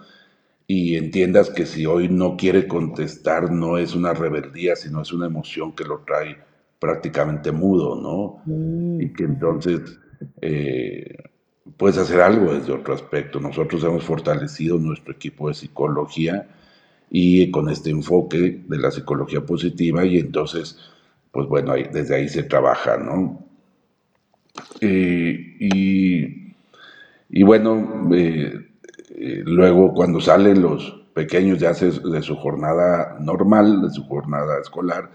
y 0.68 0.96
entiendas 0.96 1.50
que 1.50 1.66
si 1.66 1.86
hoy 1.86 2.10
no 2.10 2.38
quiere 2.38 2.68
contestar 2.68 3.52
no 3.52 3.78
es 3.78 3.96
una 3.96 4.14
rebeldía, 4.14 4.76
sino 4.76 5.02
es 5.02 5.12
una 5.12 5.26
emoción 5.26 5.74
que 5.74 5.84
lo 5.84 6.00
trae 6.00 6.38
prácticamente 6.80 7.52
mudo, 7.52 7.96
¿no? 7.96 8.42
Mm. 8.46 9.02
Y 9.02 9.14
que 9.14 9.24
entonces 9.24 10.00
eh, 10.42 11.18
puedes 11.78 11.98
hacer 11.98 12.22
algo 12.22 12.54
desde 12.54 12.74
otro 12.74 12.94
aspecto. 12.94 13.40
Nosotros 13.40 13.84
hemos 13.84 14.04
fortalecido 14.04 14.78
nuestro 14.78 15.14
equipo 15.14 15.48
de 15.48 15.54
psicología 15.54 16.48
y 17.10 17.52
con 17.52 17.70
este 17.70 17.90
enfoque 17.90 18.64
de 18.68 18.78
la 18.78 18.92
psicología 18.92 19.42
positiva 19.42 20.06
y 20.06 20.18
entonces, 20.18 20.78
pues 21.32 21.48
bueno, 21.48 21.72
ahí, 21.72 21.86
desde 21.92 22.16
ahí 22.16 22.28
se 22.28 22.44
trabaja, 22.44 22.98
¿no? 22.98 23.46
Eh, 24.82 25.58
y, 25.60 26.54
y, 27.30 27.44
bueno, 27.44 28.10
eh, 28.14 28.73
eh, 29.16 29.44
luego 29.46 29.94
cuando 29.94 30.20
salen 30.20 30.62
los 30.62 31.02
pequeños 31.14 31.60
ya 31.60 31.74
de 31.74 32.22
su 32.22 32.36
jornada 32.36 33.18
normal, 33.20 33.84
de 33.84 33.90
su 33.92 34.04
jornada 34.06 34.60
escolar, 34.60 35.10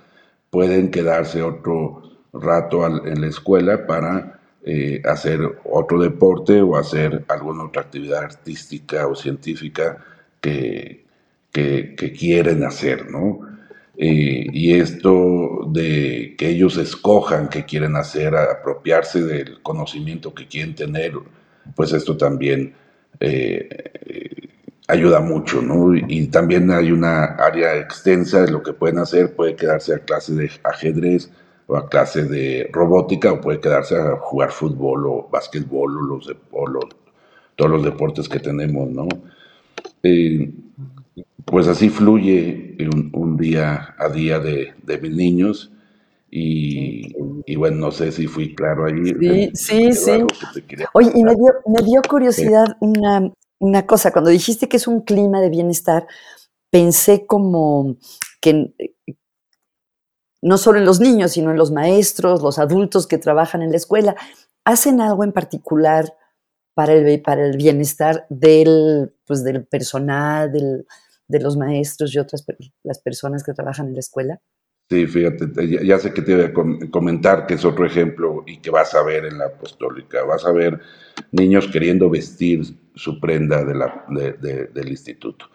pueden 0.50 0.90
quedarse 0.90 1.42
otro 1.42 2.02
rato 2.32 2.86
en 2.86 3.20
la 3.20 3.26
escuela 3.26 3.86
para 3.86 4.38
eh, 4.64 5.02
hacer 5.04 5.40
otro 5.64 6.00
deporte 6.00 6.60
o 6.60 6.76
hacer 6.76 7.24
alguna 7.28 7.64
otra 7.64 7.82
actividad 7.82 8.22
artística 8.22 9.06
o 9.08 9.16
científica 9.16 10.04
que, 10.40 11.04
que, 11.50 12.14
quieren 12.16 12.62
hacer, 12.64 13.10
¿no? 13.10 13.40
Eh, 13.96 14.46
y 14.52 14.74
esto 14.74 15.68
de 15.72 16.36
que 16.38 16.50
ellos 16.50 16.76
escojan 16.76 17.48
qué 17.48 17.64
quieren 17.64 17.96
hacer, 17.96 18.36
apropiarse 18.36 19.22
del 19.22 19.60
conocimiento 19.62 20.32
que 20.32 20.46
quieren 20.46 20.76
tener, 20.76 21.14
pues 21.74 21.92
esto 21.92 22.16
también 22.16 22.74
eh, 23.20 23.68
ayuda 24.88 25.20
mucho, 25.20 25.60
¿no? 25.62 25.94
Y 25.94 26.28
también 26.28 26.70
hay 26.70 26.92
una 26.92 27.24
área 27.24 27.76
extensa 27.76 28.42
de 28.42 28.50
lo 28.50 28.62
que 28.62 28.72
pueden 28.72 28.98
hacer, 28.98 29.34
puede 29.34 29.54
quedarse 29.54 29.94
a 29.94 29.98
clase 29.98 30.34
de 30.34 30.50
ajedrez 30.64 31.30
o 31.66 31.76
a 31.76 31.88
clase 31.88 32.24
de 32.24 32.68
robótica 32.72 33.32
o 33.32 33.40
puede 33.40 33.60
quedarse 33.60 33.96
a 33.96 34.16
jugar 34.16 34.50
fútbol 34.50 35.06
o 35.06 35.28
básquetbol 35.30 35.98
o, 35.98 36.02
los, 36.02 36.34
o 36.50 36.66
los, 36.66 36.84
todos 37.56 37.70
los 37.70 37.84
deportes 37.84 38.28
que 38.28 38.40
tenemos, 38.40 38.90
¿no? 38.90 39.06
Pues 41.44 41.66
así 41.66 41.88
fluye 41.88 42.76
un, 43.12 43.36
día 43.36 43.94
a 43.98 44.08
día 44.08 44.38
de, 44.38 44.74
mis 45.00 45.12
niños. 45.12 45.72
Y, 46.30 47.56
bueno, 47.56 47.76
no 47.76 47.90
sé 47.90 48.12
si 48.12 48.26
fui 48.26 48.54
claro 48.54 48.86
ahí. 48.86 49.14
Sí, 49.18 49.50
sí, 49.54 49.92
sí. 49.92 50.24
Oye, 50.92 51.10
y 51.14 51.24
me 51.24 51.34
dio, 51.34 51.52
me 51.66 51.82
dio 51.82 52.02
curiosidad 52.08 52.66
una, 52.80 53.32
una 53.58 53.86
cosa. 53.86 54.12
Cuando 54.12 54.30
dijiste 54.30 54.68
que 54.68 54.76
es 54.76 54.86
un 54.86 55.00
clima 55.02 55.40
de 55.40 55.50
bienestar, 55.50 56.06
pensé 56.70 57.26
como 57.26 57.96
que 58.40 58.74
no 60.42 60.58
solo 60.58 60.78
en 60.78 60.84
los 60.84 61.00
niños, 61.00 61.32
sino 61.32 61.50
en 61.50 61.56
los 61.56 61.72
maestros, 61.72 62.42
los 62.42 62.58
adultos 62.58 63.06
que 63.06 63.18
trabajan 63.18 63.62
en 63.62 63.70
la 63.70 63.76
escuela, 63.76 64.14
hacen 64.64 65.00
algo 65.00 65.24
en 65.24 65.32
particular 65.32 66.14
para 66.74 66.92
el, 66.92 67.22
para 67.22 67.44
el 67.44 67.56
bienestar 67.56 68.26
del, 68.28 69.14
pues, 69.26 69.42
del 69.42 69.66
personal, 69.66 70.52
del, 70.52 70.86
de 71.28 71.40
los 71.40 71.56
maestros 71.56 72.14
y 72.14 72.18
otras 72.18 72.44
las 72.82 72.98
personas 73.00 73.44
que 73.44 73.52
trabajan 73.52 73.88
en 73.88 73.94
la 73.94 74.00
escuela? 74.00 74.40
Sí, 74.90 75.06
fíjate, 75.06 75.84
ya, 75.84 75.98
sé 75.98 76.14
que 76.14 76.22
te 76.22 76.34
voy 76.34 76.44
a 76.46 76.90
comentar 76.90 77.46
que 77.46 77.54
es 77.54 77.64
otro 77.66 77.84
ejemplo 77.84 78.42
y 78.46 78.56
que 78.56 78.70
vas 78.70 78.94
a 78.94 79.02
ver 79.02 79.26
en 79.26 79.36
la 79.36 79.46
apostólica. 79.46 80.24
Vas 80.24 80.46
a 80.46 80.52
ver 80.52 80.80
niños 81.30 81.68
queriendo 81.68 82.08
vestir 82.08 82.62
su 82.94 83.20
prenda 83.20 83.64
del 83.64 84.88
instituto. 84.88 85.50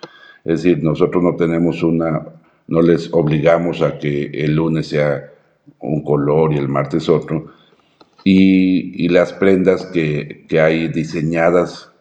Es 0.46 0.62
decir, 0.62 0.84
nosotros 0.84 1.24
no 1.24 1.36
tenemos 1.36 1.82
una, 1.82 2.24
no 2.68 2.82
les 2.84 3.12
obligamos 3.12 3.82
a 3.82 3.98
que 3.98 4.26
el 4.26 4.56
lunes 4.56 4.88
sea 4.90 5.32
un 5.80 6.04
color 6.04 6.54
y 6.54 6.58
el 6.58 6.70
martes 6.70 7.10
otro. 7.10 7.48
Y, 8.24 9.10
las 9.10 9.34
prendas 9.34 9.88
que, 9.88 10.46
que 10.48 10.62
hay 10.62 10.90
diseñadas 10.90 11.92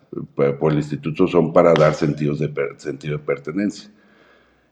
por 0.60 0.72
el 0.72 0.78
instituto 0.78 1.26
son 1.26 1.52
para 1.54 1.72
dar 1.72 1.94
sentidos 1.94 2.40
de 2.40 2.52
sentido 2.76 3.16
de 3.16 3.24
pertenencia. 3.24 3.90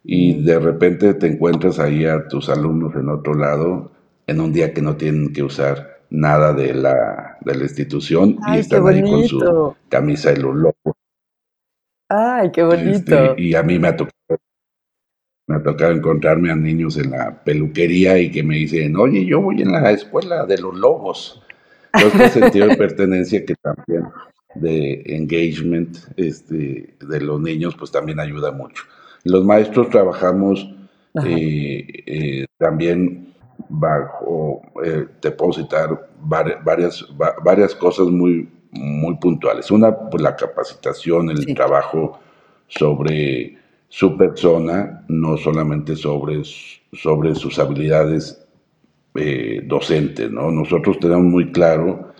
Y 0.02 0.42
de 0.42 0.58
repente 0.58 1.14
te 1.14 1.26
encuentras 1.26 1.78
ahí 1.78 2.06
a 2.06 2.26
tus 2.28 2.48
alumnos 2.48 2.94
en 2.94 3.08
otro 3.08 3.34
lado 3.34 3.92
en 4.26 4.40
un 4.40 4.52
día 4.52 4.72
que 4.72 4.80
no 4.80 4.96
tienen 4.96 5.32
que 5.32 5.42
usar 5.42 6.00
nada 6.08 6.52
de 6.52 6.74
la, 6.74 7.38
de 7.40 7.54
la 7.54 7.62
institución 7.62 8.38
y 8.48 8.58
están 8.58 8.86
ahí 8.86 9.02
con 9.02 9.24
su 9.24 9.74
camisa 9.88 10.32
de 10.32 10.40
los 10.40 10.54
locos. 10.54 10.94
Ay, 12.08 12.50
qué 12.50 12.62
bonito. 12.62 13.14
Este, 13.14 13.42
y 13.42 13.54
a 13.54 13.62
mí 13.62 13.78
me 13.78 13.88
ha 13.88 13.96
tocado 13.96 14.14
me 15.50 15.56
ha 15.56 15.62
tocado 15.64 15.90
encontrarme 15.90 16.52
a 16.52 16.54
niños 16.54 16.96
en 16.96 17.10
la 17.10 17.42
peluquería 17.42 18.16
y 18.18 18.30
que 18.30 18.44
me 18.44 18.54
dicen, 18.54 18.94
oye, 18.94 19.26
yo 19.26 19.40
voy 19.40 19.60
en 19.60 19.72
la 19.72 19.90
escuela 19.90 20.46
de 20.46 20.58
los 20.58 20.76
lobos. 20.76 21.42
Entonces, 21.92 22.20
este 22.20 22.40
sentido 22.40 22.68
de 22.68 22.76
pertenencia 22.76 23.44
que 23.44 23.56
también 23.56 24.04
de 24.54 25.02
engagement 25.06 25.98
este, 26.16 26.94
de 27.00 27.20
los 27.20 27.40
niños, 27.40 27.74
pues 27.76 27.90
también 27.90 28.20
ayuda 28.20 28.52
mucho. 28.52 28.84
Los 29.24 29.44
maestros 29.44 29.90
trabajamos 29.90 30.68
eh, 31.24 31.86
eh, 32.06 32.46
también 32.56 33.34
bajo, 33.68 34.62
eh, 34.84 35.06
te 35.20 35.30
puedo 35.32 35.52
citar 35.52 36.08
varias, 36.22 37.06
varias 37.44 37.74
cosas 37.74 38.06
muy, 38.06 38.48
muy 38.70 39.16
puntuales. 39.16 39.70
Una, 39.70 39.96
pues 39.96 40.22
la 40.22 40.36
capacitación, 40.36 41.30
el 41.30 41.54
trabajo 41.54 42.18
sobre 42.68 43.58
su 43.88 44.16
persona, 44.16 45.04
no 45.08 45.36
solamente 45.36 45.96
sobre, 45.96 46.42
sobre 46.92 47.34
sus 47.34 47.58
habilidades 47.58 48.46
docentes, 49.64 50.30
¿no? 50.30 50.52
Nosotros 50.52 51.00
tenemos 51.00 51.24
muy 51.24 51.50
claro 51.50 52.12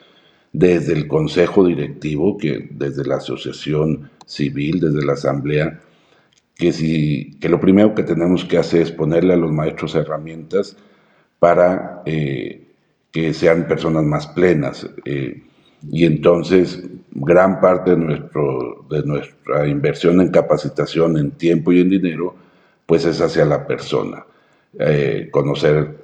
desde 0.53 0.93
el 0.93 1.07
consejo 1.07 1.65
directivo, 1.65 2.37
que 2.37 2.69
desde 2.73 3.05
la 3.05 3.17
asociación 3.17 4.11
civil, 4.27 4.81
desde 4.81 5.07
la 5.07 5.13
asamblea, 5.13 5.81
que, 6.61 6.73
si, 6.73 7.39
que 7.41 7.49
lo 7.49 7.59
primero 7.59 7.95
que 7.95 8.03
tenemos 8.03 8.45
que 8.45 8.59
hacer 8.59 8.83
es 8.83 8.93
ponerle 8.93 9.33
a 9.33 9.37
los 9.39 9.51
maestros 9.51 9.95
herramientas 9.95 10.77
para 11.39 12.03
eh, 12.05 12.63
que 13.11 13.33
sean 13.33 13.67
personas 13.67 14.05
más 14.05 14.27
plenas. 14.27 14.87
Eh, 15.07 15.43
y 15.91 16.05
entonces 16.05 16.85
gran 17.13 17.63
parte 17.63 17.93
de, 17.93 17.97
nuestro, 17.97 18.85
de 18.91 19.03
nuestra 19.05 19.67
inversión 19.67 20.21
en 20.21 20.29
capacitación, 20.29 21.17
en 21.17 21.31
tiempo 21.31 21.73
y 21.73 21.81
en 21.81 21.89
dinero, 21.89 22.35
pues 22.85 23.07
es 23.07 23.23
hacia 23.23 23.47
la 23.47 23.67
persona. 23.67 24.27
Eh, 24.79 25.29
conocer 25.33 25.99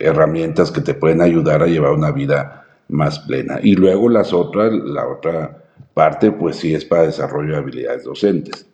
herramientas 0.00 0.72
que 0.72 0.80
te 0.80 0.94
pueden 0.94 1.20
ayudar 1.20 1.62
a 1.62 1.66
llevar 1.66 1.92
una 1.92 2.10
vida 2.10 2.66
más 2.88 3.18
plena. 3.20 3.60
Y 3.62 3.76
luego 3.76 4.08
las 4.08 4.32
otras, 4.32 4.72
la 4.72 5.06
otra 5.06 5.59
parte, 5.94 6.32
pues 6.32 6.56
sí 6.56 6.74
es 6.74 6.84
para 6.84 7.02
desarrollo 7.02 7.52
de 7.52 7.58
habilidades 7.58 8.04
docentes. 8.04 8.66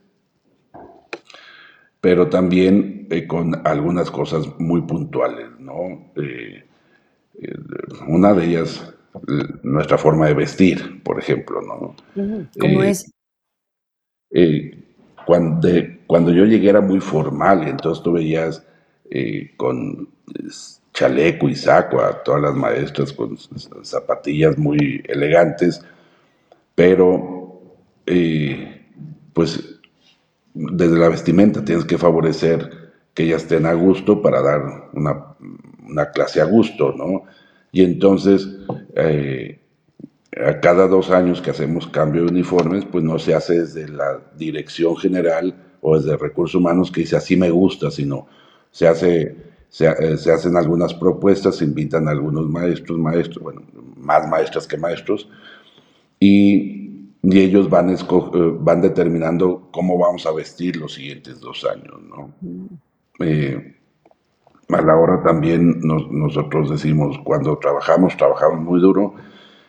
Pero 2.01 2.29
también 2.29 3.07
eh, 3.11 3.27
con 3.27 3.67
algunas 3.67 4.11
cosas 4.11 4.47
muy 4.59 4.83
puntuales, 4.83 5.49
¿no? 5.59 6.13
una 8.07 8.33
de 8.33 8.45
ellas, 8.45 8.95
nuestra 9.63 9.99
forma 9.99 10.27
de 10.27 10.35
vestir, 10.35 11.03
por 11.03 11.19
ejemplo, 11.19 11.61
¿no? 11.61 11.95
¿Cómo 12.59 12.83
es? 12.83 13.11
cuando, 15.27 15.69
cuando 16.07 16.33
yo 16.33 16.45
llegué 16.45 16.71
era 16.71 16.81
muy 16.81 17.01
formal, 17.01 17.67
entonces 17.67 18.03
tú 18.03 18.13
veías 18.13 18.65
eh, 19.11 19.53
con 19.57 20.09
chaleco 20.93 21.49
y 21.49 21.55
saco 21.55 22.01
a 22.01 22.23
todas 22.23 22.41
las 22.41 22.55
maestras 22.55 23.13
con 23.13 23.37
zapatillas 23.83 24.57
muy 24.57 25.03
elegantes, 25.09 25.85
pero 26.77 27.75
eh, 28.07 28.87
pues 29.33 29.81
desde 30.55 30.97
la 30.97 31.09
vestimenta 31.09 31.65
tienes 31.65 31.85
que 31.85 31.99
favorecer 31.99 32.71
que 33.13 33.25
ellas 33.25 33.43
estén 33.43 33.67
a 33.67 33.73
gusto 33.73 34.23
para 34.23 34.41
dar 34.41 34.91
una, 34.93 36.13
clase 36.13 36.41
a 36.41 36.45
gusto, 36.45 36.95
¿no? 36.97 37.25
Y 37.73 37.83
entonces, 37.83 38.49
eh, 38.95 39.59
a 40.37 40.61
cada 40.61 40.87
dos 40.87 41.11
años 41.11 41.41
que 41.41 41.51
hacemos 41.51 41.89
cambio 41.89 42.23
de 42.23 42.29
uniformes, 42.29 42.85
pues 42.85 43.03
no 43.03 43.19
se 43.19 43.35
hace 43.35 43.61
desde 43.61 43.89
la 43.89 44.21
dirección 44.37 44.97
general 44.97 45.55
o 45.81 45.99
desde 45.99 46.17
recursos 46.17 46.57
humanos 46.57 46.93
que 46.93 47.01
dice 47.01 47.17
así 47.17 47.37
me 47.37 47.51
gusta, 47.51 47.91
sino 47.91 48.27
se, 48.71 48.87
hace, 48.87 49.37
eh, 49.81 50.17
se, 50.19 50.33
hacen 50.33 50.57
algunas 50.57 50.93
propuestas, 50.93 51.57
se 51.57 51.65
invitan 51.65 52.09
a 52.09 52.11
algunos 52.11 52.47
maestros, 52.49 52.99
maestros, 52.99 53.43
bueno, 53.43 53.63
más 53.97 54.29
maestras 54.29 54.67
que 54.67 54.77
maestros, 54.77 55.29
y, 56.21 57.11
y 57.23 57.41
ellos 57.41 57.69
van, 57.69 57.91
eh, 57.91 57.97
van 58.61 58.81
determinando 58.81 59.69
cómo 59.73 59.99
vamos 59.99 60.27
a 60.27 60.33
vestir 60.33 60.77
los 60.77 60.95
siguientes 60.95 61.41
dos 61.41 61.65
años, 61.65 62.01
¿no? 62.09 62.33
Eh, 63.21 63.75
a 64.69 64.83
la 64.83 64.97
hora 64.97 65.23
también 65.23 65.81
nosotros 65.81 66.71
decimos, 66.71 67.19
cuando 67.25 67.57
trabajamos, 67.59 68.17
trabajamos 68.17 68.61
muy 68.61 68.81
duro, 68.81 69.15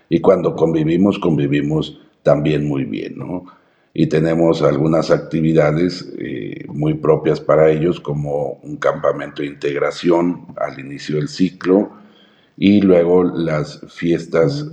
y 0.09 0.19
cuando 0.21 0.55
convivimos, 0.55 1.19
convivimos 1.19 2.01
también 2.23 2.67
muy 2.67 2.85
bien, 2.85 3.17
¿no? 3.17 3.45
y 3.99 4.05
tenemos 4.05 4.61
algunas 4.61 5.09
actividades 5.09 6.07
eh, 6.19 6.65
muy 6.67 6.93
propias 6.93 7.41
para 7.41 7.71
ellos, 7.71 7.99
como 7.99 8.59
un 8.61 8.77
campamento 8.77 9.41
de 9.41 9.47
integración 9.47 10.45
al 10.55 10.79
inicio 10.79 11.15
del 11.15 11.27
ciclo 11.27 11.93
y 12.57 12.81
luego 12.81 13.23
las 13.23 13.79
fiestas. 13.87 14.65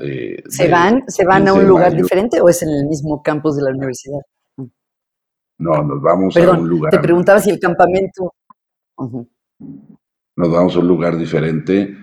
Eh, 0.00 0.42
¿Se 0.48 0.68
van, 0.68 1.04
¿se 1.08 1.26
van 1.26 1.46
a 1.48 1.52
un 1.52 1.66
lugar 1.66 1.94
diferente 1.94 2.40
o 2.40 2.48
es 2.48 2.62
en 2.62 2.70
el 2.70 2.86
mismo 2.86 3.22
campus 3.22 3.56
de 3.56 3.62
la 3.64 3.70
universidad? 3.70 4.20
No, 5.58 5.82
nos 5.82 6.00
vamos 6.00 6.36
a 6.36 6.50
un 6.52 6.68
lugar. 6.68 6.90
Te 6.90 6.98
preguntaba 6.98 7.38
si 7.40 7.50
el 7.50 7.58
campamento. 7.58 8.32
Nos 8.96 10.50
vamos 10.50 10.74
a 10.74 10.78
un 10.78 10.88
lugar 10.88 11.18
diferente 11.18 11.94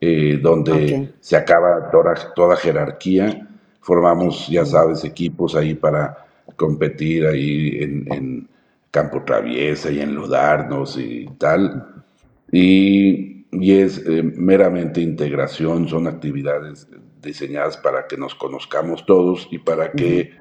eh, 0.00 0.38
donde 0.42 1.14
se 1.20 1.36
acaba 1.36 1.90
toda, 1.90 2.14
toda 2.34 2.56
jerarquía 2.56 3.46
formamos, 3.80 4.46
ya 4.48 4.64
sabes, 4.64 5.04
equipos 5.04 5.54
ahí 5.54 5.74
para 5.74 6.26
competir 6.56 7.26
ahí 7.26 7.78
en, 7.80 8.48
campo 8.90 9.22
traviesa 9.22 9.90
y 9.90 10.00
enludarnos 10.00 10.98
y 10.98 11.26
tal. 11.38 12.04
Y, 12.50 13.39
y 13.52 13.72
es 13.72 13.98
eh, 14.06 14.22
meramente 14.22 15.00
integración, 15.00 15.88
son 15.88 16.06
actividades 16.06 16.88
diseñadas 17.20 17.76
para 17.76 18.06
que 18.06 18.16
nos 18.16 18.34
conozcamos 18.34 19.04
todos 19.06 19.48
y 19.50 19.58
para 19.58 19.92
que, 19.92 20.20
eh, 20.20 20.36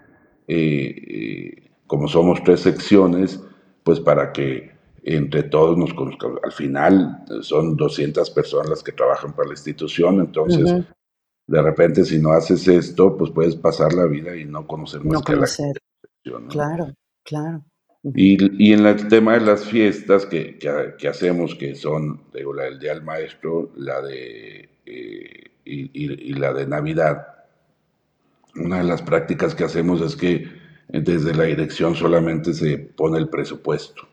eh, 0.47 1.71
como 1.87 2.07
somos 2.07 2.43
tres 2.43 2.61
secciones, 2.61 3.41
pues 3.83 3.99
para 3.99 4.31
que 4.31 4.71
entre 5.03 5.43
todos 5.43 5.77
nos 5.77 5.93
conozcamos. 5.93 6.39
Al 6.43 6.51
final 6.51 7.23
son 7.41 7.75
200 7.75 8.29
personas 8.31 8.69
las 8.69 8.83
que 8.83 8.91
trabajan 8.91 9.33
para 9.33 9.47
la 9.47 9.53
institución, 9.53 10.19
entonces 10.19 10.85
de 11.47 11.61
repente 11.63 12.05
si 12.05 12.19
no 12.19 12.31
haces 12.31 12.67
esto, 12.67 13.17
pues 13.17 13.31
puedes 13.31 13.55
pasar 13.55 13.93
la 13.93 14.05
vida 14.05 14.35
y 14.35 14.45
no 14.45 14.67
conocer 14.67 15.03
más 15.03 15.23
que 15.23 15.35
la 15.35 15.47
gente. 15.47 15.79
Claro, 16.49 16.93
claro. 17.23 17.63
Y, 18.01 18.71
en 18.71 18.85
el 18.85 19.07
tema 19.09 19.33
de 19.33 19.41
las 19.41 19.65
fiestas 19.65 20.25
que, 20.25 20.57
que, 20.57 21.07
hacemos, 21.07 21.53
que 21.55 21.75
son 21.75 22.21
digo, 22.33 22.53
la 22.53 22.63
del 22.63 22.79
Día 22.79 22.93
del 22.93 23.03
Maestro, 23.03 23.71
la 23.75 24.01
de, 24.01 24.69
eh, 24.85 25.51
y, 25.65 26.33
la 26.33 26.53
de 26.53 26.65
Navidad, 26.65 27.27
una 28.55 28.77
de 28.77 28.85
las 28.85 29.01
prácticas 29.01 29.53
que 29.53 29.65
hacemos 29.65 30.01
es 30.01 30.15
que 30.15 30.47
desde 30.88 31.35
la 31.35 31.43
dirección 31.43 31.93
solamente 31.93 32.53
se 32.53 32.77
pone 32.77 33.17
el 33.17 33.27
presupuesto. 33.27 34.07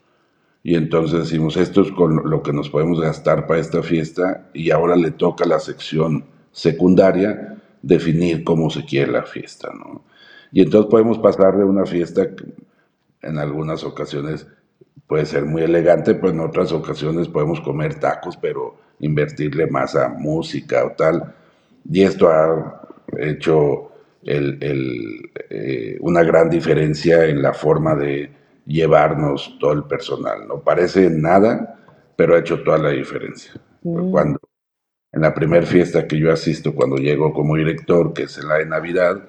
Y 0.65 0.75
entonces 0.75 1.21
decimos, 1.21 1.57
esto 1.57 1.83
es 1.83 1.93
con 1.93 2.29
lo 2.29 2.43
que 2.43 2.53
nos 2.53 2.69
podemos 2.69 3.01
gastar 3.01 3.47
para 3.47 3.61
esta 3.61 3.85
fiesta 3.85 4.49
y 4.53 4.73
ahora 4.73 4.97
le 4.97 5.13
toca 5.13 5.45
a 5.45 5.49
la 5.49 5.61
sección 5.61 6.25
secundaria 6.51 7.57
definir 7.83 8.43
cómo 8.43 8.69
se 8.69 8.85
quiere 8.85 9.13
la 9.13 9.23
fiesta, 9.23 9.71
¿no? 9.73 10.05
Y 10.51 10.63
entonces 10.63 10.91
podemos 10.91 11.19
pasar 11.19 11.57
de 11.57 11.65
una 11.65 11.87
fiesta 11.87 12.29
en 13.27 13.39
algunas 13.39 13.85
ocasiones 13.85 14.47
puede 15.07 15.27
ser 15.27 15.45
muy 15.45 15.63
elegante, 15.63 16.15
pero 16.15 16.31
en 16.31 16.41
otras 16.41 16.73
ocasiones 16.73 17.29
podemos 17.29 17.61
comer 17.61 17.95
tacos, 18.01 18.37
pero 18.37 18.77
invertirle 19.01 19.67
más 19.67 19.95
a 19.95 20.09
música 20.09 20.85
o 20.85 20.93
tal. 20.93 21.35
Y 21.89 22.03
esto 22.03 22.29
ha 22.29 22.83
hecho 23.19 23.93
eh, 24.25 25.97
una 26.01 26.23
gran 26.23 26.51
diferencia 26.51 27.27
en 27.27 27.43
la 27.43 27.53
forma 27.53 27.95
de 27.95 28.31
llevarnos 28.67 29.57
todo 29.61 29.73
el 29.73 29.85
personal. 29.85 30.49
No 30.49 30.61
parece 30.61 31.09
nada, 31.11 31.79
pero 32.17 32.35
ha 32.35 32.41
hecho 32.41 32.63
toda 32.63 32.79
la 32.79 32.91
diferencia. 32.91 33.53
Mm. 33.83 34.11
Cuando 34.11 34.41
en 35.13 35.23
la 35.23 35.33
primera 35.33 35.65
fiesta 35.65 36.07
que 36.07 36.19
yo 36.19 36.33
asisto, 36.33 36.75
cuando 36.75 36.97
llego 36.97 37.33
como 37.33 37.57
director, 37.57 38.13
que 38.13 38.25
es 38.25 38.43
la 38.45 38.57
de 38.57 38.67
Navidad, 38.67 39.23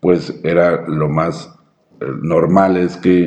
pues 0.00 0.40
era 0.42 0.88
lo 0.88 1.08
más 1.08 1.54
normal 2.22 2.76
es 2.76 2.96
que 2.96 3.22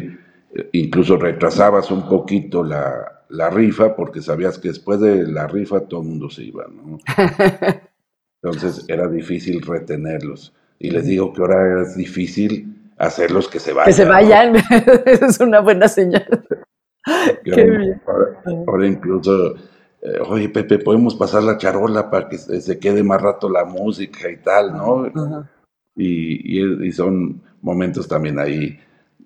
eh, 0.53 0.69
incluso 0.73 1.17
retrasabas 1.17 1.91
un 1.91 2.07
poquito 2.07 2.63
la, 2.63 3.23
la, 3.29 3.49
rifa 3.49 3.95
porque 3.95 4.21
sabías 4.21 4.57
que 4.57 4.69
después 4.69 4.99
de 4.99 5.27
la 5.27 5.47
rifa 5.47 5.81
todo 5.81 6.01
el 6.01 6.07
mundo 6.07 6.29
se 6.29 6.43
iba, 6.43 6.65
¿no? 6.67 6.97
Entonces 8.43 8.85
era 8.87 9.07
difícil 9.07 9.61
retenerlos. 9.61 10.53
Y 10.77 10.91
les 10.91 11.05
digo 11.05 11.33
que 11.33 11.41
ahora 11.41 11.81
es 11.81 11.95
difícil 11.95 12.91
hacerlos 12.97 13.47
que 13.47 13.59
se 13.59 13.73
vayan. 13.73 13.85
Que 13.87 13.93
se 13.93 14.05
vayan, 14.05 14.55
es 15.05 15.39
una 15.39 15.61
buena 15.61 15.87
señal. 15.87 16.27
Ahora, 18.67 18.87
incluso, 18.87 19.55
eh, 20.01 20.19
oye 20.27 20.49
Pepe, 20.49 20.79
podemos 20.79 21.15
pasar 21.15 21.43
la 21.43 21.57
charola 21.57 22.09
para 22.09 22.29
que 22.29 22.37
se 22.37 22.79
quede 22.79 23.03
más 23.03 23.21
rato 23.21 23.49
la 23.49 23.65
música 23.65 24.29
y 24.29 24.37
tal, 24.37 24.73
¿no? 24.73 25.47
Y, 25.95 26.59
y, 26.59 26.91
son 26.91 27.41
momentos 27.65 28.07
también 28.07 28.39
ahí 28.39 28.79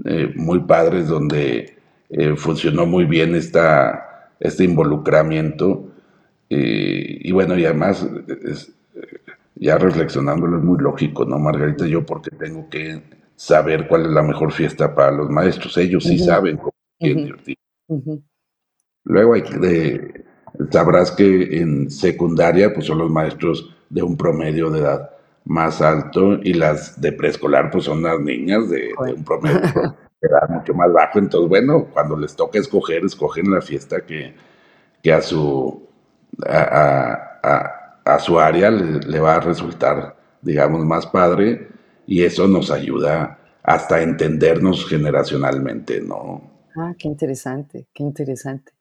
eh, 0.06 0.32
muy 0.36 0.62
padres 0.62 1.10
donde 1.10 1.78
eh, 2.10 2.36
funcionó 2.38 2.86
muy 2.86 3.04
bien 3.06 3.36
esta, 3.36 4.32
este 4.40 4.64
involucramiento. 4.64 5.92
y 6.50 7.32
bueno, 7.32 7.56
y 7.56 7.66
además 7.66 8.08
es, 8.44 8.72
ya 9.56 9.78
reflexionándolo 9.78 10.58
es 10.58 10.64
muy 10.64 10.80
lógico, 10.80 11.26
¿no, 11.26 11.38
Margarita? 11.38 11.86
Yo 11.86 12.06
porque 12.06 12.32
tengo 12.32 12.70
que 12.70 13.04
saber 13.36 13.88
cuál 13.88 14.06
es 14.06 14.12
la 14.12 14.24
mejor 14.24 14.52
fiesta 14.52 14.96
para 14.96 15.12
los 15.12 15.30
maestros. 15.30 15.78
Ellos 15.78 16.06
sí 16.06 16.18
saben 16.18 16.58
cómo 16.58 16.74
divertir. 17.00 17.58
Luego 19.04 19.34
hay 19.34 19.44
que, 19.44 20.24
sabrás 20.72 21.12
que 21.12 21.60
en 21.60 21.90
secundaria 21.90 22.74
pues 22.74 22.86
son 22.86 23.00
los 23.00 23.12
maestros 23.12 23.76
de 23.90 24.02
un 24.02 24.16
promedio 24.16 24.70
de 24.70 24.80
edad 24.80 25.10
más 25.46 25.82
alto 25.82 26.34
y 26.44 26.54
las 26.54 27.00
de 27.00 27.12
preescolar 27.12 27.72
pues 27.72 27.86
son 27.86 28.04
las 28.04 28.20
niñas 28.20 28.70
de, 28.70 28.90
un 29.16 29.24
promedio 29.24 29.60
edad 30.22 30.50
mucho 30.50 30.74
más 30.74 30.92
bajo. 30.92 31.20
Entonces, 31.20 31.50
bueno, 31.50 31.88
cuando 31.94 32.18
les 32.18 32.36
toca 32.36 32.60
escoger, 32.60 33.06
escogen 33.06 33.52
la 33.52 33.62
fiesta 33.62 34.02
que, 34.06 34.36
que 35.02 35.14
a 35.14 35.22
su 35.22 35.88
a, 36.48 37.90
a 38.06 38.20
su 38.20 38.40
área 38.40 38.72
le, 38.72 39.20
va 39.20 39.36
a 39.36 39.40
resultar, 39.40 40.16
digamos, 40.42 40.86
más 40.86 41.06
padre 41.08 41.68
y 42.06 42.24
eso 42.24 42.48
nos 42.48 42.72
ayuda 42.72 43.40
hasta 43.64 44.02
entendernos 44.02 44.88
generacionalmente, 44.88 46.02
¿no? 46.02 46.42
Ah, 46.76 46.94
qué 46.98 47.08
interesante, 47.08 47.88
qué 47.94 48.04
interesante. 48.04 48.72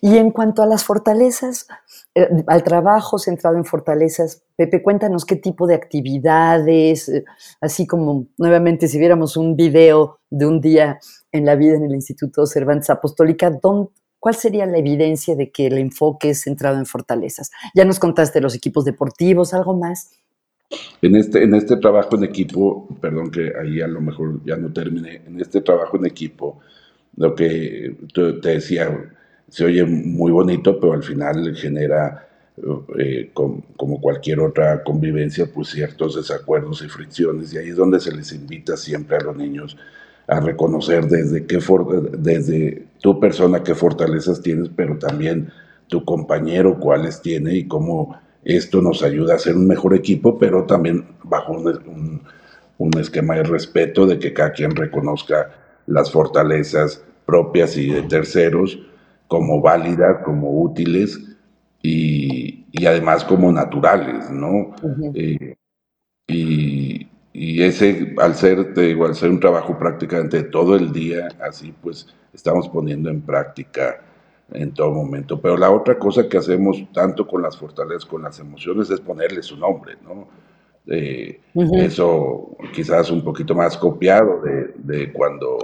Y 0.00 0.16
en 0.16 0.30
cuanto 0.30 0.62
a 0.62 0.66
las 0.66 0.84
fortalezas, 0.84 1.66
eh, 2.14 2.28
al 2.46 2.62
trabajo 2.62 3.18
centrado 3.18 3.56
en 3.56 3.64
fortalezas, 3.64 4.42
Pepe, 4.56 4.82
cuéntanos 4.82 5.24
qué 5.24 5.36
tipo 5.36 5.66
de 5.66 5.74
actividades, 5.74 7.08
eh, 7.08 7.24
así 7.60 7.86
como 7.86 8.26
nuevamente 8.38 8.88
si 8.88 8.98
viéramos 8.98 9.36
un 9.36 9.56
video 9.56 10.20
de 10.30 10.46
un 10.46 10.60
día 10.60 10.98
en 11.30 11.46
la 11.46 11.54
vida 11.54 11.76
en 11.76 11.84
el 11.84 11.94
Instituto 11.94 12.46
Cervantes 12.46 12.90
Apostólica, 12.90 13.50
¿dónde, 13.50 13.90
¿cuál 14.18 14.34
sería 14.34 14.66
la 14.66 14.78
evidencia 14.78 15.34
de 15.36 15.50
que 15.50 15.66
el 15.66 15.78
enfoque 15.78 16.30
es 16.30 16.42
centrado 16.42 16.78
en 16.78 16.86
fortalezas? 16.86 17.50
Ya 17.74 17.84
nos 17.84 17.98
contaste 17.98 18.40
los 18.40 18.54
equipos 18.54 18.84
deportivos, 18.84 19.54
¿algo 19.54 19.74
más? 19.74 20.10
En 21.02 21.16
este, 21.16 21.42
en 21.42 21.54
este 21.54 21.76
trabajo 21.76 22.16
en 22.16 22.24
equipo, 22.24 22.88
perdón 23.00 23.30
que 23.30 23.52
ahí 23.60 23.80
a 23.80 23.88
lo 23.88 24.00
mejor 24.00 24.40
ya 24.44 24.56
no 24.56 24.72
terminé, 24.72 25.22
en 25.26 25.40
este 25.40 25.60
trabajo 25.60 25.96
en 25.96 26.06
equipo, 26.06 26.60
lo 27.16 27.34
que 27.34 27.96
te 28.14 28.48
decía, 28.48 29.12
se 29.48 29.64
oye 29.64 29.84
muy 29.84 30.32
bonito, 30.32 30.78
pero 30.80 30.94
al 30.94 31.02
final 31.02 31.54
genera, 31.54 32.26
eh, 32.98 33.30
como 33.34 34.00
cualquier 34.00 34.40
otra 34.40 34.82
convivencia, 34.82 35.46
pues 35.52 35.68
ciertos 35.68 36.16
desacuerdos 36.16 36.82
y 36.82 36.88
fricciones, 36.88 37.52
y 37.52 37.58
ahí 37.58 37.68
es 37.68 37.76
donde 37.76 38.00
se 38.00 38.14
les 38.14 38.32
invita 38.32 38.76
siempre 38.76 39.16
a 39.16 39.20
los 39.20 39.36
niños 39.36 39.76
a 40.26 40.40
reconocer 40.40 41.06
desde, 41.06 41.46
qué 41.46 41.58
desde 42.18 42.86
tu 43.00 43.18
persona 43.20 43.62
qué 43.62 43.74
fortalezas 43.74 44.40
tienes, 44.40 44.70
pero 44.74 44.98
también 44.98 45.50
tu 45.88 46.04
compañero 46.04 46.78
cuáles 46.78 47.20
tiene 47.20 47.54
y 47.54 47.66
cómo 47.66 48.16
esto 48.44 48.80
nos 48.80 49.02
ayuda 49.02 49.34
a 49.34 49.38
ser 49.38 49.56
un 49.56 49.66
mejor 49.66 49.94
equipo, 49.94 50.38
pero 50.38 50.64
también 50.64 51.04
bajo 51.24 51.52
un, 51.52 52.22
un, 52.78 52.98
esquema 52.98 53.36
de 53.36 53.44
respeto 53.44 54.06
de 54.06 54.18
que 54.18 54.32
cada 54.32 54.52
quien 54.52 54.74
reconozca 54.74 55.50
las 55.86 56.10
fortalezas 56.10 57.04
propias 57.26 57.76
y 57.76 57.90
de 57.90 58.02
terceros 58.02 58.78
como 59.32 59.62
válidas, 59.62 60.22
como 60.26 60.60
útiles 60.60 61.18
y, 61.80 62.66
y 62.70 62.84
además 62.84 63.24
como 63.24 63.50
naturales, 63.50 64.30
¿no? 64.30 64.74
Eh, 65.14 65.54
y, 66.28 67.08
y 67.32 67.62
ese, 67.62 68.14
al 68.18 68.34
ser, 68.34 68.74
te 68.74 68.82
digo, 68.82 69.06
al 69.06 69.14
ser 69.14 69.30
un 69.30 69.40
trabajo 69.40 69.78
prácticamente 69.78 70.42
todo 70.42 70.76
el 70.76 70.92
día, 70.92 71.28
así 71.42 71.72
pues 71.80 72.06
estamos 72.34 72.68
poniendo 72.68 73.08
en 73.08 73.22
práctica 73.22 74.02
en 74.52 74.74
todo 74.74 74.90
momento. 74.90 75.40
Pero 75.40 75.56
la 75.56 75.70
otra 75.70 75.98
cosa 75.98 76.28
que 76.28 76.36
hacemos 76.36 76.84
tanto 76.92 77.26
con 77.26 77.40
las 77.40 77.56
fortalezas, 77.56 78.04
con 78.04 78.20
las 78.20 78.38
emociones, 78.38 78.90
es 78.90 79.00
ponerle 79.00 79.42
su 79.42 79.56
nombre, 79.56 79.94
¿no? 80.04 80.28
Eh, 80.86 81.40
eso 81.72 82.54
quizás 82.74 83.10
un 83.10 83.24
poquito 83.24 83.54
más 83.54 83.78
copiado 83.78 84.42
de, 84.42 84.74
de 84.76 85.10
cuando 85.10 85.56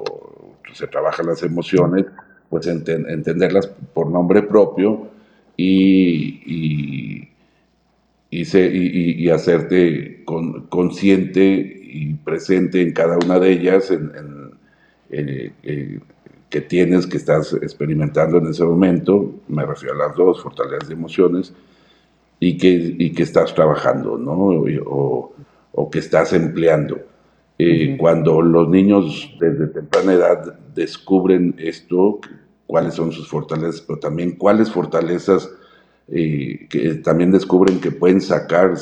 se 0.73 0.87
trabajan 0.87 1.27
las 1.27 1.43
emociones, 1.43 2.07
pues 2.49 2.67
entenderlas 2.67 3.67
por 3.93 4.11
nombre 4.11 4.43
propio 4.43 5.09
y, 5.57 6.43
y 6.47 7.29
y, 8.31 9.29
hacerte 9.31 10.25
consciente 10.25 11.41
y 11.41 12.15
presente 12.15 12.83
en 12.83 12.93
cada 12.93 13.17
una 13.17 13.39
de 13.39 13.53
ellas 13.53 13.91
en, 13.91 14.11
eh, 15.11 15.53
eh, 15.63 16.01
que 16.51 16.61
tienes, 16.61 17.07
que 17.07 17.17
estás 17.17 17.53
experimentando 17.55 18.39
en 18.39 18.49
ese 18.49 18.65
momento, 18.65 19.35
me 19.49 19.65
refiero 19.65 19.95
a 19.95 20.09
las 20.09 20.17
dos, 20.17 20.43
fortalezas 20.43 20.89
de 20.89 20.95
emociones, 20.95 21.53
y 22.41 22.57
que, 22.57 23.13
que 23.13 23.23
estás 23.23 23.55
trabajando, 23.55 24.17
¿no? 24.17 24.65
O, 24.87 25.91
que 25.91 25.99
estás 25.99 26.33
empleando. 26.33 27.01
Eh, 27.59 27.97
cuando 27.99 28.41
los 28.41 28.69
niños 28.69 29.35
desde 29.41 29.67
temprana 29.67 30.13
edad 30.13 30.59
descubren 30.75 31.57
esto, 31.59 32.21
cuáles 32.67 32.95
son 32.95 33.11
sus 33.11 33.29
fortalezas, 33.29 33.81
pero 33.81 33.99
también 33.99 34.37
cuáles 34.37 34.71
fortalezas 34.71 35.51
que 36.11 37.01
también 37.05 37.31
descubren 37.31 37.81
que 37.81 37.91
pueden 37.91 38.23
sacar 38.23 38.75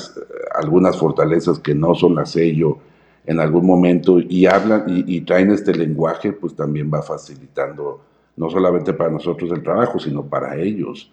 algunas 0.54 0.96
fortalezas 0.96 1.58
que 1.58 1.74
no 1.74 1.94
son 1.96 2.14
las 2.14 2.30
sello 2.30 2.78
en 3.26 3.40
algún 3.40 3.66
momento 3.66 4.20
y 4.20 4.46
hablan 4.46 4.84
y, 4.86 5.20
traen 5.22 5.50
este 5.50 5.74
lenguaje, 5.74 6.32
pues 6.32 6.54
también 6.54 6.90
va 6.92 7.02
facilitando 7.02 8.00
no 8.36 8.48
solamente 8.48 8.92
para 8.92 9.10
nosotros 9.10 9.50
el 9.50 9.62
trabajo, 9.62 9.98
sino 9.98 10.24
para 10.24 10.56
ellos 10.56 11.10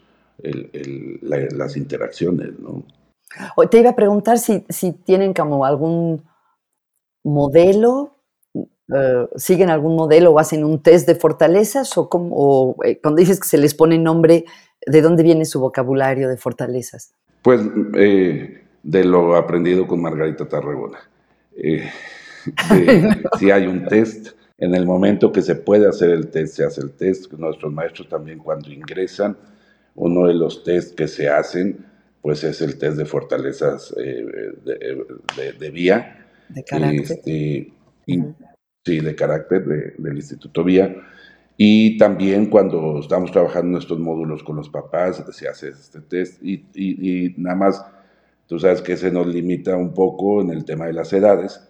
las 1.22 1.78
interacciones, 1.78 2.60
¿no? 2.60 2.84
Te 3.70 3.80
iba 3.80 3.90
a 3.90 3.96
preguntar 3.96 4.38
si, 4.38 4.64
si 4.70 4.92
tienen 4.92 5.34
como 5.34 5.66
algún 5.66 6.22
modelo, 7.24 8.18
eh, 8.54 9.28
siguen 9.36 9.70
algún 9.70 9.96
modelo 9.96 10.32
o 10.32 10.40
hacen 10.40 10.64
un 10.64 10.82
test 10.82 11.08
de 11.08 11.16
fortalezas 11.16 11.98
o, 11.98 12.10
como, 12.10 12.76
eh, 12.84 13.00
cuando 13.02 13.20
dices 13.20 13.40
que 13.40 13.48
se 13.48 13.58
les 13.58 13.74
pone 13.74 13.98
nombre, 13.98 14.46
¿De 14.86 15.02
dónde 15.02 15.24
viene 15.24 15.46
su 15.46 15.60
vocabulario 15.60 16.30
de 16.30 16.38
fortalezas? 16.38 17.14
Pues 17.42 17.62
eh, 17.96 18.64
de 18.84 19.04
lo 19.04 19.36
aprendido 19.36 19.88
con 19.88 20.02
Margarita 20.02 20.48
Tarragona. 20.48 21.00
Si 23.40 23.52
hay 23.52 23.68
un 23.68 23.86
test, 23.86 24.36
en 24.58 24.76
el 24.76 24.86
momento 24.86 25.32
que 25.32 25.42
se 25.42 25.56
puede 25.56 25.88
hacer 25.88 26.10
el 26.10 26.28
test, 26.30 26.58
se 26.58 26.66
hace 26.66 26.82
el 26.82 26.92
test. 26.92 27.32
Nuestros 27.32 27.72
maestros 27.72 28.10
también 28.10 28.40
cuando 28.40 28.70
ingresan, 28.70 29.38
uno 29.96 30.28
de 30.28 30.34
los 30.34 30.62
test 30.66 30.94
que 30.94 31.08
se 31.08 31.30
hacen, 31.30 31.86
pues 32.22 32.44
es 32.44 32.60
el 32.62 32.78
test 32.78 32.98
de 32.98 33.06
fortalezas 33.06 33.94
eh, 33.98 34.26
de, 35.58 35.70
vía. 35.70 36.23
De 36.50 36.64
carácter. 36.64 37.18
Este, 37.18 37.74
Sí, 38.86 39.00
de 39.00 39.16
carácter 39.16 39.64
del 39.98 40.16
Instituto 40.16 40.64
Vía. 40.64 40.94
Y 41.56 41.98
también 41.98 42.48
cuando 42.48 43.00
estamos 43.00 43.32
trabajando 43.32 43.78
estos 43.78 44.00
módulos 44.00 44.44
con 44.44 44.58
los 44.58 44.70
papás, 44.70 45.24
se 45.32 45.48
hace 45.48 45.70
este 45.70 46.02
test 46.02 46.44
y, 46.44 46.66
y, 46.74 47.34
nada 47.38 47.56
más, 47.56 47.86
tú 48.48 48.60
sabes 48.60 48.82
que 48.82 48.98
se 48.98 49.12
nos 49.12 49.28
limita 49.28 49.78
un 49.78 49.94
poco 49.94 50.42
en 50.42 50.50
el 50.50 50.66
tema 50.66 50.88
de 50.88 50.94
las 50.94 51.14
edades, 51.14 51.66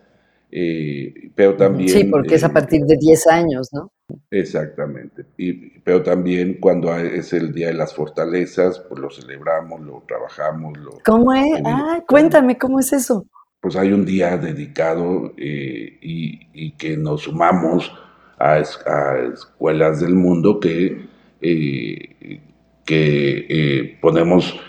eh, 0.50 1.14
pero 1.36 1.56
también... 1.56 1.90
Sí, 1.90 2.06
porque 2.06 2.36
es 2.36 2.44
a 2.44 2.50
partir 2.50 2.82
de 2.86 2.98
10 2.98 3.28
años, 3.28 3.70
¿no? 3.74 3.92
Exactamente. 4.32 5.26
Y, 5.38 5.80
pero 5.82 6.02
también 6.02 6.58
cuando 6.60 6.96
es 6.98 7.34
el 7.34 7.54
Día 7.54 7.68
de 7.68 7.74
las 7.74 7.94
Fortalezas, 7.94 8.80
pues 8.80 9.00
lo 9.00 9.12
celebramos, 9.12 9.82
lo 9.82 10.04
trabajamos. 10.08 10.78
Lo, 10.78 11.00
¿Cómo 11.06 11.34
es? 11.34 11.62
Ah, 11.66 12.02
cuéntame, 12.08 12.58
¿cómo 12.58 12.80
es 12.80 12.94
eso? 12.94 13.28
Pues 13.64 13.78
hay 13.78 13.94
un 13.94 14.04
día 14.04 14.36
dedicado 14.36 15.34
eh, 15.38 15.98
y, 16.02 16.72
que 16.72 16.98
nos 16.98 17.22
sumamos 17.22 17.90
a, 18.38 18.60
escuelas 18.60 20.02
del 20.02 20.16
mundo 20.16 20.60
que, 20.60 21.06
eh, 21.40 22.42
que 22.84 23.46
eh, 23.48 23.98
ponemos 24.02 24.60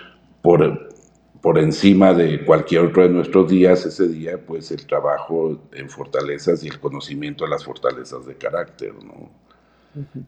por, 0.43 0.91
por 1.43 1.59
encima 1.59 2.15
de 2.15 2.45
cualquier 2.45 2.83
otro 2.83 3.03
de 3.03 3.09
nuestros 3.09 3.51
días, 3.51 3.85
ese 3.85 4.07
día, 4.07 4.39
pues 4.39 4.71
el 4.71 4.87
trabajo 4.87 5.61
en 5.73 5.91
fortalezas 5.91 6.63
y 6.63 6.69
el 6.69 6.79
conocimiento 6.79 7.43
de 7.43 7.51
las 7.51 7.65
fortalezas 7.65 8.25
de 8.27 8.37
carácter, 8.37 8.95
¿no? 9.05 9.29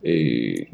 Y, 0.02 0.66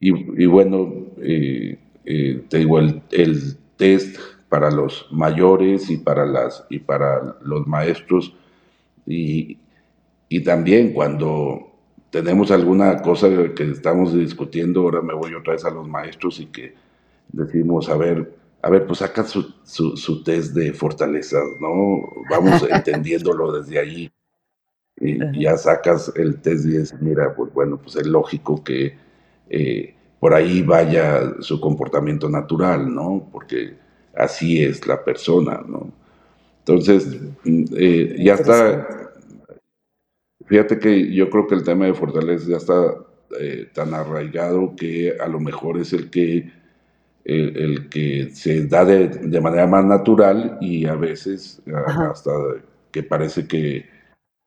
y, 0.00 0.46
bueno, 0.46 1.06
te 1.18 2.58
digo, 2.58 2.78
el, 2.78 3.02
el, 3.10 3.56
test 3.76 4.16
para 4.50 4.70
los 4.70 5.06
mayores 5.10 5.88
y 5.88 5.96
para, 5.96 6.26
las, 6.26 6.66
y 6.68 6.80
para 6.80 7.38
los 7.40 7.66
maestros 7.66 8.34
y, 9.06 9.58
y 10.28 10.44
también 10.44 10.92
cuando 10.92 11.70
tenemos 12.10 12.50
alguna 12.50 13.00
cosa 13.02 13.28
que 13.54 13.64
estamos 13.70 14.14
discutiendo, 14.14 14.82
ahora 14.82 15.00
me 15.00 15.14
voy 15.14 15.34
otra 15.34 15.54
vez 15.54 15.64
a 15.64 15.70
los 15.70 15.88
maestros 15.88 16.40
y 16.40 16.46
que 16.46 16.74
decimos, 17.32 17.88
a 17.88 17.96
ver, 17.96 18.36
a 18.62 18.68
ver, 18.68 18.86
pues 18.86 18.98
saca 18.98 19.24
su, 19.24 19.54
su, 19.64 20.22
test 20.22 20.54
de 20.54 20.72
fortalezas, 20.72 21.44
¿no? 21.60 22.08
Vamos 22.28 22.66
entendiéndolo 22.70 23.52
desde 23.52 23.78
ahí. 23.78 24.12
Y 25.02 25.42
ya 25.42 25.56
sacas 25.56 26.12
el 26.14 26.42
test 26.42 26.66
y 26.66 26.78
dices, 26.78 27.00
mira, 27.00 27.34
pues 27.34 27.52
bueno, 27.54 27.78
pues 27.78 27.96
es 27.96 28.06
lógico 28.06 28.62
que 28.62 28.98
eh, 29.48 29.94
por 30.18 30.34
ahí 30.34 30.60
vaya 30.60 31.40
su 31.40 31.58
comportamiento 31.58 32.28
natural, 32.28 32.94
¿no? 32.94 33.28
Porque 33.32 33.78
así 34.14 34.62
es 34.62 34.86
la 34.86 35.02
persona, 35.04 35.62
¿no? 35.66 35.90
Entonces, 36.60 37.18
eh, 37.44 38.16
ya 38.18 38.34
está 38.34 39.10
Fíjate 40.50 40.80
que 40.80 41.14
yo 41.14 41.30
creo 41.30 41.46
que 41.46 41.54
el 41.54 41.62
tema 41.62 41.86
de 41.86 41.94
fortaleza 41.94 42.48
ya 42.48 42.56
está 42.56 42.96
eh, 43.38 43.68
tan 43.72 43.94
arraigado 43.94 44.74
que 44.74 45.16
a 45.20 45.28
lo 45.28 45.38
mejor 45.38 45.78
es 45.78 45.92
el 45.92 46.10
que, 46.10 46.50
el, 47.24 47.88
que 47.88 48.30
se 48.32 48.66
da 48.66 48.84
de, 48.84 49.40
manera 49.40 49.68
más 49.68 49.84
natural 49.84 50.58
y 50.60 50.86
a 50.86 50.96
veces 50.96 51.62
hasta 52.10 52.32
que 52.90 53.04
parece 53.04 53.46
que, 53.46 53.88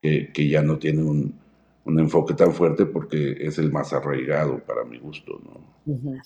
que, 0.02 0.50
ya 0.50 0.62
no 0.62 0.78
tiene 0.78 1.04
un, 1.04 1.40
un, 1.86 2.00
enfoque 2.02 2.34
tan 2.34 2.52
fuerte 2.52 2.86
porque 2.86 3.38
es 3.40 3.58
el 3.58 3.72
más 3.72 3.94
arraigado 3.94 4.60
para 4.60 4.84
mi 4.84 5.00
gusto. 5.00 5.40
¿no? 5.46 6.22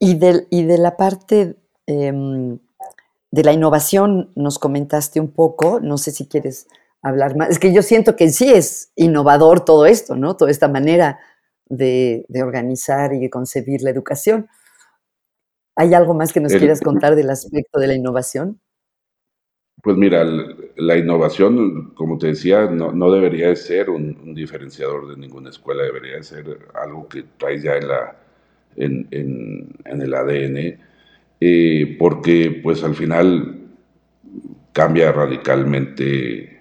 y, 0.00 0.18
de, 0.18 0.44
y 0.50 0.64
de 0.64 0.78
la 0.78 0.96
parte 0.96 1.54
em, 1.86 2.58
de 3.30 3.44
la 3.44 3.52
innovación 3.52 4.30
nos 4.34 4.58
comentaste 4.58 5.20
un 5.20 5.30
poco, 5.30 5.80
no 5.80 5.98
sé 5.98 6.10
si 6.10 6.26
quieres 6.26 6.66
hablar 7.02 7.36
más. 7.36 7.50
Es 7.50 7.58
que 7.58 7.72
yo 7.72 7.82
siento 7.82 8.16
que 8.16 8.28
sí 8.30 8.50
es 8.50 8.92
innovador 8.96 9.64
todo 9.64 9.86
esto, 9.86 10.16
¿no? 10.16 10.36
Toda 10.36 10.50
esta 10.50 10.68
manera 10.68 11.18
de, 11.70 12.26
organizar 12.42 13.12
y 13.14 13.20
de 13.20 13.30
concebir 13.30 13.82
la 13.82 13.90
educación. 13.90 14.48
¿Hay 15.76 15.94
algo 15.94 16.14
más 16.14 16.32
que 16.32 16.40
nos 16.40 16.52
quieras 16.52 16.80
contar 16.80 17.14
del 17.14 17.30
aspecto 17.30 17.78
de 17.80 17.86
la 17.86 17.94
innovación? 17.94 18.60
Pues 19.82 19.96
mira, 19.96 20.24
la 20.76 20.98
innovación, 20.98 21.94
como 21.94 22.18
te 22.18 22.26
decía, 22.28 22.66
no, 22.66 23.10
debería 23.10 23.54
ser 23.56 23.88
un, 23.88 24.34
diferenciador 24.34 25.08
de 25.08 25.16
ninguna 25.16 25.48
escuela, 25.48 25.84
debería 25.84 26.22
ser 26.22 26.68
algo 26.74 27.08
que 27.08 27.24
trae 27.38 27.60
ya 27.62 27.76
en, 27.76 27.88
la, 27.88 28.16
en, 28.76 30.02
el 30.02 30.14
ADN, 30.14 30.80
eh, 31.40 31.96
porque 31.98 32.60
pues 32.62 32.84
al 32.84 32.94
final 32.94 33.60
cambia 34.72 35.12
radicalmente 35.12 36.60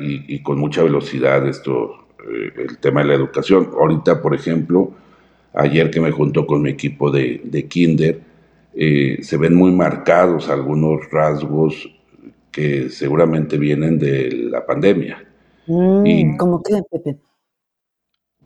y, 0.00 0.42
con 0.42 0.58
mucha 0.58 0.82
velocidad 0.82 1.46
esto, 1.46 2.08
eh, 2.28 2.52
el 2.56 2.78
tema 2.78 3.02
de 3.02 3.08
la 3.08 3.14
educación. 3.14 3.70
Ahorita, 3.72 4.20
por 4.20 4.34
ejemplo, 4.34 4.92
ayer 5.54 5.90
que 5.90 6.00
me 6.00 6.10
junto 6.10 6.46
con 6.46 6.62
mi 6.62 6.70
equipo 6.70 7.10
de, 7.10 7.40
de 7.44 7.66
Kinder, 7.66 8.20
eh, 8.74 9.18
se 9.22 9.36
ven 9.36 9.54
muy 9.54 9.72
marcados 9.72 10.48
algunos 10.48 11.10
rasgos 11.10 11.88
que 12.50 12.88
seguramente 12.88 13.58
vienen 13.58 13.98
de 13.98 14.30
la 14.50 14.64
pandemia. 14.64 15.24
Mm, 15.66 16.36
¿Cómo 16.36 16.62
qué, 16.62 16.80
Pepe? 16.90 17.16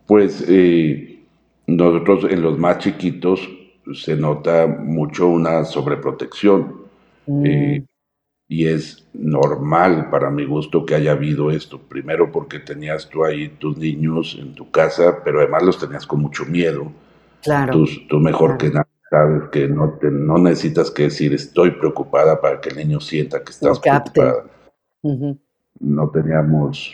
Pues 0.05 0.45
eh, 0.47 1.23
nosotros 1.67 2.31
en 2.31 2.41
los 2.41 2.57
más 2.57 2.79
chiquitos 2.79 3.47
se 3.93 4.15
nota 4.15 4.67
mucho 4.67 5.27
una 5.27 5.63
sobreprotección. 5.65 6.85
Mm 7.27 7.83
y 8.47 8.67
es 8.67 9.07
normal 9.13 10.09
para 10.09 10.29
mi 10.29 10.45
gusto 10.45 10.85
que 10.85 10.95
haya 10.95 11.11
habido 11.11 11.51
esto. 11.51 11.79
Primero 11.79 12.31
porque 12.31 12.59
tenías 12.59 13.09
tú 13.09 13.25
ahí 13.25 13.49
tus 13.49 13.77
niños 13.77 14.37
en 14.39 14.53
tu 14.53 14.69
casa, 14.69 15.21
pero 15.23 15.39
además 15.39 15.63
los 15.63 15.79
tenías 15.79 16.05
con 16.05 16.21
mucho 16.21 16.45
miedo. 16.45 16.91
Claro. 17.41 17.83
Tú, 18.07 18.19
mejor 18.19 18.57
que 18.57 18.69
nada 18.69 18.87
sabes 19.09 19.49
que 19.49 19.67
no, 19.67 19.93
te, 19.99 20.11
no 20.11 20.37
necesitas 20.37 20.91
que 20.91 21.03
decir 21.03 21.33
estoy 21.33 21.71
preocupada 21.71 22.39
para 22.39 22.59
que 22.59 22.69
el 22.69 22.77
niño 22.77 22.99
sienta 22.99 23.43
que 23.43 23.51
estás 23.51 23.79
preocupada. 23.79 24.45
No 25.79 26.09
teníamos 26.09 26.93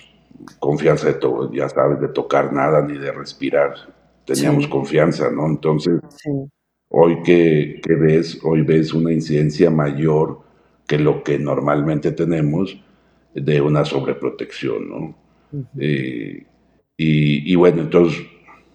confianza 0.59 1.07
de 1.07 1.13
todo, 1.13 1.51
ya 1.53 1.69
sabes, 1.69 1.99
de 2.01 2.07
tocar 2.07 2.51
nada 2.51 2.81
ni 2.81 2.97
de 2.97 3.11
respirar. 3.11 3.75
Teníamos 4.25 4.67
confianza, 4.67 5.29
¿no? 5.29 5.45
Entonces, 5.47 5.99
hoy 6.91 7.21
que, 7.23 7.81
que 7.83 7.95
ves, 7.95 8.39
hoy 8.43 8.61
ves 8.61 8.93
una 8.93 9.11
incidencia 9.11 9.69
mayor 9.71 10.39
que 10.87 10.99
lo 10.99 11.23
que 11.23 11.39
normalmente 11.39 12.11
tenemos 12.11 12.77
de 13.33 13.61
una 13.61 13.85
sobreprotección, 13.85 14.89
¿no? 14.89 15.15
Eh, 15.79 16.45
y, 16.97 17.55
bueno, 17.55 17.81
entonces 17.81 18.21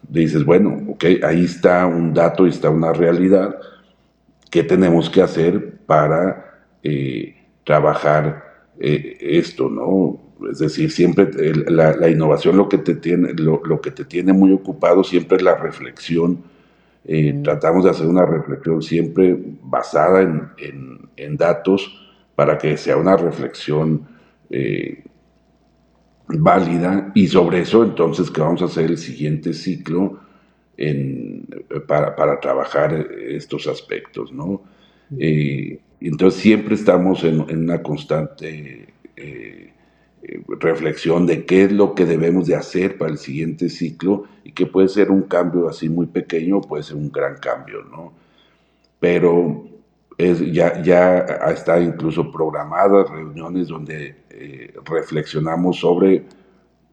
dices, 0.09 0.45
bueno, 0.45 0.83
ok, 0.89 1.05
ahí 1.23 1.45
está 1.45 1.87
un 1.87 2.13
dato, 2.13 2.47
está 2.47 2.71
una 2.71 2.93
realidad, 2.93 3.57
¿qué 4.51 4.65
tenemos 4.65 5.09
que 5.09 5.23
hacer 5.23 5.79
para 5.87 6.65
eh, 6.83 7.37
trabajar 7.65 8.73
eh, 8.81 9.17
esto, 9.21 9.69
no? 9.69 10.21
Es 10.51 10.59
decir, 10.59 10.91
siempre 10.91 11.31
la, 11.69 12.11
innovación 12.11 12.57
lo 12.57 12.69
que, 12.69 12.79
te 12.79 12.97
tiene, 12.97 13.33
lo, 13.35 13.81
que 13.81 13.91
te 13.91 14.05
tiene 14.05 14.33
muy 14.33 14.53
ocupado 14.53 15.05
siempre 15.05 15.37
es 15.37 15.43
la 15.43 15.55
reflexión. 15.55 16.43
Tratamos 17.43 17.85
de 17.85 17.91
hacer 17.91 18.07
una 18.07 18.27
reflexión 18.27 18.83
siempre 18.83 19.37
basada 19.63 20.23
en, 20.23 20.99
en 21.17 21.37
datos, 21.37 22.07
para 22.37 22.59
que 22.59 22.77
sea 22.77 22.97
una 22.97 23.17
reflexión 23.17 24.07
eh, 24.51 25.03
válida. 26.29 27.11
Y 27.15 27.27
sobre 27.27 27.61
eso 27.61 27.83
entonces 27.83 28.31
que 28.31 28.41
vamos 28.41 28.63
a 28.63 28.67
hacer 28.67 28.85
el 28.87 28.99
siguiente 28.99 29.53
ciclo 29.55 30.21
para, 31.87 32.39
trabajar 32.39 32.93
estos 32.93 33.67
aspectos, 33.67 34.31
¿no? 34.31 34.63
Eh, 35.19 35.79
entonces 36.01 36.41
siempre 36.43 36.75
estamos 36.75 37.25
en, 37.25 37.41
una 37.41 37.83
constante 37.83 38.89
eh, 39.17 39.73
reflexión 40.61 41.27
de 41.27 41.45
qué 41.45 41.65
es 41.65 41.73
lo 41.73 41.95
que 41.95 42.05
debemos 42.05 42.47
de 42.47 42.57
hacer 42.57 42.99
para 42.99 43.11
el 43.11 43.19
siguiente 43.19 43.69
ciclo 43.69 44.25
y 44.45 44.53
que 44.53 44.67
puede 44.67 44.89
ser 44.89 45.11
un 45.11 45.23
cambio 45.23 45.69
así 45.69 45.89
muy 45.89 46.07
pequeño, 46.07 46.61
puede 46.61 46.83
ser 46.83 46.97
un 46.97 47.11
gran 47.11 47.37
cambio, 47.37 47.83
¿no? 47.85 48.13
Pero 48.99 49.67
ya, 50.19 50.83
ya 50.83 51.19
está 51.51 51.79
incluso 51.79 52.31
programadas 52.31 53.11
reuniones 53.11 53.69
donde 53.69 54.17
eh, 54.31 54.75
reflexionamos 54.85 55.79
sobre 55.79 56.25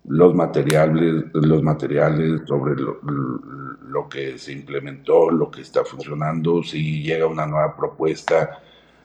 los 0.05 0.35
materiales, 0.35 1.25
los 1.33 1.63
materiales 1.63 2.41
sobre 2.45 2.75
lo, 2.75 4.09
que 4.09 4.37
se 4.37 4.51
implementó, 4.51 5.29
lo 5.29 5.49
que 5.49 5.61
está 5.61 5.85
funcionando, 5.85 6.61
si 6.61 7.01
llega 7.03 7.25
una 7.25 7.45
nueva 7.45 7.75
propuesta 7.75 8.59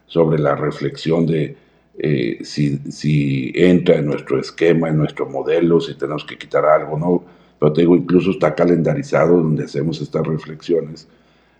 sobre 0.06 0.38
la 0.38 0.56
reflexión 0.56 1.24
de 1.26 1.56
eh, 2.00 2.38
si, 2.44 2.78
si, 2.92 3.50
entra 3.54 3.96
en 3.96 4.06
nuestro 4.06 4.38
esquema, 4.38 4.88
en 4.88 4.98
nuestro 4.98 5.28
modelo, 5.28 5.80
si 5.80 5.94
tenemos 5.94 6.24
que 6.24 6.38
quitar 6.38 6.64
algo, 6.64 6.96
¿no? 6.96 7.24
Pero 7.58 7.72
te 7.72 7.80
digo, 7.80 7.96
incluso 7.96 8.30
está 8.30 8.54
calendarizado 8.54 9.36
donde 9.36 9.64
hacemos 9.64 10.00
estas 10.00 10.24
reflexiones 10.24 11.08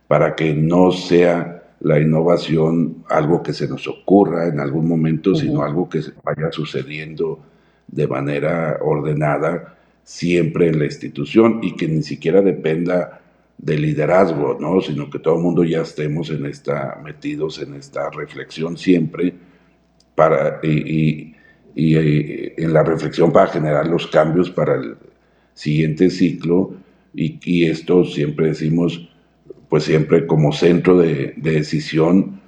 para 0.07 0.36
que 0.36 0.55
no 0.55 0.93
sea 0.93 1.64
la 1.80 1.99
innovación 1.99 3.05
algo 3.09 3.43
que 3.43 3.53
se 3.53 3.66
nos 3.66 3.89
ocurra 3.89 4.47
en 4.47 4.61
algún 4.61 4.86
momento, 4.86 5.34
sino 5.34 5.62
algo 5.62 5.89
que 5.89 6.01
vaya 6.22 6.53
sucediendo 6.53 7.41
de 7.89 8.07
manera 8.07 8.78
ordenada 8.80 9.76
siempre 10.05 10.68
en 10.68 10.78
la 10.78 10.84
institución 10.84 11.61
y 11.62 11.74
que 11.74 11.89
ni 11.89 12.03
siquiera 12.03 12.43
dependa 12.43 13.20
de 13.59 13.76
liderazgo, 13.76 14.57
¿no? 14.61 14.80
sino 14.80 15.11
que 15.11 15.18
todo 15.18 15.34
el 15.34 15.43
mundo 15.43 15.64
ya 15.64 15.82
estemos 15.82 16.30
en 16.30 16.47
esta, 16.47 17.01
metidos 17.03 17.61
en 17.61 17.74
esta 17.74 18.09
reflexión 18.11 18.76
siempre 18.76 19.34
para, 20.19 20.59
y, 20.64 21.33
y, 21.77 21.97
eh, 21.97 22.55
en 22.59 22.73
la 22.73 22.83
reflexión 22.83 23.33
para 23.33 23.47
generar 23.47 23.87
los 23.87 24.09
cambios 24.09 24.51
para 24.51 24.75
el 24.75 24.97
siguiente 25.55 26.11
ciclo 26.11 26.75
y, 27.14 27.39
y 27.45 27.66
esto 27.71 28.05
siempre 28.05 28.49
decimos, 28.49 29.09
pues 29.69 29.85
siempre 29.85 30.27
como 30.27 30.51
centro 30.53 30.99
de, 30.99 31.35
de 31.37 31.53
decisión, 31.53 32.41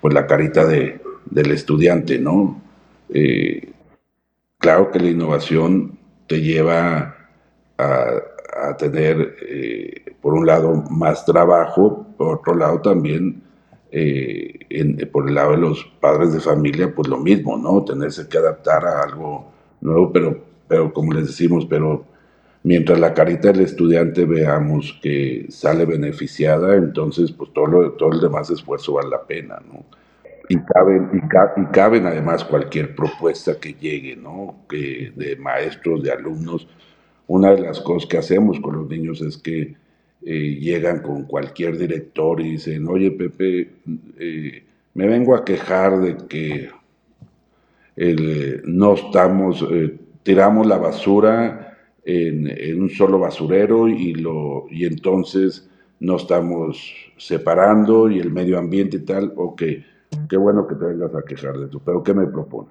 pues 0.00 0.14
la 0.14 0.28
carita 0.28 0.64
de, 0.66 1.00
del 1.24 1.50
estudiante, 1.50 2.20
¿no? 2.20 2.62
Eh, 3.12 3.72
claro 4.58 4.92
que 4.92 5.00
la 5.00 5.10
innovación 5.10 5.98
te 6.28 6.40
lleva 6.40 7.16
a, 7.76 8.10
a 8.68 8.76
tener, 8.76 9.36
eh, 9.48 10.14
por 10.20 10.34
un 10.34 10.46
lado, 10.46 10.76
más 10.90 11.24
trabajo, 11.24 12.06
por 12.16 12.36
otro 12.36 12.54
lado 12.54 12.80
también, 12.80 13.42
eh, 13.90 14.58
en, 14.70 14.96
por 15.10 15.28
el 15.28 15.34
lado 15.34 15.52
de 15.52 15.58
los 15.58 15.84
padres 16.00 16.32
de 16.32 16.40
familia, 16.40 16.94
pues 16.94 17.08
lo 17.08 17.18
mismo, 17.18 17.56
¿no? 17.56 17.84
Tenerse 17.84 18.28
que 18.28 18.38
adaptar 18.38 18.84
a 18.84 19.02
algo 19.02 19.50
nuevo, 19.80 20.12
pero, 20.12 20.44
pero 20.68 20.92
como 20.92 21.12
les 21.12 21.28
decimos, 21.28 21.66
pero 21.66 22.04
mientras 22.62 22.98
la 22.98 23.14
carita 23.14 23.52
del 23.52 23.60
estudiante 23.60 24.24
veamos 24.24 24.98
que 25.02 25.46
sale 25.50 25.84
beneficiada, 25.84 26.74
entonces 26.74 27.30
pues 27.32 27.52
todo, 27.52 27.66
lo, 27.66 27.92
todo 27.92 28.12
el 28.12 28.20
demás 28.20 28.50
esfuerzo 28.50 28.94
vale 28.94 29.10
la 29.10 29.22
pena, 29.24 29.62
¿no? 29.66 29.84
Y 30.48 30.58
caben, 30.58 31.10
y, 31.12 31.60
y 31.60 31.64
caben 31.66 32.06
además 32.06 32.44
cualquier 32.44 32.94
propuesta 32.94 33.58
que 33.58 33.74
llegue, 33.74 34.16
¿no? 34.16 34.64
Que 34.68 35.12
de 35.16 35.36
maestros, 35.36 36.02
de 36.02 36.12
alumnos, 36.12 36.68
una 37.26 37.52
de 37.52 37.60
las 37.60 37.80
cosas 37.80 38.08
que 38.08 38.18
hacemos 38.18 38.60
con 38.60 38.76
los 38.76 38.88
niños 38.88 39.20
es 39.20 39.36
que 39.36 39.76
eh, 40.28 40.58
llegan 40.58 41.02
con 41.02 41.22
cualquier 41.22 41.78
director 41.78 42.40
y 42.40 42.50
dicen, 42.54 42.88
oye 42.88 43.12
Pepe, 43.12 43.70
eh, 44.18 44.64
me 44.94 45.06
vengo 45.06 45.36
a 45.36 45.44
quejar 45.44 46.00
de 46.00 46.16
que 46.26 46.68
no 48.64 48.94
estamos, 48.94 49.64
eh, 49.70 49.96
tiramos 50.24 50.66
la 50.66 50.78
basura 50.78 51.78
en, 52.04 52.82
un 52.82 52.90
solo 52.90 53.20
basurero 53.20 53.86
y, 53.86 54.14
lo, 54.14 54.66
y 54.68 54.84
entonces 54.84 55.70
no 56.00 56.16
estamos 56.16 56.92
separando 57.16 58.10
y 58.10 58.18
el 58.18 58.32
medio 58.32 58.58
ambiente 58.58 58.96
y 58.96 59.04
tal, 59.04 59.32
ok, 59.36 59.62
qué 60.28 60.36
bueno 60.36 60.66
que 60.66 60.74
te 60.74 60.86
vengas 60.86 61.14
a 61.14 61.22
quejar 61.22 61.56
de 61.56 61.66
eso, 61.66 61.80
pero 61.84 62.02
¿qué 62.02 62.14
me 62.14 62.26
propone? 62.26 62.70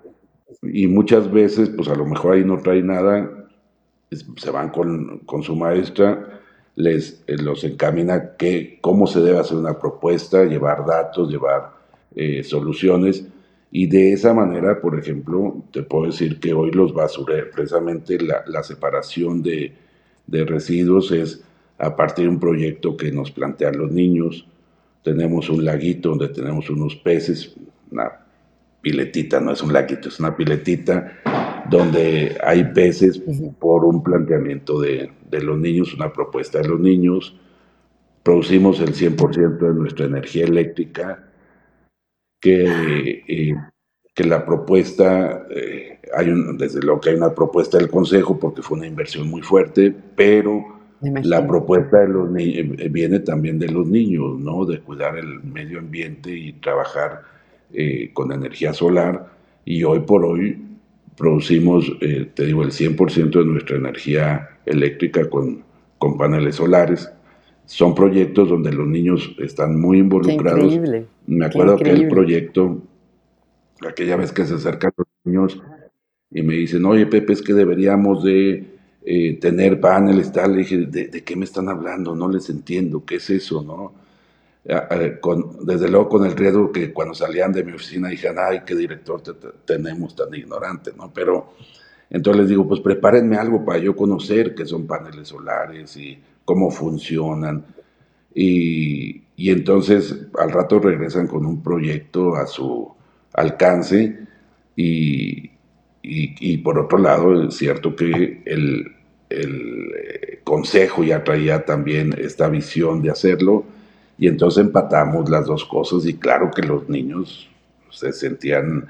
Y 0.61 0.87
muchas 0.87 1.31
veces, 1.31 1.69
pues 1.69 1.87
a 1.87 1.95
lo 1.95 2.05
mejor 2.05 2.33
ahí 2.33 2.43
no 2.43 2.61
trae 2.61 2.83
nada, 2.83 3.47
se 4.11 4.51
van 4.51 4.71
con, 4.71 5.19
con 5.19 5.41
su 5.41 5.55
maestra, 5.55 6.34
les 6.75 7.23
eh, 7.27 7.37
los 7.37 7.63
encamina 7.63 8.35
que, 8.35 8.79
cómo 8.81 9.07
se 9.07 9.21
debe 9.21 9.39
hacer 9.39 9.57
una 9.57 9.79
propuesta, 9.79 10.43
llevar 10.45 10.85
datos, 10.85 11.29
llevar 11.29 11.71
eh, 12.15 12.43
soluciones. 12.43 13.25
Y 13.71 13.87
de 13.87 14.13
esa 14.13 14.33
manera, 14.33 14.79
por 14.79 14.97
ejemplo, 14.97 15.63
te 15.71 15.83
puedo 15.83 16.05
decir 16.05 16.39
que 16.39 16.53
hoy 16.53 16.71
los 16.71 16.93
basureros, 16.93 17.49
precisamente 17.53 18.19
la, 18.21 18.43
la 18.47 18.63
separación 18.63 19.41
de, 19.41 19.73
de, 20.27 20.45
residuos 20.45 21.11
es 21.11 21.43
a 21.77 21.95
partir 21.95 22.25
de 22.25 22.31
un 22.31 22.39
proyecto 22.39 22.95
que 22.95 23.11
nos 23.11 23.31
plantean 23.31 23.77
los 23.77 23.91
niños. 23.91 24.47
Tenemos 25.03 25.49
un 25.49 25.65
laguito 25.65 26.09
donde 26.09 26.29
tenemos 26.29 26.69
unos 26.69 26.95
peces, 26.95 27.53
una 27.91 28.11
piletita, 28.81 29.39
no 29.39 29.51
es 29.51 29.61
un 29.61 29.73
laguito, 29.73 30.09
es 30.09 30.19
una 30.19 30.35
piletita 30.37 31.54
donde 31.69 32.37
hay 32.43 32.63
peces 32.65 33.21
por 33.59 33.85
un 33.85 34.03
planteamiento 34.03 34.79
de, 34.79 35.11
los 35.31 35.57
niños, 35.57 35.93
una 35.93 36.11
propuesta 36.13 36.59
de 36.59 36.67
los 36.67 36.79
niños. 36.79 37.37
Producimos 38.23 38.79
el 38.79 38.93
100% 38.93 39.57
de 39.57 39.73
nuestra 39.73 40.05
energía 40.05 40.45
eléctrica, 40.45 41.23
que, 42.39 43.23
eh, 43.27 43.55
que 44.13 44.23
la 44.23 44.45
propuesta, 44.45 45.45
eh, 45.49 45.99
hay 46.15 46.31
desde 46.57 46.81
luego 46.81 47.01
que 47.01 47.09
hay 47.09 47.15
una 47.15 47.33
propuesta 47.33 47.77
del 47.77 47.89
Consejo 47.89 48.39
porque 48.39 48.61
fue 48.61 48.77
una 48.77 48.87
inversión 48.87 49.27
muy 49.27 49.41
fuerte, 49.41 49.93
pero 50.15 50.75
la 51.01 51.45
propuesta 51.45 51.99
de 51.99 52.07
los 52.07 52.29
eh, 52.37 52.89
viene 52.89 53.19
también 53.19 53.59
de 53.59 53.67
los 53.67 53.87
niños, 53.87 54.39
¿no? 54.39 54.65
De 54.65 54.79
cuidar 54.79 55.17
el 55.17 55.43
medio 55.43 55.79
ambiente 55.79 56.31
y 56.31 56.53
trabajar 56.53 57.21
con 58.13 58.31
energía 58.31 58.71
solar. 58.73 59.33
Y 59.65 59.83
hoy 59.83 59.99
por 60.01 60.23
hoy 60.23 60.74
producimos, 61.17 61.91
eh, 62.01 62.29
te 62.33 62.45
digo, 62.45 62.63
el 62.63 62.71
100% 62.71 63.39
de 63.39 63.45
nuestra 63.45 63.77
energía 63.77 64.49
eléctrica 64.65 65.29
con, 65.29 65.63
con, 65.97 66.17
paneles 66.17 66.55
solares. 66.55 67.09
Son 67.65 67.95
proyectos 67.95 68.49
donde 68.49 68.71
los 68.71 68.87
niños 68.87 69.35
están 69.39 69.79
muy 69.79 69.99
involucrados. 69.99 70.77
Me 71.25 71.45
acuerdo 71.45 71.77
que 71.77 71.89
el 71.89 72.07
proyecto, 72.07 72.81
aquella 73.87 74.17
vez 74.17 74.31
que 74.31 74.45
se 74.45 74.55
acercan 74.55 74.91
los 74.97 75.07
niños 75.23 75.61
y 76.29 76.43
me 76.43 76.55
dicen, 76.55 76.85
oye 76.85 77.07
Pepe, 77.07 77.33
es 77.33 77.41
que 77.41 77.53
deberíamos 77.53 78.23
de 78.23 78.65
eh, 79.03 79.39
tener 79.39 79.79
paneles, 79.79 80.31
tal. 80.31 80.51
Le 80.51 80.59
dije, 80.59 80.77
¿de, 80.77 81.07
¿de 81.07 81.23
qué 81.23 81.35
me 81.35 81.45
están 81.45 81.69
hablando? 81.69 82.15
No 82.15 82.29
les 82.29 82.49
entiendo, 82.49 83.03
¿qué 83.03 83.15
es 83.15 83.29
eso? 83.31 83.63
¿no? 83.63 84.04
Desde 84.65 85.89
luego 85.89 86.09
con 86.09 86.25
el 86.25 86.35
riesgo 86.35 86.71
que 86.71 86.91
cuando 86.91 87.13
salían 87.13 87.51
de 87.51 87.63
mi 87.63 87.73
oficina 87.73 88.09
dijeran, 88.09 88.37
ay, 88.49 88.61
qué 88.65 88.73
director 88.75 89.21
tenemos 89.63 90.15
tan 90.15 90.33
ignorante, 90.33 90.91
¿no? 90.97 91.11
Pero 91.13 91.53
entonces 92.09 92.41
les 92.41 92.49
digo, 92.49 92.67
pues 92.67 92.81
prepárenme 92.81 93.37
algo 93.37 93.63
para 93.63 93.77
yo 93.77 93.95
conocer 93.95 94.55
qué 94.55 94.65
son 94.65 94.87
paneles 94.87 95.27
solares 95.27 95.95
y 95.97 96.19
cómo 96.43 96.71
funcionan. 96.71 97.63
Y, 98.33 99.21
entonces 99.37 100.15
al 100.39 100.51
rato 100.51 100.79
regresan 100.79 101.27
con 101.27 101.45
un 101.45 101.61
proyecto 101.61 102.35
a 102.35 102.47
su 102.47 102.91
alcance 103.33 104.19
y, 104.75 105.51
por 106.63 106.79
otro 106.79 106.97
lado 106.97 107.47
es 107.47 107.55
cierto 107.55 107.95
que 107.95 108.41
el, 108.45 108.91
el 109.29 109.91
eh, 109.95 110.39
consejo 110.43 111.03
ya 111.03 111.23
traía 111.23 111.65
también 111.65 112.15
esta 112.17 112.49
visión 112.49 113.01
de 113.03 113.11
hacerlo 113.11 113.65
y 114.17 114.27
entonces 114.27 114.65
empatamos 114.65 115.29
las 115.29 115.45
dos 115.45 115.65
cosas 115.65 116.05
y 116.05 116.15
claro 116.15 116.51
que 116.51 116.61
los 116.61 116.87
niños 116.89 117.49
se 117.91 118.11
sentían 118.13 118.87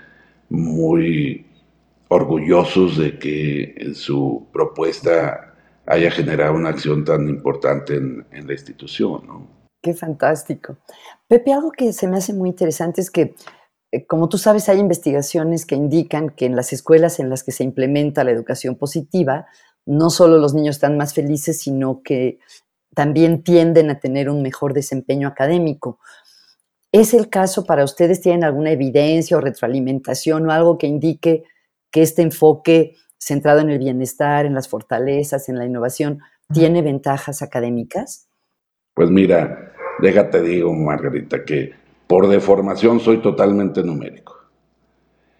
muy 0.49 1.45
orgullosos 2.07 2.97
de 2.97 3.17
que 3.17 3.91
su 3.95 4.47
propuesta 4.53 5.53
haya 5.87 6.11
generado 6.11 6.53
una 6.55 6.69
acción 6.69 7.05
tan 7.05 7.27
importante 7.27 7.95
en, 7.95 8.25
la 8.31 8.53
institución. 8.53 9.21
¿no? 9.25 9.47
Qué 9.81 9.93
fantástico. 9.93 10.77
Pepe, 11.27 11.53
algo 11.53 11.71
que 11.71 11.93
se 11.93 12.07
me 12.07 12.17
hace 12.17 12.33
muy 12.33 12.49
interesante 12.49 13.01
es 13.01 13.11
que, 13.11 13.35
eh, 13.91 14.05
como 14.05 14.29
tú 14.29 14.37
sabes, 14.37 14.69
hay 14.69 14.79
investigaciones 14.79 15.65
que 15.65 15.75
indican 15.75 16.29
que 16.29 16.45
en 16.45 16.55
las 16.55 16.73
escuelas 16.73 17.19
en 17.19 17.29
las 17.29 17.43
que 17.43 17.51
se 17.51 17.63
implementa 17.63 18.23
la 18.23 18.31
educación 18.31 18.75
positiva, 18.75 19.47
no 19.85 20.09
solo 20.09 20.37
los 20.37 20.53
niños 20.53 20.77
están 20.77 20.97
más 20.97 21.13
felices, 21.13 21.59
sino 21.59 22.01
que 22.03 22.39
también 22.95 23.43
tienden 23.43 23.91
a 23.91 23.99
tener 23.99 24.29
un 24.29 24.41
mejor 24.41 24.73
desempeño 24.73 25.27
académico. 25.27 25.99
¿Es 26.91 27.13
el 27.13 27.29
caso 27.29 27.65
para 27.65 27.83
ustedes? 27.83 28.21
¿Tienen 28.21 28.43
alguna 28.43 28.71
evidencia 28.71 29.37
o 29.37 29.41
retroalimentación 29.41 30.47
o 30.47 30.51
algo 30.51 30.77
que 30.77 30.87
indique 30.87 31.43
que 31.91 32.01
este 32.01 32.21
enfoque 32.21 32.95
centrado 33.19 33.59
en 33.59 33.69
el 33.69 33.79
bienestar, 33.79 34.45
en 34.45 34.53
las 34.53 34.69
fortalezas, 34.69 35.49
en 35.49 35.57
la 35.57 35.65
innovación, 35.65 36.19
tiene 36.53 36.81
ventajas 36.81 37.41
académicas? 37.41 38.29
Pues 38.93 39.09
mira, 39.09 39.73
déjate 39.99 40.41
digo, 40.41 40.73
Margarita, 40.73 41.43
que 41.43 41.73
por 42.07 42.27
deformación 42.27 42.99
soy 42.99 43.21
totalmente 43.21 43.83
numérico. 43.83 44.35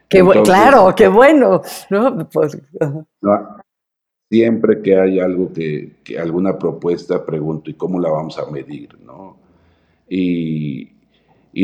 Qué 0.10 0.22
claro, 0.44 0.94
qué 0.96 1.08
bueno. 1.08 1.62
¿no? 1.90 2.30
Pues, 2.30 2.58
siempre 4.30 4.82
que 4.82 4.98
hay 4.98 5.20
algo 5.20 5.52
que, 5.54 5.94
alguna 6.20 6.58
propuesta, 6.58 7.26
pregunto, 7.26 7.70
¿y 7.70 7.76
cómo 7.76 8.00
la 8.00 8.10
vamos 8.10 8.38
a 8.38 8.50
medir? 8.50 8.98
¿no? 9.06 9.38
Y, 10.10 10.92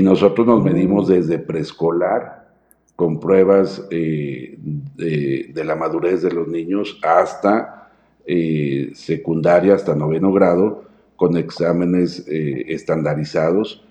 nosotros 0.04 0.48
nos 0.48 0.64
medimos 0.64 1.10
desde 1.10 1.38
preescolar 1.38 2.50
con 2.96 3.20
pruebas 3.20 3.86
eh, 3.92 4.58
de, 4.58 5.64
la 5.66 5.76
madurez 5.76 6.22
de 6.22 6.32
los 6.32 6.48
niños 6.48 6.98
hasta 7.04 7.92
eh, 8.26 8.92
secundaria, 8.94 9.76
hasta 9.76 9.94
noveno 9.94 10.32
grado, 10.32 10.86
con 11.18 11.36
exámenes 11.36 12.26
eh, 12.30 12.66
estandarizados 12.70 13.84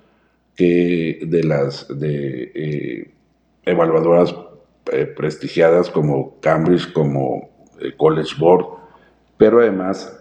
que 0.56 1.20
de 1.26 1.44
las 1.44 1.86
de, 1.88 3.10
evaluadoras 3.64 4.34
prestigiadas 5.16 5.90
como 5.90 6.40
Cambridge, 6.40 6.92
como 6.94 7.49
el 7.80 7.96
College 7.96 8.34
Board, 8.38 8.66
pero 9.36 9.60
además, 9.60 10.16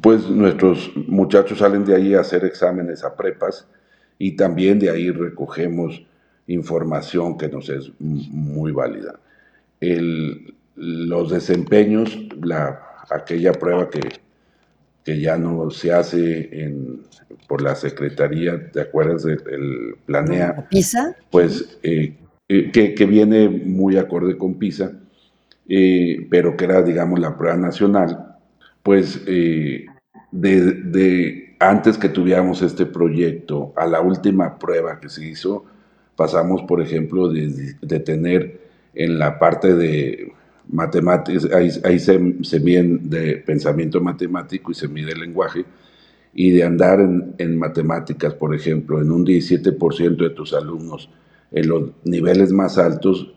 pues 0.00 0.28
nuestros 0.28 0.90
muchachos 1.08 1.58
salen 1.58 1.84
de 1.84 1.94
ahí 1.94 2.14
a 2.14 2.20
hacer 2.20 2.44
exámenes 2.44 3.04
a 3.04 3.16
prepas 3.16 3.66
y 4.18 4.36
también 4.36 4.78
de 4.78 4.90
ahí 4.90 5.10
recogemos 5.10 6.02
información 6.46 7.36
que 7.38 7.48
nos 7.48 7.68
es 7.68 7.90
muy 7.98 8.72
válida. 8.72 9.18
El, 9.80 10.54
los 10.76 11.30
desempeños, 11.30 12.16
la, 12.42 12.80
aquella 13.10 13.52
prueba 13.52 13.90
que, 13.90 14.00
que 15.04 15.20
ya 15.20 15.36
no 15.36 15.70
se 15.70 15.92
hace 15.92 16.64
en, 16.64 17.02
por 17.46 17.62
la 17.62 17.74
Secretaría, 17.74 18.70
¿te 18.70 18.80
acuerdas 18.80 19.24
del 19.24 19.96
Planea? 20.06 20.68
¿PISA? 20.68 21.16
Pues 21.30 21.78
eh, 21.82 22.14
eh, 22.48 22.70
que, 22.72 22.94
que, 22.94 23.06
viene 23.06 23.48
muy 23.48 23.96
acorde 23.96 24.36
con 24.36 24.54
PISA, 24.54 24.92
eh, 25.68 26.26
pero 26.30 26.56
que 26.56 26.64
era, 26.64 26.82
digamos, 26.82 27.20
la 27.20 27.36
prueba 27.36 27.56
nacional, 27.56 28.36
pues 28.82 29.24
de, 29.24 29.86
de, 30.30 31.56
antes 31.58 31.98
que 31.98 32.08
tuviéramos 32.08 32.62
este 32.62 32.86
proyecto 32.86 33.72
a 33.76 33.86
la 33.86 34.00
última 34.00 34.58
prueba 34.58 35.00
que 35.00 35.08
se 35.08 35.26
hizo, 35.26 35.64
pasamos, 36.16 36.62
por 36.62 36.80
ejemplo, 36.80 37.28
de, 37.28 37.76
de 37.80 38.00
tener 38.00 38.60
en 38.94 39.18
la 39.18 39.38
parte 39.38 39.74
de 39.74 40.32
matemáticas, 40.68 41.48
ahí, 41.52 41.70
ahí 41.84 41.98
se, 41.98 42.20
se 42.42 42.60
mide 42.60 42.98
de 43.00 43.36
pensamiento 43.38 44.00
matemático 44.00 44.70
y 44.70 44.74
se 44.74 44.88
mide 44.88 45.12
el 45.12 45.20
lenguaje, 45.20 45.64
y 46.34 46.50
de 46.50 46.62
andar 46.62 47.00
en, 47.00 47.34
en 47.38 47.58
matemáticas, 47.58 48.34
por 48.34 48.54
ejemplo, 48.54 49.00
en 49.00 49.10
un 49.10 49.24
17% 49.24 50.16
de 50.16 50.30
tus 50.30 50.52
alumnos 50.52 51.10
en 51.50 51.68
los 51.68 51.90
niveles 52.04 52.52
más 52.52 52.76
altos, 52.76 53.32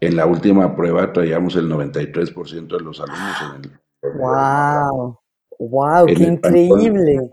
en 0.00 0.16
la 0.16 0.26
última 0.26 0.74
prueba 0.74 1.12
traíamos 1.12 1.56
el 1.56 1.68
93% 1.68 2.66
de 2.66 2.80
los 2.80 3.00
alumnos 3.00 3.36
en 3.42 3.64
el... 3.64 4.18
¡Wow! 4.18 5.18
¡Wow! 5.58 6.06
¡Qué 6.06 6.22
increíble! 6.22 7.30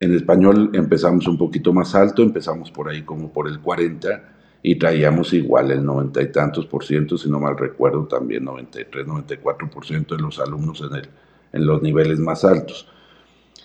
En 0.00 0.14
español 0.14 0.70
empezamos 0.74 1.26
un 1.26 1.36
poquito 1.36 1.72
más 1.72 1.94
alto, 1.94 2.22
empezamos 2.22 2.70
por 2.70 2.88
ahí 2.88 3.02
como 3.02 3.32
por 3.32 3.48
el 3.48 3.60
40 3.60 4.36
y 4.62 4.76
traíamos 4.76 5.32
igual 5.32 5.70
el 5.70 5.84
noventa 5.84 6.22
y 6.22 6.30
tantos 6.30 6.66
por 6.66 6.84
ciento, 6.84 7.16
si 7.16 7.28
no 7.30 7.40
mal 7.40 7.56
recuerdo, 7.56 8.06
también 8.06 8.44
93, 8.44 9.06
94 9.06 9.70
por 9.70 9.86
ciento 9.86 10.16
de 10.16 10.22
los 10.22 10.38
alumnos 10.38 10.82
en, 10.88 10.96
el, 10.96 11.08
en 11.52 11.66
los 11.66 11.82
niveles 11.82 12.18
más 12.18 12.44
altos. 12.44 12.88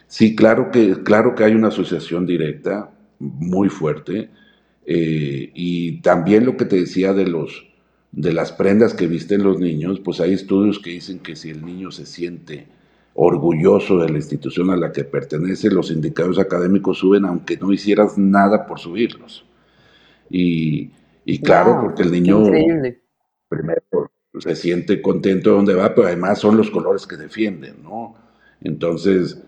Sí, 0.07 0.35
claro 0.35 0.71
que, 0.71 1.03
claro 1.03 1.35
que 1.35 1.43
hay 1.43 1.55
una 1.55 1.69
asociación 1.69 2.25
directa 2.25 2.91
muy 3.19 3.69
fuerte 3.69 4.29
eh, 4.85 5.51
y 5.53 6.01
también 6.01 6.45
lo 6.45 6.57
que 6.57 6.65
te 6.65 6.77
decía 6.77 7.13
de, 7.13 7.27
los, 7.27 7.65
de 8.13 8.31
las 8.31 8.51
prendas 8.51 8.93
que 8.93 9.07
visten 9.07 9.43
los 9.43 9.59
niños, 9.59 9.99
pues 9.99 10.21
hay 10.21 10.33
estudios 10.33 10.79
que 10.79 10.91
dicen 10.91 11.19
que 11.19 11.35
si 11.35 11.49
el 11.49 11.65
niño 11.65 11.91
se 11.91 12.05
siente 12.05 12.67
orgulloso 13.15 13.97
de 13.97 14.09
la 14.09 14.17
institución 14.17 14.69
a 14.69 14.77
la 14.77 14.91
que 14.91 15.03
pertenece, 15.03 15.71
los 15.71 15.91
indicadores 15.91 16.37
académicos 16.39 16.99
suben 16.99 17.25
aunque 17.25 17.57
no 17.57 17.71
hicieras 17.73 18.17
nada 18.17 18.67
por 18.67 18.79
subirlos. 18.79 19.45
Y, 20.29 20.91
claro, 21.43 21.79
porque 21.81 22.03
el 22.03 22.11
niño 22.11 22.43
primero 23.49 23.81
se 24.39 24.55
siente 24.55 25.01
contento 25.01 25.49
de 25.49 25.55
donde 25.55 25.73
va, 25.75 25.93
pero 25.93 26.07
además 26.07 26.39
son 26.39 26.57
los 26.57 26.71
colores 26.71 27.05
que 27.05 27.17
defienden, 27.17 27.83
¿no? 27.83 28.15
Entonces, 28.61 29.43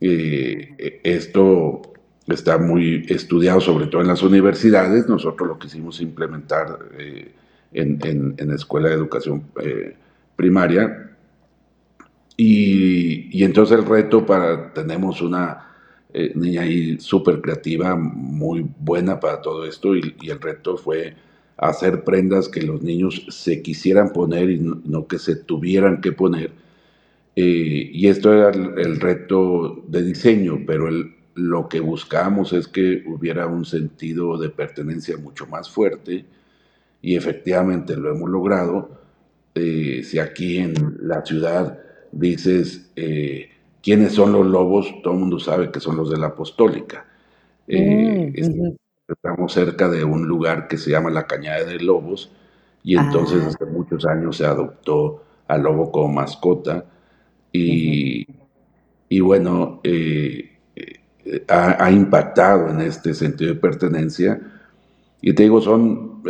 eh, 0.00 1.00
esto 1.02 1.82
está 2.26 2.58
muy 2.58 3.04
estudiado, 3.08 3.60
sobre 3.60 3.86
todo 3.86 4.00
en 4.00 4.08
las 4.08 4.22
universidades. 4.22 5.08
Nosotros 5.08 5.48
lo 5.48 5.58
quisimos 5.58 6.00
implementar 6.00 6.78
eh, 6.98 7.32
en, 7.72 7.98
en, 8.36 8.48
la 8.48 8.54
Escuela 8.54 8.88
de 8.88 8.94
Educación 8.94 9.44
eh, 9.62 9.96
Primaria. 10.36 11.16
Y, 12.36 13.28
y, 13.38 13.44
entonces 13.44 13.78
el 13.78 13.86
reto 13.86 14.24
para, 14.24 14.72
tenemos 14.72 15.20
una 15.20 15.70
eh, 16.12 16.32
niña 16.34 16.62
ahí 16.62 16.98
súper 16.98 17.40
creativa, 17.40 17.94
muy 17.94 18.66
buena 18.80 19.20
para 19.20 19.40
todo 19.40 19.64
esto 19.64 19.94
y, 19.94 20.16
el 20.22 20.40
reto 20.40 20.76
fue 20.76 21.14
hacer 21.56 22.02
prendas 22.02 22.48
que 22.48 22.62
los 22.62 22.82
niños 22.82 23.26
se 23.28 23.62
quisieran 23.62 24.12
poner 24.12 24.50
y 24.50 24.58
no, 24.58 25.06
que 25.06 25.18
se 25.18 25.36
tuvieran 25.36 26.00
que 26.00 26.12
poner. 26.12 26.50
Eh, 27.36 27.90
y 27.92 28.08
esto 28.08 28.32
era 28.32 28.50
el, 28.50 28.98
reto 28.98 29.84
de 29.86 30.02
diseño, 30.02 30.60
pero 30.66 30.88
lo 31.34 31.68
que 31.68 31.80
buscábamos 31.80 32.52
es 32.52 32.66
que 32.66 33.04
hubiera 33.06 33.46
un 33.46 33.64
sentido 33.64 34.36
de 34.36 34.50
pertenencia 34.50 35.16
mucho 35.16 35.46
más 35.46 35.70
fuerte 35.70 36.24
y 37.02 37.16
efectivamente 37.16 37.96
lo 37.96 38.10
hemos 38.10 38.30
logrado. 38.30 39.00
Eh, 39.54 40.02
si 40.04 40.18
aquí 40.18 40.58
en 40.58 40.74
la 41.00 41.24
ciudad 41.24 41.78
dices 42.12 42.90
¿Quiénes 43.82 44.12
son 44.12 44.32
los 44.32 44.46
lobos? 44.46 44.94
Todo 45.02 45.14
el 45.14 45.20
mundo 45.20 45.38
sabe 45.38 45.70
que 45.70 45.80
son 45.80 45.96
los 45.96 46.10
de 46.10 46.18
la 46.18 46.28
apostólica. 46.28 47.06
Eh, 47.66 48.32
mm, 48.36 49.12
estamos 49.12 49.52
cerca 49.52 49.88
de 49.88 50.04
un 50.04 50.26
lugar 50.26 50.68
que 50.68 50.76
se 50.76 50.90
llama 50.90 51.10
la 51.10 51.26
Cañada 51.26 51.64
de 51.64 51.80
Lobos 51.80 52.30
y 52.82 52.96
entonces 52.96 53.42
ah. 53.44 53.48
hace 53.48 53.64
muchos 53.66 54.04
años 54.06 54.36
se 54.36 54.44
adoptó 54.44 55.22
al 55.48 55.62
lobo 55.62 55.90
como 55.90 56.08
mascota 56.08 56.84
y, 57.52 58.26
y 59.08 59.20
bueno, 59.20 59.80
eh, 59.82 60.58
eh, 60.76 61.44
ha, 61.48 61.90
impactado 61.90 62.68
en 62.70 62.80
este 62.82 63.14
sentido 63.14 63.54
de 63.54 63.60
pertenencia. 63.60 64.40
Y 65.22 65.32
te 65.32 65.44
digo, 65.44 65.60
son 65.60 66.22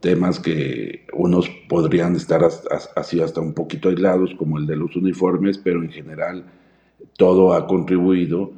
temas 0.00 0.38
que 0.38 1.06
unos 1.12 1.48
podrían 1.68 2.14
estar 2.14 2.46
así 2.96 3.20
hasta 3.20 3.40
un 3.40 3.52
poquito 3.52 3.88
aislados, 3.88 4.34
como 4.36 4.58
el 4.58 4.66
de 4.66 4.76
los 4.76 4.94
uniformes, 4.96 5.58
pero 5.58 5.82
en 5.82 5.90
general 5.90 6.44
todo 7.16 7.52
ha 7.52 7.66
contribuido 7.66 8.52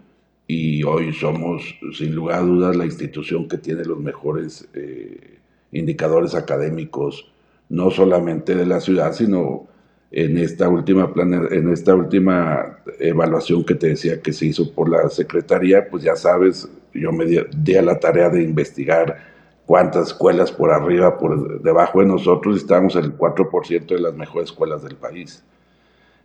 y 0.46 0.82
hoy 0.82 1.12
somos, 1.12 1.62
sin 1.96 2.14
lugar 2.14 2.40
a 2.40 2.42
dudas, 2.42 2.76
la 2.76 2.84
institución 2.84 3.48
que 3.48 3.58
tiene 3.58 3.84
los 3.84 3.98
mejores 3.98 4.68
eh, 4.74 5.38
indicadores 5.72 6.34
académicos, 6.34 7.32
no 7.68 7.90
solamente 7.90 8.54
de 8.54 8.66
la 8.66 8.80
ciudad, 8.80 9.12
sino 9.12 9.68
en 10.10 10.38
esta 10.38 10.68
última 10.68 11.12
en 11.52 11.68
esta 11.70 11.94
última 11.94 12.80
evaluación 12.98 13.64
que 13.64 13.76
te 13.76 13.88
decía 13.90 14.20
que 14.20 14.32
se 14.32 14.46
hizo 14.46 14.72
por 14.74 14.90
la 14.90 15.08
secretaría, 15.08 15.88
pues 15.88 16.02
ya 16.02 16.16
sabes, 16.16 16.68
yo 16.92 17.12
me 17.12 17.24
di 17.26 17.76
a 17.76 17.82
la 17.82 18.00
tarea 18.00 18.28
de 18.28 18.42
investigar 18.42 19.29
cuántas 19.70 20.08
escuelas 20.08 20.50
por 20.50 20.72
arriba, 20.72 21.16
por 21.16 21.62
debajo 21.62 22.00
de 22.00 22.06
nosotros, 22.06 22.56
estamos 22.56 22.96
en 22.96 23.04
el 23.04 23.16
4% 23.16 23.86
de 23.86 24.00
las 24.00 24.12
mejores 24.16 24.50
escuelas 24.50 24.82
del 24.82 24.96
país. 24.96 25.44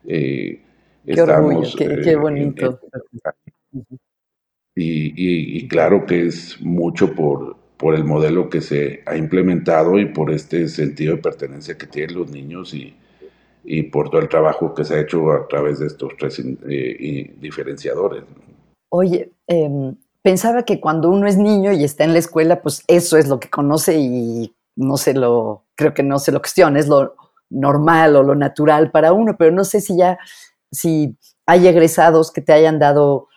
Eh, 0.03 0.63
qué 1.05 1.11
estamos, 1.11 1.75
qué, 1.77 1.83
eh, 1.83 2.15
bonito. 2.15 2.79
y, 4.73 5.67
claro 5.67 6.07
que 6.07 6.25
es 6.25 6.59
mucho 6.59 7.13
por, 7.13 7.55
por 7.77 7.93
el 7.93 8.03
modelo 8.03 8.49
que 8.49 8.61
se 8.61 9.03
ha 9.05 9.15
implementado 9.15 9.99
y 9.99 10.07
por 10.07 10.31
este 10.31 10.67
sentido 10.67 11.15
de 11.15 11.21
pertenencia 11.21 11.77
que 11.77 11.85
tienen 11.85 12.17
los 12.17 12.31
niños 12.31 12.73
y, 12.73 12.95
y 13.63 13.83
por 13.83 14.09
todo 14.09 14.21
el 14.21 14.27
trabajo 14.27 14.73
que 14.73 14.83
se 14.83 14.95
ha 14.95 15.01
hecho 15.01 15.31
a 15.31 15.47
través 15.47 15.77
de 15.77 15.85
estos 15.85 16.13
tres 16.17 16.41
eh, 16.67 17.31
diferenciadores. 17.39 18.23
Oye, 18.89 19.29
eh, 19.45 19.93
pensaba 20.25 20.63
que 20.63 20.81
cuando 20.81 21.11
uno 21.11 21.27
es 21.27 21.37
niño 21.37 21.71
y 21.71 21.83
está 21.83 22.03
en 22.03 22.13
la 22.13 22.17
escuela, 22.17 22.63
pues 22.63 22.83
eso 22.87 23.15
es 23.15 23.27
lo 23.27 23.39
que 23.39 23.51
conoce 23.51 23.99
y 23.99 24.55
no 24.75 24.97
se 24.97 25.13
lo, 25.13 25.65
creo 25.75 25.93
que 25.93 26.01
no 26.01 26.17
se 26.17 26.31
lo 26.31 26.39
cuestiona, 26.39 26.79
es 26.79 26.87
lo 26.87 27.15
normal 27.51 28.15
o 28.15 28.23
lo 28.23 28.33
natural 28.33 28.89
para 28.89 29.13
uno, 29.13 29.37
pero 29.37 29.51
no 29.51 29.63
sé 29.63 29.81
si 29.81 29.95
ya, 29.95 30.17
si 30.71 31.15
hay 31.45 31.67
egresados 31.67 32.31
que 32.31 32.41
te 32.41 32.53
hayan 32.53 32.79
dado 32.79 33.27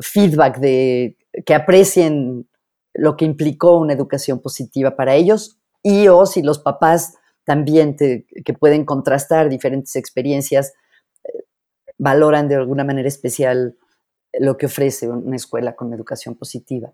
feedback 0.00 0.56
de 0.56 1.18
que 1.44 1.54
aprecien 1.54 2.48
lo 2.94 3.14
que 3.18 3.26
implicó 3.26 3.76
una 3.76 3.92
educación 3.92 4.40
positiva 4.40 4.96
para 4.96 5.16
ellos 5.16 5.58
y 5.82 6.08
o 6.08 6.24
si 6.24 6.40
los 6.40 6.60
papás 6.60 7.12
también 7.44 7.94
que 7.94 8.54
pueden 8.58 8.86
contrastar 8.86 9.50
diferentes 9.50 9.96
experiencias 9.96 10.72
eh, 11.24 11.44
valoran 11.98 12.48
de 12.48 12.54
alguna 12.54 12.84
manera 12.84 13.06
especial 13.06 13.76
lo 14.38 14.56
que 14.56 14.66
ofrece 14.66 15.08
una 15.08 15.36
escuela 15.36 15.74
con 15.74 15.92
educación 15.92 16.34
positiva. 16.34 16.92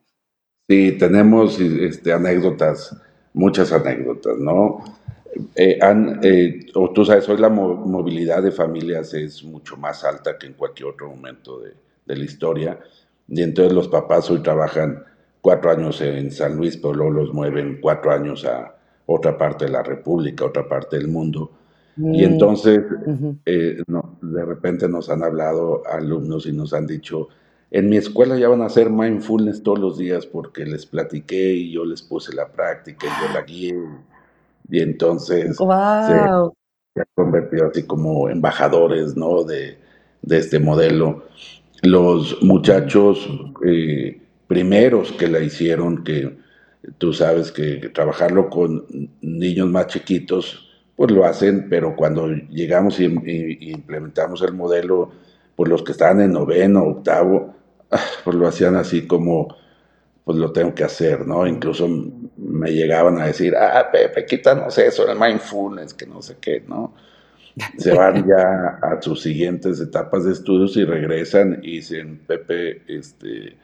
Sí, 0.69 0.93
tenemos 0.99 1.61
este, 1.61 2.13
anécdotas, 2.13 2.97
muchas 3.35 3.73
anécdotas, 3.73 4.39
¿no? 4.39 4.83
Eh, 5.55 5.79
eh, 6.23 6.67
tú 6.95 7.05
sabes, 7.05 7.29
hoy 7.29 7.39
la 7.39 7.49
movilidad 7.49 8.43
de 8.43 8.53
familias 8.53 9.13
es 9.15 9.43
mucho 9.43 9.77
más 9.77 10.05
alta 10.05 10.39
que 10.39 10.47
en 10.47 10.55
cualquier 10.55 10.91
otro 10.91 11.09
momento 11.09 11.61
de, 11.61 11.75
la 12.07 12.25
historia. 12.25 12.79
Y 13.29 13.43
entonces 13.43 13.73
los 13.73 13.89
papás 13.89 14.31
hoy 14.31 14.43
trabajan 14.43 15.05
cuatro 15.41 15.71
años 15.71 16.01
en 16.01 16.31
San 16.31 16.57
Luis, 16.57 16.77
pero 16.77 16.95
luego 16.95 17.13
los 17.13 17.35
mueven 17.35 17.79
cuatro 17.81 18.13
años 18.13 18.45
a 18.45 18.77
otra 19.07 19.37
parte 19.37 19.65
de 19.65 19.71
la 19.71 19.83
República, 19.83 20.45
otra 20.45 20.69
parte 20.69 20.97
del 20.97 21.09
mundo. 21.09 21.51
Y 21.97 22.01
mm, 22.01 22.33
entonces, 22.33 22.83
eh, 23.47 23.83
no, 23.87 24.19
de 24.21 24.45
repente 24.45 24.89
nos 24.89 25.09
han 25.11 25.23
hablado 25.23 25.83
alumnos 25.87 26.47
y 26.47 26.53
nos 26.53 26.75
han 26.75 26.87
dicho, 26.87 27.29
en 27.71 27.89
mi 27.89 27.97
escuela 27.97 28.37
ya 28.37 28.49
van 28.49 28.63
a 28.63 28.67
hacer 28.67 28.91
mindfulness 28.91 29.63
todos 29.63 29.79
los 29.79 29.99
días 29.99 30.27
porque 30.27 30.65
les 30.65 30.87
platiqué 30.87 31.55
y 31.55 31.73
yo 31.73 31.85
les 31.85 32.03
puse 32.03 32.35
la 32.35 32.49
práctica 32.49 33.07
y 33.07 33.27
yo 33.27 33.35
la 33.35 33.43
guié. 33.43 33.75
Y 34.71 34.81
entonces 34.81 35.57
se, 35.57 35.65
han 35.65 37.07
convertido 37.15 37.67
así 37.67 37.85
como 37.85 38.29
embajadores 38.29 39.17
¿no? 39.17 39.45
de, 39.45 39.79
de 40.23 40.39
este 40.39 40.59
modelo. 40.59 41.25
Los 41.83 42.43
muchachos 42.43 43.29
eh, 43.65 44.21
primeros 44.47 45.13
que 45.13 45.29
la 45.29 45.41
hicieron, 45.41 46.03
que 46.03 46.37
tú 46.99 47.13
sabes 47.13 47.53
que 47.53 47.91
trabajarlo 47.93 48.49
con 48.49 48.85
niños 49.21 49.69
más 49.69 49.89
chiquitos 49.89 50.74
pues 50.97 51.11
lo 51.11 51.25
hacen, 51.25 51.69
pero 51.69 51.97
cuando 51.97 52.29
llegamos 52.29 53.01
y, 53.01 53.07
implementamos 53.71 54.43
el 54.43 54.53
modelo, 54.53 55.11
pues 55.57 55.69
los 55.69 55.83
que 55.83 55.93
estaban 55.93 56.21
en 56.21 56.33
noveno, 56.33 56.85
octavo, 56.85 57.55
ah, 57.91 58.01
pues 58.25 58.37
lo 58.37 58.47
hacían 58.47 58.77
así 58.77 59.07
como, 59.07 59.57
pues 60.25 60.39
lo 60.39 60.53
tengo 60.53 60.75
que 60.75 60.85
hacer, 60.85 61.27
¿no? 61.27 61.47
Incluso 61.47 61.89
me 62.37 62.73
llegaban 62.73 63.21
a 63.21 63.27
decir, 63.27 63.55
ah, 63.57 63.89
Pepe, 63.91 64.25
quítanos 64.25 64.79
eso, 64.79 65.11
el 65.11 65.19
mindfulness, 65.19 65.95
que 65.95 66.07
no 66.07 66.23
sé 66.23 66.37
qué, 66.41 66.65
¿no? 66.67 66.95
Se 67.79 67.93
van 67.95 68.27
ya 68.27 68.81
a 68.83 69.01
sus 69.01 69.23
siguientes 69.23 69.81
etapas 69.81 70.25
de 70.25 70.33
estudios 70.33 70.77
y 70.77 70.85
regresan 70.85 71.61
y 71.63 71.77
dicen, 71.77 72.21
Pepe, 72.27 72.83
este, 72.89 73.57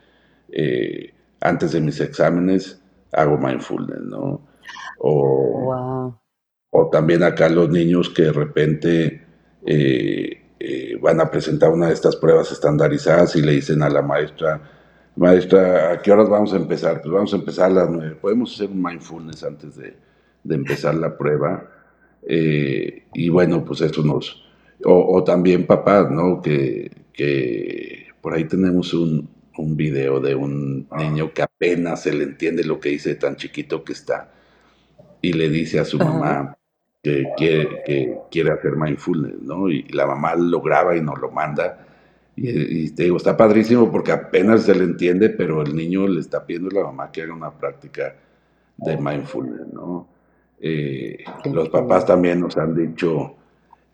eh, 0.52 1.12
antes 1.40 1.72
de 1.72 1.80
mis 1.80 2.00
exámenes 2.00 2.80
hago 3.12 3.36
mindfulness, 3.36 4.02
¿no? 4.02 4.46
O, 4.98 6.14
o 6.70 6.88
también 6.88 7.22
acá 7.22 7.48
los 7.48 7.68
niños 7.68 8.10
que 8.10 8.22
de 8.22 8.32
repente 8.32 9.22
eh, 9.66 10.42
eh, 10.58 10.98
van 11.00 11.20
a 11.20 11.30
presentar 11.30 11.70
una 11.70 11.88
de 11.88 11.94
estas 11.94 12.16
pruebas 12.16 12.52
estandarizadas 12.52 13.34
y 13.36 13.42
le 13.42 13.52
dicen 13.52 13.82
a 13.82 13.90
la 13.90 14.02
maestra, 14.02 14.60
maestra, 15.16 15.92
¿a 15.92 16.02
qué 16.02 16.12
horas 16.12 16.28
vamos 16.28 16.52
a 16.52 16.56
empezar? 16.56 17.00
Pues 17.02 17.12
vamos 17.12 17.32
a 17.32 17.36
empezar 17.36 17.70
a 17.70 17.74
las 17.74 17.90
nueve. 17.90 18.16
Podemos 18.20 18.54
hacer 18.54 18.70
un 18.70 18.82
mindfulness 18.82 19.42
antes 19.42 19.76
de, 19.76 19.96
empezar 20.48 20.94
la 20.94 21.16
prueba. 21.16 21.68
Eh, 22.22 23.04
y 23.14 23.28
bueno, 23.28 23.64
pues 23.64 23.80
eso 23.80 24.02
nos... 24.02 24.46
O, 24.82 25.22
también 25.24 25.66
papás, 25.66 26.10
¿no? 26.10 26.40
Que, 26.40 26.90
que 27.12 28.06
por 28.22 28.32
ahí 28.32 28.44
tenemos 28.44 28.94
un, 28.94 29.28
un 29.58 29.76
video 29.76 30.20
de 30.20 30.34
un 30.34 30.88
niño 30.96 31.34
que 31.34 31.42
apenas 31.42 32.02
se 32.02 32.14
le 32.14 32.24
entiende 32.24 32.64
lo 32.64 32.80
que 32.80 32.88
dice 32.88 33.14
tan 33.14 33.36
chiquito 33.36 33.84
que 33.84 33.92
está 33.92 34.32
y 35.20 35.34
le 35.34 35.50
dice 35.50 35.78
a 35.78 35.84
su 35.84 35.98
mamá, 35.98 36.56
que 37.02 37.24
quiere, 37.36 37.82
que 37.84 38.18
quiere 38.30 38.50
hacer 38.50 38.76
mindfulness, 38.76 39.40
¿no? 39.42 39.68
Y 39.68 39.84
la 39.88 40.06
mamá 40.06 40.34
lo 40.36 40.60
graba 40.60 40.96
y 40.96 41.00
nos 41.00 41.18
lo 41.18 41.30
manda. 41.30 41.86
Y, 42.36 42.90
te 42.90 43.04
digo, 43.04 43.16
está 43.16 43.36
padrísimo 43.36 43.90
porque 43.90 44.12
apenas 44.12 44.62
se 44.64 44.74
le 44.74 44.84
entiende, 44.84 45.30
pero 45.30 45.62
el 45.62 45.74
niño 45.74 46.06
le 46.06 46.20
está 46.20 46.46
pidiendo 46.46 46.70
a 46.70 46.82
la 46.82 46.86
mamá 46.88 47.12
que 47.12 47.22
haga 47.22 47.34
una 47.34 47.50
práctica 47.50 48.14
de 48.76 48.96
mindfulness, 48.96 49.72
¿no? 49.72 50.08
Eh, 50.60 51.24
los 51.52 51.68
papás 51.68 52.06
también 52.06 52.40
nos 52.40 52.56
han 52.56 52.74
dicho 52.74 53.36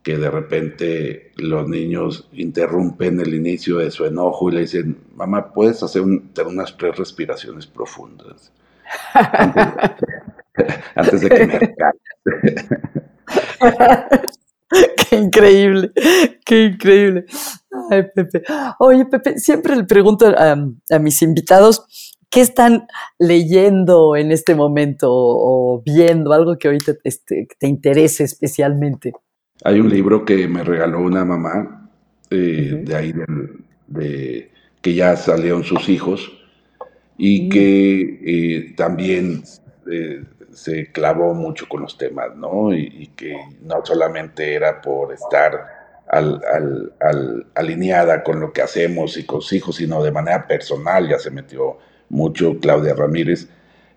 que 0.02 0.16
de 0.16 0.30
repente 0.30 1.32
los 1.36 1.68
niños 1.68 2.28
interrumpen 2.32 3.18
el 3.20 3.34
inicio 3.34 3.78
de 3.78 3.90
su 3.90 4.04
enojo 4.04 4.48
y 4.48 4.54
le 4.54 4.60
dicen, 4.60 4.98
mamá, 5.16 5.52
¿puedes 5.52 5.82
hacer 5.82 6.02
unas 6.02 6.76
tres 6.76 6.96
respiraciones 6.96 7.66
profundas? 7.66 8.52
Antes, 10.94 11.20
de 11.22 11.28
que 11.28 11.46
me 11.46 11.58
qué 14.96 15.16
increíble, 15.16 15.92
qué 16.44 16.64
increíble. 16.64 17.26
Ay, 17.90 18.04
Pepe. 18.14 18.42
Oye, 18.78 19.04
Pepe, 19.06 19.38
siempre 19.38 19.76
le 19.76 19.84
pregunto 19.84 20.26
a, 20.26 20.98
mis 20.98 21.22
invitados 21.22 22.14
qué 22.30 22.40
están 22.40 22.86
leyendo 23.18 24.16
en 24.16 24.32
este 24.32 24.54
momento 24.54 25.08
o 25.10 25.82
viendo, 25.84 26.32
algo 26.32 26.56
que 26.58 26.68
ahorita 26.68 26.94
este, 27.04 27.46
te 27.58 27.66
interese 27.66 28.24
especialmente. 28.24 29.12
Hay 29.64 29.80
un 29.80 29.88
libro 29.88 30.24
que 30.24 30.48
me 30.48 30.64
regaló 30.64 31.00
una 31.00 31.24
mamá 31.24 31.90
eh, 32.30 32.82
de 32.84 32.94
ahí, 32.94 33.14
de, 33.86 34.50
que 34.82 34.94
ya 34.94 35.16
salieron 35.16 35.64
sus 35.64 35.88
hijos 35.88 36.32
y 37.16 37.42
mm. 37.42 37.48
que 37.48 38.20
eh, 38.24 38.74
también 38.76 39.42
eh, 39.90 40.24
se 40.56 40.90
clavó 40.90 41.34
mucho 41.34 41.68
con 41.68 41.82
los 41.82 41.98
temas, 41.98 42.34
¿no? 42.34 42.74
Y, 42.74 43.10
que 43.14 43.36
no 43.60 43.84
solamente 43.84 44.54
era 44.54 44.80
por 44.80 45.12
estar 45.12 45.52
alineada 47.54 48.22
con 48.22 48.40
lo 48.40 48.52
que 48.52 48.62
hacemos 48.62 49.18
y 49.18 49.26
con 49.26 49.42
hijos, 49.50 49.76
sino 49.76 50.02
de 50.02 50.12
manera 50.12 50.46
personal, 50.46 51.08
ya 51.08 51.18
se 51.18 51.30
metió 51.30 51.76
mucho 52.08 52.58
Claudia 52.58 52.94
Ramírez. 52.94 53.48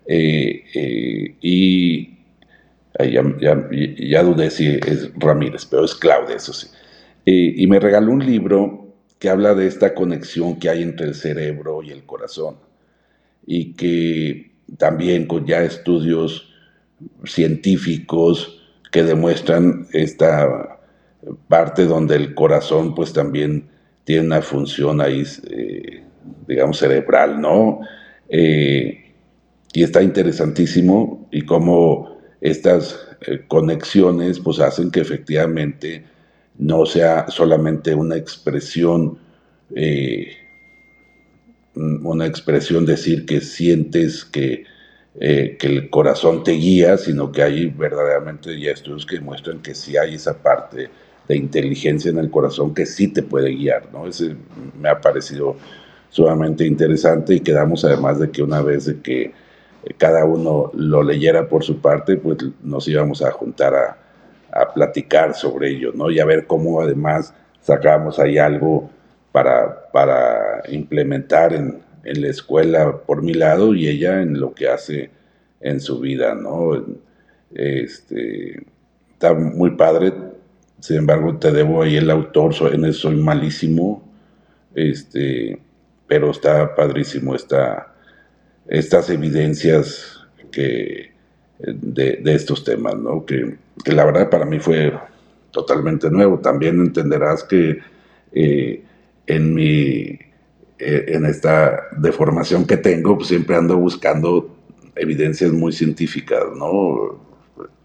Eh, 0.06 0.64
eh, 0.74 1.36
y 1.40 2.18
ya, 2.98 4.22
dudé 4.22 4.50
si 4.50 4.68
es 4.86 5.10
Ramírez, 5.16 5.64
pero 5.64 5.86
es 5.86 5.94
Claudia, 5.94 6.36
eso 6.36 6.52
sí. 6.52 6.68
y 7.24 7.66
me 7.68 7.80
regaló 7.80 8.12
un 8.12 8.26
libro 8.26 8.86
que 9.18 9.30
habla 9.30 9.54
de 9.54 9.66
esta 9.66 9.94
conexión 9.94 10.58
que 10.58 10.68
hay 10.68 10.82
entre 10.82 11.06
el 11.06 11.14
cerebro 11.14 11.82
y 11.82 11.90
el 11.90 12.04
corazón 12.04 12.56
y 13.46 13.72
que 13.72 14.52
también 14.76 15.26
con 15.26 15.46
ya 15.46 15.62
estudios 15.62 16.49
científicos 17.24 18.60
que 18.90 19.02
demuestran 19.02 19.86
esta 19.92 20.80
parte 21.48 21.84
donde 21.84 22.16
el 22.16 22.34
corazón 22.34 22.94
pues 22.94 23.12
también 23.12 23.68
tiene 24.04 24.26
una 24.26 24.42
función 24.42 25.00
ahí, 25.00 25.24
eh, 25.50 26.02
digamos, 26.48 26.78
cerebral, 26.78 27.40
¿no? 27.40 27.80
Eh, 28.28 29.12
y 29.72 29.82
está 29.82 30.02
interesantísimo 30.02 31.28
y 31.30 31.42
cómo 31.42 32.18
estas 32.40 32.98
eh, 33.20 33.44
conexiones 33.46 34.40
pues 34.40 34.58
hacen 34.60 34.90
que 34.90 35.00
efectivamente 35.00 36.04
no 36.58 36.86
sea 36.86 37.26
solamente 37.28 37.94
una 37.94 38.16
expresión, 38.16 39.18
una 41.74 42.26
expresión 42.26 42.84
decir 42.84 43.24
que 43.24 43.40
sientes 43.40 44.24
que 44.24 44.64
eh, 45.18 45.56
que 45.58 45.66
el 45.66 45.90
corazón 45.90 46.44
te 46.44 46.52
guía, 46.52 46.96
sino 46.96 47.32
que 47.32 47.42
hay 47.42 47.66
verdaderamente 47.66 48.58
ya 48.60 48.70
estudios 48.70 49.04
que 49.04 49.16
demuestran 49.16 49.60
que 49.60 49.74
sí 49.74 49.96
hay 49.96 50.14
esa 50.14 50.38
parte 50.38 50.88
de 51.26 51.36
inteligencia 51.36 52.10
en 52.10 52.18
el 52.18 52.30
corazón 52.30 52.74
que 52.74 52.86
sí 52.86 53.08
te 53.08 53.22
puede 53.22 53.50
guiar, 53.50 53.88
¿no? 53.92 54.06
Ese 54.06 54.36
me 54.80 54.88
ha 54.88 55.00
parecido 55.00 55.56
sumamente 56.10 56.66
interesante 56.66 57.34
y 57.34 57.40
quedamos 57.40 57.84
además 57.84 58.18
de 58.18 58.30
que 58.30 58.42
una 58.42 58.62
vez 58.62 58.86
de 58.86 59.00
que 59.00 59.32
cada 59.96 60.24
uno 60.24 60.70
lo 60.74 61.02
leyera 61.02 61.48
por 61.48 61.64
su 61.64 61.80
parte, 61.80 62.16
pues 62.16 62.38
nos 62.62 62.86
íbamos 62.86 63.22
a 63.22 63.30
juntar 63.32 63.74
a, 63.74 63.96
a 64.52 64.72
platicar 64.72 65.34
sobre 65.34 65.70
ello, 65.70 65.92
¿no? 65.94 66.10
Y 66.10 66.20
a 66.20 66.24
ver 66.24 66.46
cómo 66.46 66.80
además 66.80 67.34
sacábamos 67.60 68.18
ahí 68.18 68.38
algo 68.38 68.90
para, 69.32 69.90
para 69.92 70.62
implementar 70.68 71.52
en, 71.52 71.80
en 72.04 72.22
la 72.22 72.28
escuela 72.28 72.98
por 73.06 73.22
mi 73.22 73.34
lado 73.34 73.74
y 73.74 73.88
ella 73.88 74.22
en 74.22 74.40
lo 74.40 74.54
que 74.54 74.68
hace 74.68 75.10
en 75.60 75.80
su 75.80 76.00
vida, 76.00 76.34
¿no? 76.34 76.84
Este, 77.54 78.64
está 79.12 79.34
muy 79.34 79.72
padre, 79.72 80.12
sin 80.80 80.98
embargo 80.98 81.36
te 81.36 81.52
debo 81.52 81.82
ahí 81.82 81.96
el 81.96 82.10
autor, 82.10 82.54
en 82.72 82.84
eso 82.84 83.10
soy 83.10 83.16
malísimo, 83.16 84.02
este, 84.74 85.58
pero 86.06 86.30
está 86.30 86.74
padrísimo 86.74 87.34
está 87.34 87.94
estas 88.68 89.10
evidencias 89.10 90.20
que, 90.50 91.10
de, 91.58 92.20
estos 92.24 92.64
temas, 92.64 92.96
¿no? 92.96 93.26
Que, 93.26 93.56
la 93.86 94.04
verdad 94.04 94.30
para 94.30 94.44
mí 94.44 94.58
fue 94.60 94.92
totalmente 95.50 96.10
nuevo. 96.10 96.38
También 96.38 96.80
entenderás 96.80 97.42
que 97.44 97.78
eh, 98.32 98.82
en 99.26 99.54
mi 99.54 100.18
en 100.80 101.26
esta 101.26 101.88
deformación 101.96 102.66
que 102.66 102.76
tengo, 102.76 103.16
pues 103.16 103.28
siempre 103.28 103.56
ando 103.56 103.76
buscando 103.76 104.56
evidencias 104.96 105.52
muy 105.52 105.72
científicas, 105.72 106.44
¿no? 106.56 107.20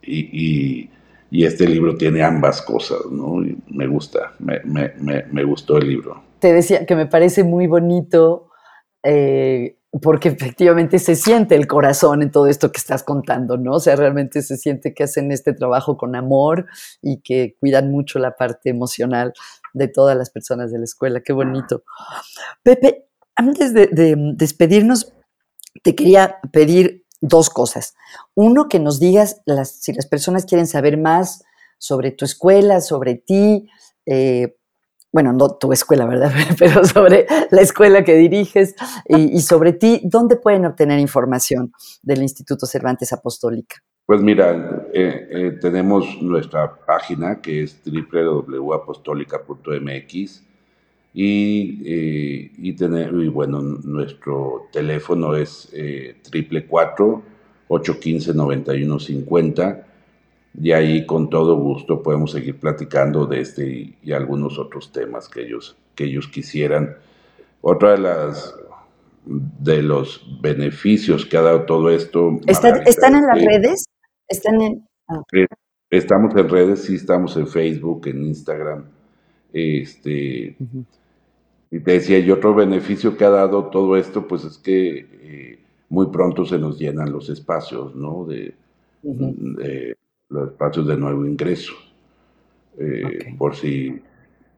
Y, 0.02 0.90
este 1.32 1.68
libro 1.68 1.98
tiene 1.98 2.24
ambas 2.24 2.62
cosas, 2.62 3.00
¿no? 3.12 3.44
Y 3.44 3.58
me 3.68 3.88
gusta, 3.88 4.34
me, 4.40 4.62
me, 4.64 4.94
me, 5.30 5.44
gustó 5.44 5.78
el 5.78 5.90
libro. 5.90 6.24
Te 6.40 6.54
decía 6.54 6.86
que 6.86 6.96
me 6.96 7.08
parece 7.08 7.44
muy 7.44 7.68
bonito 7.68 8.50
eh, 9.04 9.78
porque 10.02 10.30
efectivamente 10.30 10.98
se 11.00 11.16
siente 11.16 11.56
el 11.56 11.68
corazón 11.68 12.22
en 12.22 12.32
todo 12.32 12.48
esto 12.48 12.72
que 12.72 12.78
estás 12.78 13.04
contando, 13.04 13.58
¿no? 13.58 13.74
O 13.74 13.80
sea, 13.80 13.96
realmente 13.96 14.42
se 14.42 14.58
siente 14.58 14.94
que 14.94 15.04
hacen 15.04 15.32
este 15.32 15.54
trabajo 15.54 15.98
con 15.98 16.16
amor 16.16 16.68
y 17.02 17.22
que 17.22 17.56
cuidan 17.60 17.92
mucho 17.92 18.18
la 18.20 18.36
parte 18.36 18.70
emocional 18.70 19.34
de 19.76 19.88
todas 19.90 20.18
las 20.18 20.30
personas 20.30 20.72
de 20.72 20.80
la 20.80 20.86
escuela. 20.86 21.22
Qué 21.22 21.34
bonito. 21.34 21.84
Pepe, 22.64 23.10
antes 23.36 23.74
de, 23.74 24.16
despedirnos, 24.36 25.14
te 25.84 25.96
quería 25.96 26.38
pedir 26.52 27.06
dos 27.22 27.50
cosas. 27.50 27.96
Uno, 28.34 28.68
que 28.70 28.80
nos 28.80 29.00
digas 29.00 29.42
si 29.64 29.94
las 29.94 30.06
personas 30.08 30.46
quieren 30.46 30.66
saber 30.66 30.98
más 30.98 31.44
sobre 31.78 32.12
tu 32.12 32.26
escuela, 32.26 32.80
sobre 32.82 33.16
ti, 33.16 33.68
eh, 34.06 34.56
bueno, 35.12 35.34
no 35.34 35.56
tu 35.58 35.72
escuela, 35.74 36.06
¿verdad? 36.06 36.32
Pero 36.60 36.86
sobre 36.86 37.28
la 37.52 37.62
escuela 37.62 38.04
que 38.04 38.16
diriges 38.16 38.76
y, 39.08 39.38
y, 39.38 39.42
sobre 39.42 39.74
ti, 39.74 40.02
¿dónde 40.04 40.38
pueden 40.38 40.66
obtener 40.66 41.00
información 41.00 41.74
del 42.02 42.22
Instituto 42.22 42.66
Cervantes 42.66 43.12
Apostólica? 43.12 43.78
Pues 44.06 44.22
mira, 44.22 44.86
eh, 44.94 45.28
eh, 45.32 45.58
tenemos 45.60 46.22
nuestra 46.22 46.76
página 46.76 47.42
que 47.42 47.64
es 47.64 47.82
www.apostolica.mx 47.84 50.44
y, 51.14 51.82
eh, 51.86 52.52
y, 52.56 52.74
tener, 52.74 53.12
y 53.14 53.30
bueno, 53.30 53.62
nuestro 53.62 54.68
teléfono 54.72 55.36
es 55.36 55.74
triple 56.22 56.68
cuatro 56.68 57.24
815 57.68 58.36
9150 58.36 59.88
y 60.62 60.72
ahí 60.72 61.08
con 61.08 61.30
todo 61.30 61.58
gusto 61.58 62.04
podemos 62.04 62.32
seguir 62.32 62.60
platicando 62.60 63.26
de 63.26 63.42
este 63.42 63.96
y, 64.04 64.12
algunos 64.12 64.60
otros 64.60 64.92
temas 64.92 65.28
que 65.28 65.42
ellos, 65.42 65.76
que 65.96 66.04
ellos 66.04 66.28
quisieran. 66.28 66.96
Otra 67.62 67.94
de 67.94 67.98
las 67.98 68.54
de 69.26 69.82
los 69.82 70.24
beneficios 70.42 71.26
que 71.26 71.38
ha 71.38 71.42
dado 71.42 71.64
todo 71.64 71.90
esto. 71.90 72.40
¿Están, 72.46 73.16
en 73.16 73.26
las 73.26 73.44
redes? 73.44 73.85
¿Están 74.28 74.62
en...? 74.62 74.88
Ah. 75.08 75.22
Eh, 75.34 75.48
estamos 75.90 76.36
en 76.36 76.50
redes, 76.50 76.84
sí, 76.84 76.96
estamos 76.96 77.36
en 77.38 77.48
Facebook, 77.48 78.08
en 78.08 78.24
Instagram. 78.24 78.86
Este, 79.54 80.58
Y 81.72 81.80
te 81.80 81.92
decía, 81.92 82.20
y 82.20 82.32
otro 82.32 82.54
beneficio 82.54 83.18
que 83.18 83.26
ha 83.26 83.30
dado 83.30 83.66
todo 83.66 83.98
esto, 83.98 84.28
pues 84.28 84.44
es 84.44 84.58
que 84.58 85.08
eh, 85.12 85.60
muy 85.90 86.08
pronto 86.08 86.46
se 86.46 86.58
nos 86.58 86.80
llenan 86.80 87.12
los 87.12 87.30
espacios, 87.30 87.96
¿no? 87.96 88.26
De, 88.26 88.56
los 90.30 90.52
espacios 90.52 90.88
de 90.88 90.98
nuevo 90.98 91.26
ingreso. 91.26 91.74
Eh, 92.78 93.36
por 93.38 93.56
si 93.56 94.02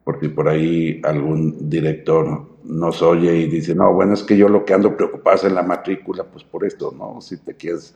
por 0.08 0.20
si 0.20 0.28
por 0.28 0.48
ahí 0.48 1.02
algún 1.04 1.68
director 1.68 2.46
nos 2.64 3.02
oye 3.02 3.36
y 3.36 3.46
dice, 3.46 3.74
no, 3.74 3.92
bueno, 3.92 4.14
es 4.14 4.22
que 4.22 4.38
yo 4.38 4.48
lo 4.48 4.64
que 4.64 4.72
ando 4.72 4.96
preocupado 4.96 5.36
es 5.36 5.44
en 5.44 5.54
la 5.54 5.62
matrícula, 5.62 6.24
pues 6.24 6.44
por 6.44 6.64
esto, 6.64 6.94
¿no? 6.96 7.20
Si 7.20 7.36
te 7.36 7.54
quieres, 7.54 7.94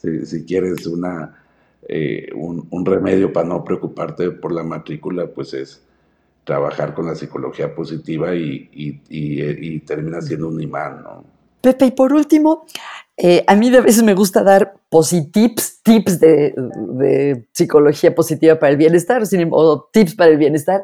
si, 0.00 0.44
quieres 0.44 0.86
una, 0.86 1.42
eh, 1.88 2.28
un, 2.34 2.86
remedio 2.86 3.32
para 3.32 3.48
no 3.48 3.64
preocuparte 3.64 4.30
por 4.30 4.52
la 4.52 4.62
matrícula, 4.62 5.26
pues 5.26 5.54
es 5.54 5.82
trabajar 6.44 6.94
con 6.94 7.06
la 7.06 7.14
psicología 7.14 7.74
positiva 7.74 8.34
y, 8.34 8.68
y, 8.72 9.00
y 9.08 9.80
termina 9.80 10.20
siendo 10.20 10.48
un 10.48 10.60
imán, 10.60 11.02
¿no? 11.02 11.24
Pepe, 11.60 11.86
y 11.86 11.90
por 11.90 12.12
último, 12.12 12.64
eh, 13.16 13.44
a 13.46 13.54
mí 13.54 13.68
de 13.68 13.82
veces 13.82 14.02
me 14.02 14.14
gusta 14.14 14.42
dar 14.42 14.74
positips, 14.88 15.82
tips 15.82 16.20
de, 16.20 17.46
psicología 17.52 18.14
positiva 18.14 18.58
para 18.58 18.72
el 18.72 18.78
bienestar 18.78 19.22
o 19.50 19.88
tips 19.92 20.14
para 20.14 20.30
el 20.30 20.38
bienestar. 20.38 20.82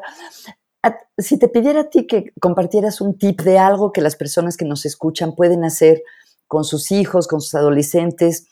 Si 1.17 1.39
te 1.39 1.47
pidiera 1.47 1.81
a 1.81 1.89
ti 1.89 2.05
que 2.05 2.31
compartieras 2.39 3.01
un 3.01 3.17
tip 3.17 3.41
de 3.41 3.57
algo 3.57 3.91
que 3.91 4.01
las 4.01 4.15
personas 4.15 4.55
que 4.55 4.65
nos 4.65 4.85
escuchan 4.85 5.33
pueden 5.33 5.65
hacer 5.65 6.03
con 6.45 6.63
sus 6.63 6.91
hijos, 6.91 7.27
con 7.27 7.41
sus 7.41 7.55
adolescentes, 7.55 8.47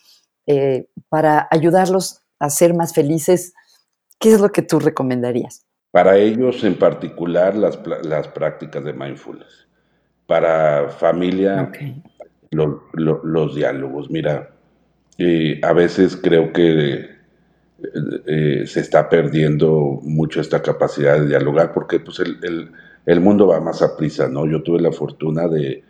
eh, 0.47 0.87
para 1.09 1.47
ayudarlos 1.51 2.21
a 2.39 2.49
ser 2.49 2.73
más 2.73 2.93
felices, 2.93 3.53
¿qué 4.19 4.33
es 4.33 4.41
lo 4.41 4.51
que 4.51 4.61
tú 4.61 4.79
recomendarías? 4.79 5.65
Para 5.91 6.17
ellos 6.17 6.63
en 6.63 6.75
particular 6.75 7.55
las, 7.55 7.77
prácticas 8.27 8.83
de 8.83 8.93
mindfulness. 8.93 9.67
Para 10.27 10.89
familia, 10.89 11.71
los 12.51 13.55
diálogos. 13.55 14.09
Mira, 14.09 14.49
eh, 15.17 15.61
a 15.63 15.71
veces 15.71 16.17
creo 16.17 16.51
que 16.51 17.15
eh, 18.25 18.63
se 18.65 18.79
está 18.79 19.09
perdiendo 19.09 19.99
mucho 20.03 20.41
esta 20.41 20.61
capacidad 20.61 21.19
de 21.19 21.27
dialogar 21.27 21.73
porque 21.73 21.99
pues, 21.99 22.19
el, 22.19 23.21
mundo 23.21 23.47
va 23.47 23.59
más 23.59 23.81
a 23.81 23.95
prisa, 23.95 24.27
¿no? 24.27 24.45
Yo 24.45 24.63
tuve 24.63 24.81
la 24.81 24.91
fortuna 24.91 25.47
de 25.47 25.83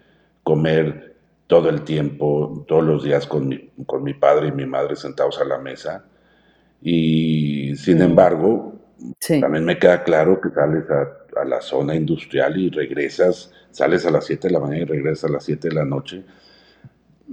comer 0.43 1.14
todo 1.47 1.69
el 1.69 1.81
tiempo, 1.83 2.65
todos 2.67 2.83
los 2.83 3.03
días 3.03 3.27
con 3.27 3.47
mi, 3.47 3.71
con 3.85 4.03
mi 4.03 4.13
padre 4.13 4.49
y 4.49 4.51
mi 4.51 4.65
madre 4.65 4.95
sentados 4.95 5.39
a 5.39 5.45
la 5.45 5.57
mesa. 5.57 6.05
Y 6.81 7.75
sin 7.75 8.01
embargo, 8.01 8.73
también 9.41 9.65
me 9.65 9.77
queda 9.77 10.03
claro 10.03 10.39
que 10.41 10.49
sales 10.49 10.83
a, 10.89 11.41
a, 11.41 11.45
la 11.45 11.61
zona 11.61 11.95
industrial 11.95 12.57
y 12.57 12.69
regresas, 12.69 13.51
sales 13.71 14.05
a 14.05 14.11
las 14.11 14.25
7 14.25 14.47
de 14.47 14.53
la 14.53 14.59
mañana 14.59 14.81
y 14.81 14.85
regresas 14.85 15.29
a 15.29 15.33
las 15.33 15.45
7 15.45 15.69
de 15.69 15.75
la 15.75 15.85
noche 15.85 16.23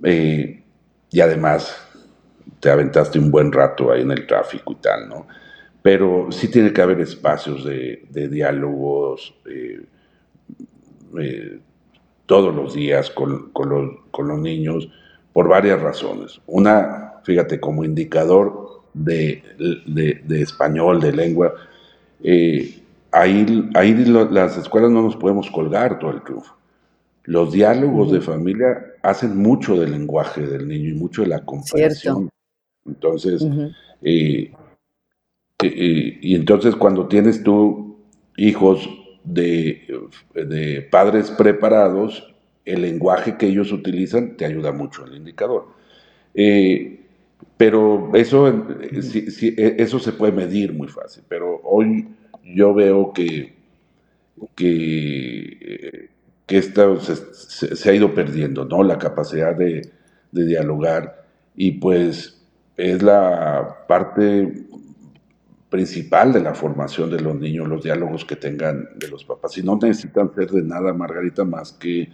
eh, 0.02 0.62
y 1.10 1.20
además 1.20 1.76
te 2.60 2.70
aventaste 2.70 3.18
un 3.18 3.30
buen 3.30 3.52
rato 3.52 3.92
ahí 3.92 4.02
en 4.02 4.10
el 4.10 4.26
tráfico 4.26 4.72
y 4.72 4.76
tal, 4.76 5.08
¿no? 5.08 5.26
Pero 5.82 6.28
sí 6.30 6.48
tiene 6.48 6.72
que 6.72 6.80
haber 6.80 7.00
espacios 7.00 7.64
de, 7.64 8.06
diálogos 8.12 9.34
eh, 9.46 9.84
eh, 11.20 11.60
todos 12.32 12.54
los 12.54 12.72
días 12.72 13.10
con, 13.10 13.52
los, 13.52 14.38
niños 14.40 14.88
por 15.34 15.48
varias 15.48 15.82
razones. 15.82 16.40
Una, 16.46 17.20
fíjate, 17.24 17.60
como 17.60 17.84
indicador 17.84 18.80
de, 18.94 19.42
español, 20.30 20.98
de 20.98 21.12
lengua, 21.12 21.52
ahí, 23.12 23.70
ahí 23.74 23.94
las 24.06 24.56
escuelas 24.56 24.90
no 24.90 25.02
nos 25.02 25.14
podemos 25.14 25.50
colgar 25.50 25.98
todo 25.98 26.12
el 26.12 26.22
triunfo. 26.22 26.56
Los 27.24 27.52
diálogos 27.52 28.10
de 28.12 28.22
familia 28.22 28.82
hacen 29.02 29.36
mucho 29.36 29.78
del 29.78 29.90
lenguaje 29.90 30.40
del 30.40 30.66
niño 30.66 30.88
y 30.88 30.94
mucho 30.94 31.20
de 31.20 31.28
la 31.28 31.44
comprensión. 31.44 32.30
Entonces, 32.86 33.46
eh, 34.00 34.50
eh, 35.62 36.18
y 36.22 36.34
entonces 36.34 36.76
cuando 36.76 37.08
tienes 37.08 37.42
tú 37.42 37.98
hijos 38.38 38.88
de, 39.24 40.88
padres 40.90 41.30
preparados, 41.30 42.34
el 42.64 42.82
lenguaje 42.82 43.36
que 43.36 43.46
ellos 43.46 43.72
utilizan 43.72 44.36
te 44.36 44.44
ayuda 44.44 44.72
mucho 44.72 45.04
el 45.04 45.16
indicador. 45.16 45.66
Eh, 46.34 47.00
pero 47.56 48.10
eso, 48.14 48.48
e, 48.48 49.76
eso 49.78 49.98
se 49.98 50.12
puede 50.12 50.32
medir 50.32 50.72
muy 50.72 50.88
fácil. 50.88 51.22
Pero 51.28 51.60
hoy 51.64 52.08
yo 52.44 52.74
veo 52.74 53.12
que, 53.12 53.54
que 54.54 56.10
que 56.46 56.58
esto 56.58 57.00
se, 57.00 57.90
ha 57.90 57.94
ido 57.94 58.14
perdiendo, 58.14 58.64
¿no? 58.64 58.82
La 58.82 58.98
capacidad 58.98 59.54
de, 59.56 59.90
dialogar 60.32 61.24
y 61.54 61.72
pues 61.72 62.42
es 62.76 63.02
la 63.02 63.84
parte 63.86 64.64
principal 65.72 66.34
de 66.34 66.40
la 66.40 66.54
formación 66.54 67.10
de 67.10 67.18
los 67.18 67.34
niños, 67.34 67.66
los 67.66 67.82
diálogos 67.82 68.26
que 68.26 68.36
tengan 68.36 68.90
de 68.94 69.08
los 69.08 69.24
papás. 69.24 69.56
Y 69.56 69.62
no 69.62 69.78
necesitan 69.80 70.32
ser 70.34 70.50
de 70.50 70.62
nada, 70.62 70.92
Margarita, 70.92 71.44
más 71.44 71.72
que 71.72 72.10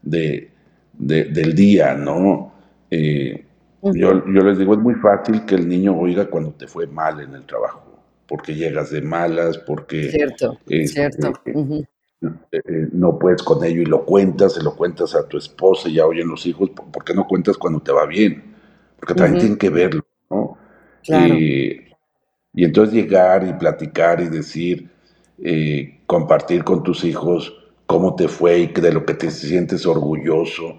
de, 0.00 0.48
del 0.92 1.54
día, 1.56 1.94
¿no? 1.96 2.52
Eh, 2.88 3.44
yo, 3.82 4.14
les 4.14 4.58
digo, 4.58 4.74
es 4.74 4.80
muy 4.80 4.94
fácil 4.94 5.44
que 5.44 5.56
el 5.56 5.68
niño 5.68 5.98
oiga 5.98 6.30
cuando 6.30 6.52
te 6.52 6.68
fue 6.68 6.86
mal 6.86 7.20
en 7.20 7.34
el 7.34 7.44
trabajo, 7.44 7.82
porque 8.28 8.54
llegas 8.54 8.90
de 8.90 9.02
malas, 9.02 9.58
porque... 9.58 10.08
Cierto, 10.10 10.56
cierto. 10.68 11.32
Eh, 12.52 12.88
no 12.92 13.18
puedes 13.18 13.42
con 13.42 13.64
ello 13.64 13.82
y 13.82 13.86
lo 13.86 14.04
cuentas, 14.04 14.54
se 14.54 14.62
lo 14.62 14.76
cuentas 14.76 15.16
a 15.16 15.26
tu 15.26 15.36
esposa 15.36 15.88
y 15.88 15.94
ya 15.94 16.06
oyen 16.06 16.28
los 16.28 16.46
hijos, 16.46 16.70
¿por 16.70 17.02
qué 17.02 17.12
no 17.12 17.26
cuentas 17.26 17.56
cuando 17.56 17.80
te 17.80 17.90
va 17.90 18.06
bien? 18.06 18.54
Porque 18.96 19.14
también 19.14 19.40
tienen 19.40 19.58
que 19.58 19.70
verlo, 19.70 20.04
¿no? 20.30 20.58
Y 22.52 22.64
entonces 22.64 22.94
llegar 22.94 23.46
y 23.46 23.52
platicar 23.52 24.20
y 24.20 24.28
decir, 24.28 24.88
eh, 25.42 26.00
compartir 26.06 26.64
con 26.64 26.82
tus 26.82 27.04
hijos 27.04 27.54
cómo 27.86 28.14
te 28.14 28.28
fue 28.28 28.58
y 28.58 28.66
de 28.68 28.92
lo 28.92 29.04
que 29.04 29.14
te 29.14 29.30
sientes 29.30 29.86
orgulloso. 29.86 30.78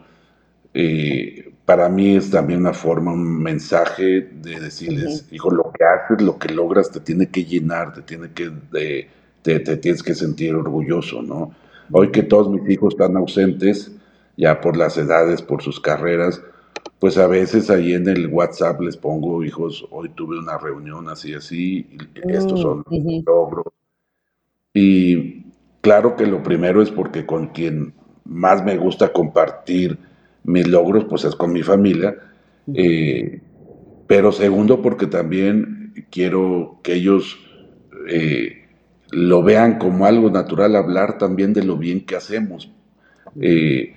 Eh, 0.73 1.51
para 1.65 1.89
mí 1.89 2.15
es 2.15 2.29
también 2.29 2.59
una 2.61 2.73
forma, 2.73 3.13
un 3.13 3.41
mensaje 3.41 4.29
de 4.33 4.59
decirles, 4.59 5.25
hijo, 5.31 5.49
lo 5.51 5.71
que 5.71 5.83
haces, 5.83 6.21
lo 6.21 6.37
que 6.37 6.53
logras, 6.53 6.91
te 6.91 6.99
tiene 6.99 7.27
que 7.27 7.45
llenar, 7.45 7.93
te 7.93 8.01
tiene 8.01 8.31
que 8.31 8.51
te, 9.41 9.59
tienes 9.77 10.03
que 10.03 10.13
sentir 10.13 10.53
orgulloso, 10.53 11.21
¿no? 11.21 11.53
Hoy 11.91 12.11
que 12.11 12.23
todos 12.23 12.49
mis 12.49 12.69
hijos 12.69 12.93
están 12.93 13.17
ausentes, 13.17 13.91
ya 14.37 14.61
por 14.61 14.77
las 14.77 14.97
edades, 14.97 15.41
por 15.41 15.61
sus 15.61 15.79
carreras, 15.79 16.41
pues 17.01 17.17
a 17.17 17.25
veces 17.25 17.71
ahí 17.71 17.93
en 17.93 18.07
el 18.07 18.27
WhatsApp 18.27 18.79
les 18.79 18.95
pongo, 18.95 19.43
hijos, 19.43 19.87
hoy 19.89 20.09
tuve 20.09 20.37
una 20.37 20.59
reunión 20.59 21.09
así, 21.09 21.33
así, 21.33 21.87
estos 22.29 22.59
mm, 22.59 22.61
son 22.61 22.85
los 22.87 23.23
logros. 23.25 23.65
Y 24.71 25.45
claro 25.81 26.15
que 26.15 26.27
lo 26.27 26.43
primero 26.43 26.79
es 26.79 26.91
porque 26.91 27.25
con 27.25 27.47
quien 27.47 27.95
más 28.23 28.63
me 28.63 28.77
gusta 28.77 29.11
compartir 29.11 29.97
mis 30.43 30.67
logros, 30.67 31.05
pues 31.05 31.25
es 31.25 31.35
con 31.35 31.51
mi 31.51 31.63
familia. 31.63 32.15
Eh, 32.71 33.41
pero 34.05 34.31
segundo, 34.31 34.83
porque 34.83 35.07
también 35.07 36.05
quiero 36.11 36.81
que 36.83 36.93
ellos 36.93 37.39
eh, 38.09 38.67
lo 39.09 39.41
vean 39.41 39.79
como 39.79 40.05
algo 40.05 40.29
natural, 40.29 40.75
hablar 40.75 41.17
también 41.17 41.51
de 41.53 41.63
lo 41.63 41.77
bien 41.77 42.05
que 42.05 42.15
hacemos. 42.15 42.71
Eh, 43.41 43.95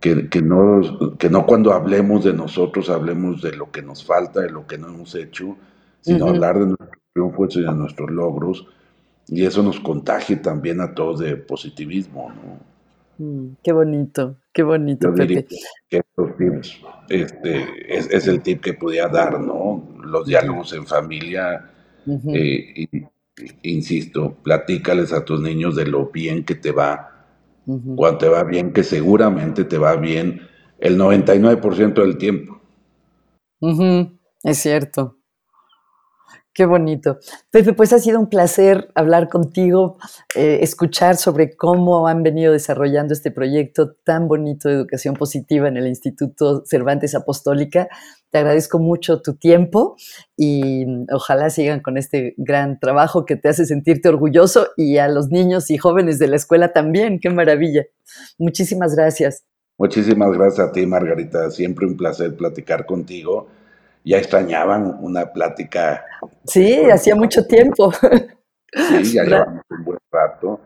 que, 0.00 0.42
no, 0.42 1.16
que 1.18 1.30
no 1.30 1.46
cuando 1.46 1.72
hablemos 1.72 2.24
de 2.24 2.32
nosotros 2.32 2.90
hablemos 2.90 3.42
de 3.42 3.52
lo 3.52 3.70
que 3.70 3.82
nos 3.82 4.04
falta, 4.04 4.40
de 4.40 4.50
lo 4.50 4.66
que 4.66 4.78
no 4.78 4.88
hemos 4.88 5.14
hecho, 5.14 5.56
sino 6.00 6.28
hablar 6.28 6.58
de 6.58 6.66
nuestros 6.66 6.98
triunfos 7.12 7.56
y 7.56 7.62
de 7.62 7.72
nuestros 7.72 8.10
logros. 8.10 8.66
Y 9.28 9.44
eso 9.44 9.62
nos 9.62 9.78
contagie 9.80 10.36
también 10.36 10.80
a 10.80 10.94
todos 10.94 11.20
de 11.20 11.36
positivismo. 11.36 12.32
Mm, 13.18 13.48
qué 13.62 13.72
bonito, 13.72 14.36
qué 14.52 14.62
bonito. 14.62 15.14
que 15.14 15.44
estos 15.90 16.36
tips, 16.36 16.80
este, 17.08 17.96
es, 17.96 18.26
el 18.26 18.42
tip 18.42 18.62
que 18.62 18.74
podía 18.74 19.08
dar, 19.08 19.38
¿no? 19.40 19.88
Los 20.02 20.26
diálogos 20.26 20.72
en 20.72 20.86
familia 20.86 21.70
eh, 22.06 22.74
y, 22.76 22.88
insisto, 23.62 24.34
platícales 24.42 25.12
a 25.12 25.24
tus 25.24 25.40
niños 25.40 25.76
de 25.76 25.86
lo 25.86 26.06
bien 26.06 26.44
que 26.44 26.54
te 26.54 26.72
va, 26.72 27.09
cuando 27.66 28.18
te 28.18 28.28
va 28.28 28.44
bien, 28.44 28.72
que 28.72 28.82
seguramente 28.82 29.64
te 29.64 29.78
va 29.78 29.96
bien 29.96 30.40
el 30.78 30.98
99% 30.98 31.94
del 31.94 32.18
tiempo. 32.18 32.60
Es 34.42 34.58
cierto. 34.58 35.20
Qué 36.52 36.66
bonito. 36.66 37.18
Pepe, 37.50 37.74
pues 37.74 37.92
ha 37.92 38.00
sido 38.00 38.18
un 38.18 38.28
placer 38.28 38.90
hablar 38.96 39.28
contigo, 39.28 39.98
eh, 40.34 40.58
escuchar 40.62 41.16
sobre 41.16 41.54
cómo 41.56 42.08
han 42.08 42.24
venido 42.24 42.52
desarrollando 42.52 43.14
este 43.14 43.30
proyecto 43.30 43.94
tan 44.04 44.26
bonito 44.26 44.68
de 44.68 44.74
educación 44.74 45.14
positiva 45.14 45.68
en 45.68 45.76
el 45.76 45.86
Instituto 45.86 46.64
Cervantes 46.66 47.14
Apostólica. 47.14 47.88
Te 48.30 48.38
agradezco 48.38 48.78
mucho 48.78 49.20
tu 49.22 49.34
tiempo 49.34 49.96
y 50.36 50.86
ojalá 51.12 51.50
sigan 51.50 51.80
con 51.80 51.96
este 51.96 52.34
gran 52.36 52.78
trabajo 52.78 53.24
que 53.24 53.36
te 53.36 53.48
hace 53.48 53.66
sentirte 53.66 54.08
orgulloso 54.08 54.68
y 54.76 54.98
a 54.98 55.08
los 55.08 55.28
niños 55.28 55.70
y 55.70 55.78
jóvenes 55.78 56.18
de 56.18 56.28
la 56.28 56.36
escuela 56.36 56.72
también. 56.72 57.18
Qué 57.20 57.30
maravilla. 57.30 57.86
Muchísimas 58.38 58.94
gracias. 58.94 59.44
Muchísimas 59.78 60.32
gracias 60.32 60.68
a 60.68 60.72
ti, 60.72 60.86
Margarita. 60.86 61.50
Siempre 61.50 61.86
un 61.86 61.96
placer 61.96 62.36
platicar 62.36 62.86
contigo 62.86 63.48
ya 64.04 64.18
extrañaban 64.18 64.98
una 65.00 65.32
plática. 65.32 66.04
Sí, 66.44 66.74
hacía 66.90 67.14
mucho 67.14 67.46
tiempo. 67.46 67.92
Sí, 68.72 69.14
ya 69.14 69.24
llevamos 69.24 69.64
un 69.68 69.84
buen 69.84 69.98
rato. 70.10 70.60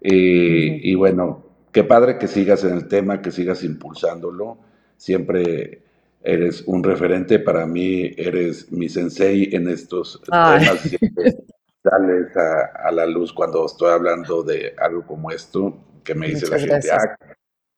Eh, 0.00 0.80
y 0.82 0.94
bueno, 0.94 1.42
qué 1.72 1.84
padre 1.84 2.18
que 2.18 2.28
sigas 2.28 2.64
en 2.64 2.74
el 2.74 2.86
tema, 2.86 3.22
que 3.22 3.30
sigas 3.30 3.64
impulsándolo. 3.64 4.58
Siempre 4.96 5.82
eres 6.22 6.62
un 6.66 6.82
referente 6.82 7.38
para 7.38 7.66
mí, 7.66 8.12
eres 8.16 8.70
mi 8.70 8.88
sensei 8.88 9.48
en 9.52 9.68
estos 9.68 10.20
temas. 10.24 10.80
Siempre 10.80 11.36
sales 11.82 12.36
a, 12.36 12.90
la 12.92 13.06
luz 13.06 13.32
cuando 13.32 13.64
estoy 13.66 13.90
hablando 13.90 14.42
de 14.42 14.74
algo 14.78 15.06
como 15.06 15.30
esto, 15.30 15.78
que 16.04 16.14
me 16.14 16.28
dice 16.28 16.48
la 16.48 16.58
gente, 16.58 16.90
ah, 16.90 17.16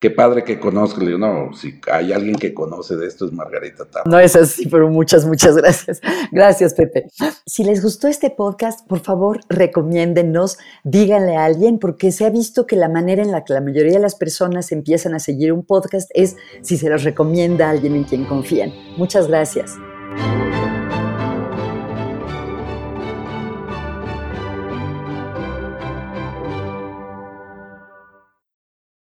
qué 0.03 0.11
padre 0.11 0.43
que 0.43 0.59
conozca. 0.59 1.01
Le 1.01 1.07
digo, 1.07 1.19
no, 1.19 1.55
si 1.55 1.81
hay 1.91 2.13
alguien 2.13 2.35
que 2.35 2.53
conoce 2.53 2.97
de 2.97 3.07
esto 3.07 3.25
es 3.25 3.33
Margarita 3.33 3.85
Tama. 3.85 4.05
No 4.05 4.19
es 4.19 4.35
así, 4.35 4.67
pero 4.67 4.91
muchas, 4.91 5.25
muchas 5.25 5.57
gracias. 5.57 6.01
Gracias, 6.33 6.75
Pepe. 6.75 7.07
Si 7.47 7.63
les 7.63 7.81
gustó 7.81 8.09
este 8.09 8.29
podcast, 8.31 8.87
por 8.89 8.99
favor, 8.99 9.41
recomiéndennos, 9.49 10.59
díganle 10.83 11.37
a 11.37 11.45
alguien, 11.45 11.79
porque 11.79 12.11
se 12.11 12.27
ha 12.27 12.31
visto 12.31 12.67
que 12.67 12.75
la 12.75 12.89
manera 12.89 13.23
en 13.23 13.31
la 13.31 13.45
que 13.45 13.53
la 13.53 13.61
mayoría 13.61 13.93
de 13.93 14.01
las 14.01 14.17
personas 14.17 14.73
empiezan 14.73 15.15
a 15.15 15.21
seguir 15.21 15.53
un 15.53 15.65
podcast 15.65 16.11
es 16.15 16.37
si 16.63 16.77
se 16.77 16.91
los 16.91 17.05
recomienda 17.05 17.69
a 17.69 17.71
alguien 17.71 17.95
en 17.95 18.03
quien 18.03 18.25
confían. 18.25 18.73
Muchas 18.97 19.29
gracias. 19.29 19.79